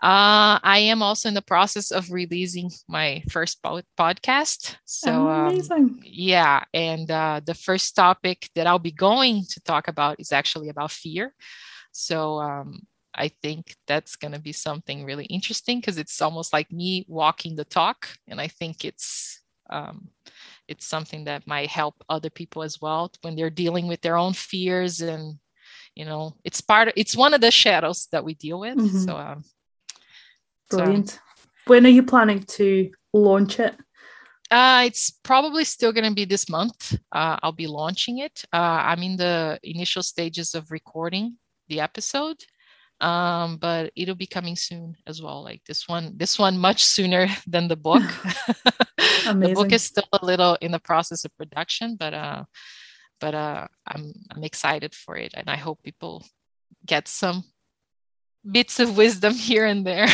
Uh, 0.00 0.62
I 0.62 0.78
am 0.78 1.02
also 1.02 1.28
in 1.28 1.34
the 1.34 1.42
process 1.42 1.90
of 1.90 2.12
releasing 2.12 2.70
my 2.86 3.20
first 3.30 3.60
po- 3.64 3.82
podcast. 3.98 4.76
So, 4.84 5.28
um, 5.28 6.00
yeah, 6.04 6.62
and 6.72 7.10
uh, 7.10 7.40
the 7.44 7.54
first 7.54 7.96
topic 7.96 8.48
that 8.54 8.68
I'll 8.68 8.78
be 8.78 8.92
going 8.92 9.42
to 9.50 9.60
talk 9.62 9.88
about 9.88 10.20
is 10.20 10.30
actually 10.30 10.68
about 10.68 10.92
fear. 10.92 11.34
So, 11.90 12.40
um, 12.40 12.82
I 13.12 13.32
think 13.42 13.74
that's 13.88 14.14
going 14.14 14.32
to 14.32 14.38
be 14.38 14.52
something 14.52 15.04
really 15.04 15.24
interesting 15.24 15.80
because 15.80 15.98
it's 15.98 16.22
almost 16.22 16.52
like 16.52 16.70
me 16.70 17.04
walking 17.08 17.56
the 17.56 17.64
talk, 17.64 18.08
and 18.28 18.40
I 18.40 18.46
think 18.46 18.84
it's 18.84 19.42
um, 19.68 20.10
it's 20.68 20.86
something 20.86 21.24
that 21.24 21.46
might 21.46 21.68
help 21.68 21.94
other 22.08 22.30
people 22.30 22.62
as 22.62 22.80
well 22.80 23.10
when 23.22 23.34
they're 23.34 23.50
dealing 23.50 23.88
with 23.88 24.00
their 24.02 24.16
own 24.16 24.32
fears 24.32 25.00
and 25.00 25.38
you 25.94 26.04
know 26.04 26.36
it's 26.44 26.60
part 26.60 26.88
of 26.88 26.94
it's 26.96 27.16
one 27.16 27.34
of 27.34 27.40
the 27.40 27.50
shadows 27.50 28.08
that 28.12 28.24
we 28.24 28.34
deal 28.34 28.60
with. 28.60 28.76
Mhm. 28.76 29.04
So, 29.04 29.16
um, 29.16 29.44
so, 30.70 30.78
Brilliant. 30.78 31.18
When 31.66 31.86
are 31.86 31.90
you 31.90 32.02
planning 32.02 32.42
to 32.44 32.90
launch 33.12 33.58
it? 33.58 33.74
Uh, 34.50 34.84
it's 34.86 35.10
probably 35.10 35.64
still 35.64 35.92
going 35.92 36.08
to 36.08 36.14
be 36.14 36.24
this 36.24 36.48
month. 36.48 36.94
Uh, 37.12 37.36
I'll 37.42 37.52
be 37.52 37.66
launching 37.66 38.18
it. 38.18 38.44
Uh, 38.52 38.80
I'm 38.88 39.02
in 39.02 39.16
the 39.16 39.58
initial 39.62 40.02
stages 40.02 40.54
of 40.54 40.70
recording 40.70 41.36
the 41.68 41.80
episode, 41.80 42.42
um, 43.00 43.58
but 43.58 43.92
it'll 43.94 44.14
be 44.14 44.26
coming 44.26 44.56
soon 44.56 44.96
as 45.06 45.22
well. 45.22 45.42
Like 45.42 45.62
this 45.66 45.88
one, 45.88 46.14
this 46.16 46.38
one 46.38 46.58
much 46.58 46.84
sooner 46.84 47.28
than 47.46 47.68
the 47.68 47.76
book. 47.76 48.02
the 48.96 49.52
book 49.54 49.72
is 49.72 49.82
still 49.82 50.08
a 50.12 50.24
little 50.24 50.56
in 50.60 50.72
the 50.72 50.78
process 50.78 51.24
of 51.24 51.36
production, 51.36 51.96
but 51.96 52.14
uh, 52.14 52.44
but 53.20 53.34
uh, 53.34 53.66
I'm 53.86 54.12
I'm 54.30 54.44
excited 54.44 54.94
for 54.94 55.16
it, 55.16 55.32
and 55.34 55.48
I 55.48 55.56
hope 55.56 55.82
people 55.82 56.24
get 56.86 57.08
some 57.08 57.44
bits 58.50 58.80
of 58.80 58.96
wisdom 58.96 59.34
here 59.34 59.66
and 59.66 59.86
there. 59.86 60.08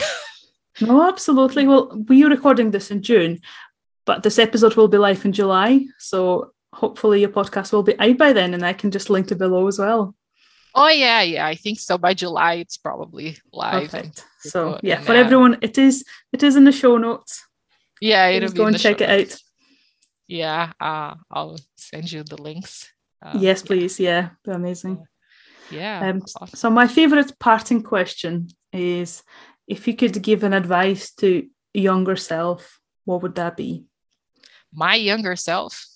No, 0.80 1.08
absolutely. 1.08 1.66
Well, 1.66 2.04
we 2.08 2.24
are 2.24 2.28
recording 2.28 2.70
this 2.70 2.90
in 2.90 3.02
June, 3.02 3.40
but 4.04 4.22
this 4.22 4.38
episode 4.38 4.74
will 4.74 4.88
be 4.88 4.98
live 4.98 5.24
in 5.24 5.32
July. 5.32 5.86
So 5.98 6.52
hopefully 6.72 7.20
your 7.20 7.30
podcast 7.30 7.72
will 7.72 7.84
be 7.84 7.98
out 8.00 8.18
by 8.18 8.32
then 8.32 8.54
and 8.54 8.66
I 8.66 8.72
can 8.72 8.90
just 8.90 9.08
link 9.08 9.30
it 9.30 9.38
below 9.38 9.68
as 9.68 9.78
well. 9.78 10.14
Oh 10.74 10.88
yeah, 10.88 11.22
yeah, 11.22 11.46
I 11.46 11.54
think 11.54 11.78
so. 11.80 11.98
By 11.98 12.14
July, 12.14 12.54
it's 12.54 12.76
probably 12.76 13.38
live. 13.52 13.90
Perfect. 13.90 14.24
So 14.40 14.78
yeah, 14.82 15.00
for 15.00 15.12
that. 15.12 15.24
everyone, 15.24 15.58
it 15.62 15.78
is 15.78 16.04
it 16.32 16.42
is 16.42 16.56
in 16.56 16.64
the 16.64 16.72
show 16.72 16.98
notes. 16.98 17.42
Yeah, 18.00 18.28
it'll 18.28 18.48
Please 18.48 18.52
be 18.52 18.56
go 18.58 18.62
in 18.64 18.68
and 18.68 18.74
the 18.74 18.78
check 18.78 18.98
show 18.98 19.04
it 19.04 19.10
out. 19.10 19.18
notes. 19.18 19.44
Yeah, 20.26 20.72
uh, 20.80 21.14
I'll 21.30 21.58
send 21.76 22.10
you 22.10 22.22
the 22.24 22.40
links. 22.40 22.90
Um, 23.22 23.38
yes, 23.40 23.62
please. 23.62 24.00
Yeah, 24.00 24.30
be 24.44 24.52
amazing. 24.52 25.06
Yeah. 25.70 26.08
Um, 26.08 26.22
awesome. 26.40 26.56
So 26.56 26.70
my 26.70 26.86
favorite 26.86 27.38
parting 27.38 27.82
question 27.82 28.48
is 28.72 29.22
if 29.66 29.86
you 29.88 29.94
could 29.94 30.22
give 30.22 30.42
an 30.44 30.52
advice 30.52 31.12
to 31.14 31.48
younger 31.72 32.16
self, 32.16 32.80
what 33.04 33.22
would 33.22 33.34
that 33.36 33.56
be? 33.56 33.84
My 34.72 34.94
younger 34.96 35.36
self. 35.36 35.86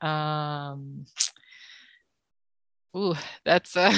Um. 0.00 1.06
Ooh, 2.98 3.14
that's 3.44 3.76
uh, 3.76 3.92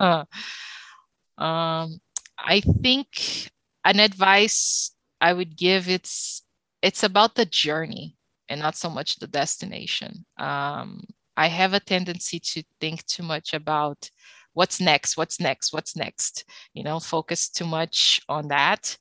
um. 1.38 2.00
I 2.42 2.60
think 2.82 3.50
an 3.84 4.00
advice 4.00 4.92
I 5.20 5.34
would 5.34 5.56
give 5.58 5.90
it's 5.90 6.42
it's 6.82 7.02
about 7.02 7.34
the 7.34 7.44
journey 7.44 8.16
and 8.48 8.60
not 8.60 8.76
so 8.76 8.88
much 8.88 9.16
the 9.16 9.26
destination. 9.26 10.24
Um, 10.38 11.04
I 11.36 11.48
have 11.48 11.74
a 11.74 11.80
tendency 11.80 12.40
to 12.40 12.62
think 12.80 13.04
too 13.06 13.22
much 13.22 13.52
about 13.52 14.10
what's 14.54 14.80
next, 14.80 15.16
what's 15.18 15.38
next, 15.38 15.72
what's 15.72 15.96
next, 15.96 16.44
you 16.72 16.82
know, 16.82 16.98
focus 16.98 17.50
too 17.50 17.66
much 17.66 18.20
on 18.28 18.48
that. 18.48 18.96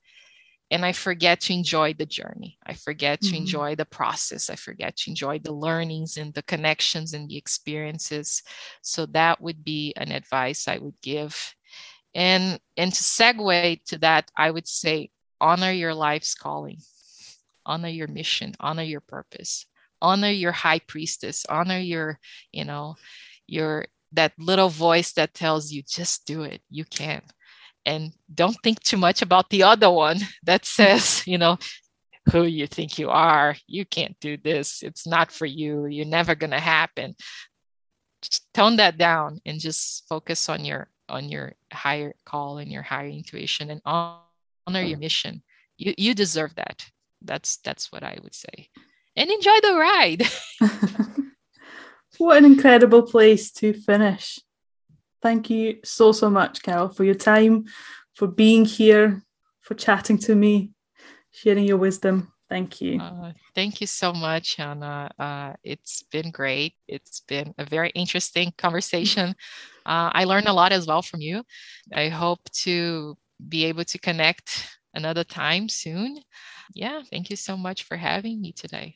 And 0.71 0.85
I 0.85 0.91
forget 0.91 1.41
to 1.41 1.53
enjoy 1.53 1.93
the 1.93 2.05
journey. 2.05 2.57
I 2.65 2.73
forget 2.73 3.21
to 3.21 3.27
mm-hmm. 3.27 3.37
enjoy 3.37 3.75
the 3.75 3.85
process. 3.85 4.49
I 4.49 4.55
forget 4.55 4.97
to 4.97 5.09
enjoy 5.09 5.39
the 5.39 5.51
learnings 5.51 6.17
and 6.17 6.33
the 6.33 6.43
connections 6.43 7.13
and 7.13 7.27
the 7.27 7.37
experiences. 7.37 8.43
So 8.81 9.07
that 9.07 9.41
would 9.41 9.63
be 9.63 9.93
an 9.97 10.11
advice 10.11 10.67
I 10.67 10.77
would 10.77 11.01
give. 11.01 11.55
And 12.13 12.59
and 12.77 12.93
to 12.93 13.03
segue 13.03 13.83
to 13.85 13.97
that, 13.99 14.29
I 14.35 14.51
would 14.51 14.67
say 14.67 15.09
honor 15.41 15.71
your 15.71 15.93
life's 15.93 16.35
calling 16.35 16.79
honor 17.65 17.87
your 17.87 18.07
mission 18.07 18.55
honor 18.59 18.83
your 18.83 19.01
purpose 19.01 19.65
honor 20.01 20.29
your 20.29 20.51
high 20.51 20.79
priestess 20.79 21.45
honor 21.47 21.77
your 21.77 22.19
you 22.51 22.65
know 22.65 22.95
your 23.47 23.85
that 24.11 24.33
little 24.37 24.69
voice 24.69 25.13
that 25.13 25.33
tells 25.33 25.71
you 25.71 25.83
just 25.83 26.25
do 26.25 26.43
it 26.43 26.61
you 26.69 26.83
can 26.85 27.21
and 27.85 28.13
don't 28.33 28.57
think 28.63 28.79
too 28.81 28.97
much 28.97 29.21
about 29.21 29.49
the 29.49 29.63
other 29.63 29.89
one 29.89 30.19
that 30.43 30.65
says 30.65 31.23
you 31.27 31.37
know 31.37 31.57
who 32.31 32.43
you 32.43 32.67
think 32.67 32.99
you 32.99 33.09
are. 33.09 33.55
You 33.65 33.85
can't 33.85 34.15
do 34.19 34.37
this. 34.37 34.83
It's 34.83 35.07
not 35.07 35.31
for 35.31 35.47
you. 35.47 35.87
You're 35.87 36.05
never 36.05 36.35
going 36.35 36.51
to 36.51 36.59
happen. 36.59 37.15
Just 38.21 38.53
tone 38.53 38.75
that 38.75 38.97
down 38.97 39.39
and 39.45 39.59
just 39.59 40.07
focus 40.07 40.47
on 40.49 40.63
your 40.63 40.89
on 41.07 41.29
your 41.29 41.53
higher 41.73 42.13
call 42.25 42.59
and 42.59 42.71
your 42.71 42.83
higher 42.83 43.07
intuition 43.07 43.71
and 43.71 43.81
honor 43.85 44.81
your 44.81 44.99
mission. 44.99 45.41
You 45.77 45.95
you 45.97 46.13
deserve 46.13 46.53
that. 46.55 46.85
That's 47.21 47.57
that's 47.57 47.91
what 47.91 48.03
i 48.03 48.17
would 48.21 48.35
say. 48.35 48.69
And 49.15 49.29
enjoy 49.29 49.59
the 49.61 49.75
ride. 49.75 50.23
What 52.19 52.39
an 52.39 52.43
incredible 52.43 53.03
place 53.03 53.49
to 53.53 53.71
finish 53.71 54.39
thank 55.21 55.49
you 55.49 55.79
so 55.83 56.11
so 56.11 56.29
much 56.29 56.61
carol 56.63 56.89
for 56.89 57.03
your 57.03 57.15
time 57.15 57.65
for 58.13 58.27
being 58.27 58.65
here 58.65 59.21
for 59.61 59.75
chatting 59.75 60.17
to 60.17 60.35
me 60.35 60.71
sharing 61.31 61.65
your 61.65 61.77
wisdom. 61.77 62.31
Thank 62.49 62.81
you. 62.81 62.99
Uh, 62.99 63.31
thank 63.53 63.81
you 63.81 63.87
so 63.87 64.11
much 64.11 64.55
hannah. 64.55 65.11
Uh, 65.19 65.53
it's 65.63 66.03
been 66.11 66.31
great. 66.31 66.73
It's 66.87 67.21
been 67.21 67.53
a 67.57 67.65
very 67.65 67.89
interesting 67.91 68.53
conversation. 68.57 69.35
Uh, 69.85 70.11
i 70.13 70.23
learned 70.23 70.47
a 70.47 70.53
lot 70.53 70.71
as 70.71 70.85
well 70.87 71.01
from 71.01 71.21
you. 71.21 71.43
I 71.93 72.09
hope 72.09 72.39
to 72.63 73.17
be 73.47 73.65
able 73.65 73.85
to 73.85 73.97
connect 73.97 74.67
another 74.93 75.23
time 75.23 75.69
soon. 75.69 76.19
Yeah, 76.73 77.01
thank 77.09 77.29
you 77.29 77.35
so 77.35 77.55
much 77.55 77.83
for 77.83 77.97
having 77.97 78.41
me 78.41 78.51
today. 78.51 78.95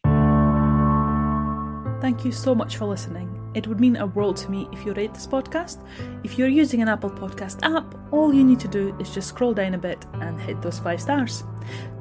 Thank 2.02 2.26
you 2.26 2.32
so 2.32 2.54
much 2.54 2.78
for 2.78 2.86
listening. 2.86 3.43
It 3.54 3.68
would 3.68 3.80
mean 3.80 3.98
a 3.98 4.08
world 4.08 4.38
to 4.38 4.52
me 4.52 4.68
if 4.72 4.86
you 4.86 4.94
rate 4.94 5.14
this 5.14 5.28
podcast. 5.28 5.78
If 6.24 6.38
you're 6.38 6.48
using 6.48 6.82
an 6.82 6.88
Apple 6.88 7.10
Podcast 7.10 7.60
app, 7.64 7.96
all 8.12 8.34
you 8.34 8.44
need 8.44 8.60
to 8.62 8.68
do 8.68 8.96
is 9.00 9.14
just 9.14 9.30
scroll 9.30 9.54
down 9.54 9.74
a 9.74 9.78
bit 9.78 10.06
and 10.16 10.40
hit 10.40 10.62
those 10.62 10.80
five 10.80 11.02
stars. 11.02 11.44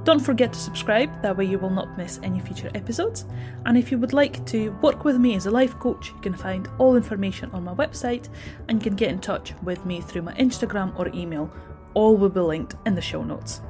Don't 0.05 0.21
forget 0.21 0.53
to 0.53 0.59
subscribe, 0.59 1.23
that 1.23 1.37
way 1.37 1.45
you 1.45 1.59
will 1.59 1.71
not 1.71 1.97
miss 1.97 2.19
any 2.23 2.41
future 2.41 2.71
episodes. 2.75 3.25
And 3.67 3.79
if 3.79 3.93
you 3.93 3.99
would 3.99 4.13
like 4.13 4.45
to 4.47 4.71
work 4.83 5.05
with 5.05 5.17
me 5.17 5.37
as 5.37 5.47
a 5.47 5.51
life 5.51 5.79
coach, 5.79 6.13
you 6.15 6.21
can 6.21 6.35
find 6.35 6.69
all 6.79 6.97
information 6.97 7.51
on 7.53 7.65
my 7.65 7.75
website 7.75 8.29
and 8.69 8.79
you 8.79 8.83
can 8.83 8.97
get 8.97 9.11
in 9.11 9.21
touch 9.21 9.55
with 9.63 9.87
me 9.87 10.01
through 10.01 10.23
my 10.23 10.35
Instagram 10.35 10.99
or 10.99 11.09
email. 11.15 11.51
All 11.95 12.17
will 12.17 12.31
be 12.31 12.41
linked 12.41 12.75
in 12.87 12.95
the 12.95 13.03
show 13.03 13.23
notes. 13.23 13.61